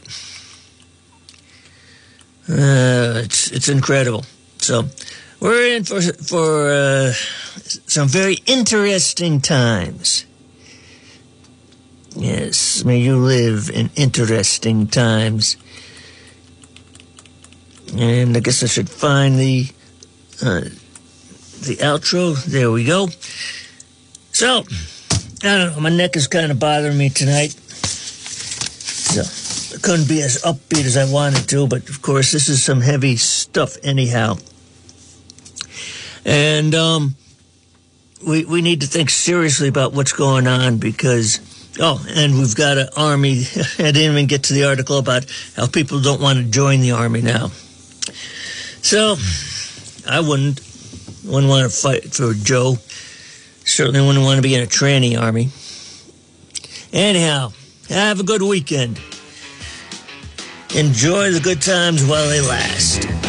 Uh, 2.49 3.21
it's 3.25 3.51
it's 3.51 3.67
incredible. 3.67 4.23
So 4.59 4.85
we're 5.39 5.75
in 5.75 5.83
for 5.83 6.01
for 6.01 6.69
uh, 6.69 7.11
some 7.87 8.07
very 8.07 8.37
interesting 8.45 9.41
times. 9.41 10.25
Yes, 12.15 12.83
may 12.83 12.97
you 12.99 13.17
live 13.17 13.69
in 13.69 13.89
interesting 13.95 14.87
times. 14.87 15.57
And 17.95 18.35
I 18.35 18.39
guess 18.39 18.63
I 18.63 18.67
should 18.67 18.89
find 18.89 19.37
the 19.37 19.67
uh, 20.41 20.61
the 21.61 21.77
outro. 21.81 22.41
There 22.45 22.71
we 22.71 22.85
go. 22.85 23.09
So 24.31 24.63
I 25.43 25.57
don't 25.57 25.75
know. 25.75 25.79
My 25.81 25.89
neck 25.89 26.15
is 26.15 26.27
kind 26.27 26.51
of 26.51 26.59
bothering 26.59 26.97
me 26.97 27.09
tonight. 27.09 27.51
So 29.11 29.46
couldn't 29.81 30.07
be 30.07 30.21
as 30.21 30.41
upbeat 30.43 30.85
as 30.85 30.97
I 30.97 31.11
wanted 31.11 31.47
to, 31.49 31.67
but 31.67 31.89
of 31.89 32.01
course 32.01 32.31
this 32.31 32.49
is 32.49 32.63
some 32.63 32.81
heavy 32.81 33.15
stuff 33.15 33.77
anyhow. 33.83 34.37
And 36.25 36.75
um, 36.75 37.15
we 38.25 38.45
we 38.45 38.61
need 38.61 38.81
to 38.81 38.87
think 38.87 39.09
seriously 39.09 39.67
about 39.67 39.93
what's 39.93 40.13
going 40.13 40.47
on 40.47 40.77
because 40.77 41.39
oh, 41.79 42.05
and 42.09 42.37
we've 42.37 42.55
got 42.55 42.77
an 42.77 42.89
army. 42.97 43.43
I 43.79 43.91
didn't 43.91 44.11
even 44.11 44.27
get 44.27 44.43
to 44.43 44.53
the 44.53 44.65
article 44.65 44.97
about 44.97 45.25
how 45.55 45.67
people 45.67 46.01
don't 46.01 46.21
want 46.21 46.39
to 46.39 46.43
join 46.43 46.81
the 46.81 46.91
army 46.91 47.21
now. 47.21 47.47
So 48.81 49.15
I 50.09 50.19
wouldn't 50.19 50.61
wouldn't 51.23 51.49
want 51.49 51.69
to 51.71 51.77
fight 51.77 52.13
for 52.13 52.33
Joe. 52.33 52.77
Certainly 53.65 54.05
wouldn't 54.05 54.23
want 54.23 54.37
to 54.37 54.41
be 54.41 54.55
in 54.55 54.63
a 54.63 54.67
tranny 54.67 55.19
army. 55.19 55.49
Anyhow, 56.93 57.51
have 57.89 58.19
a 58.19 58.23
good 58.23 58.41
weekend. 58.41 58.99
Enjoy 60.75 61.31
the 61.31 61.39
good 61.39 61.61
times 61.61 62.05
while 62.05 62.27
they 62.27 62.41
last. 62.41 63.26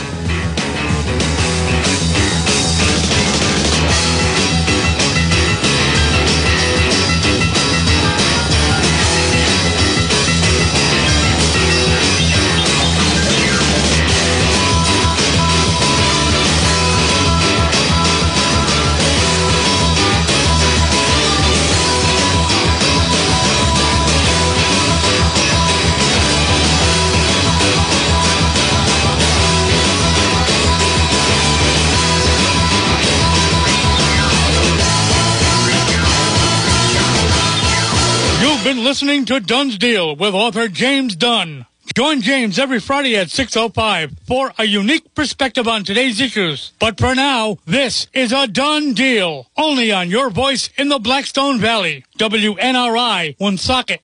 Listening 38.89 39.27
to 39.27 39.39
Dunn's 39.39 39.77
Deal 39.77 40.17
with 40.17 40.33
author 40.33 40.67
James 40.67 41.15
Dunn. 41.15 41.67
Join 41.95 42.23
James 42.23 42.59
every 42.59 42.81
Friday 42.81 43.17
at 43.17 43.27
6.05 43.27 44.17
for 44.27 44.55
a 44.57 44.65
unique 44.65 45.15
perspective 45.15 45.69
on 45.69 45.85
today's 45.85 46.23
issues. 46.23 46.73
But 46.79 46.99
for 46.99 47.15
now, 47.15 47.59
this 47.67 48.07
is 48.15 48.33
a 48.33 48.47
done 48.47 48.95
deal. 48.95 49.47
Only 49.59 49.93
on 49.93 50.09
your 50.09 50.31
voice 50.31 50.71
in 50.79 50.89
the 50.89 50.99
Blackstone 50.99 51.59
Valley. 51.59 52.07
WNRI, 52.19 53.37
Woonsocket. 53.39 53.97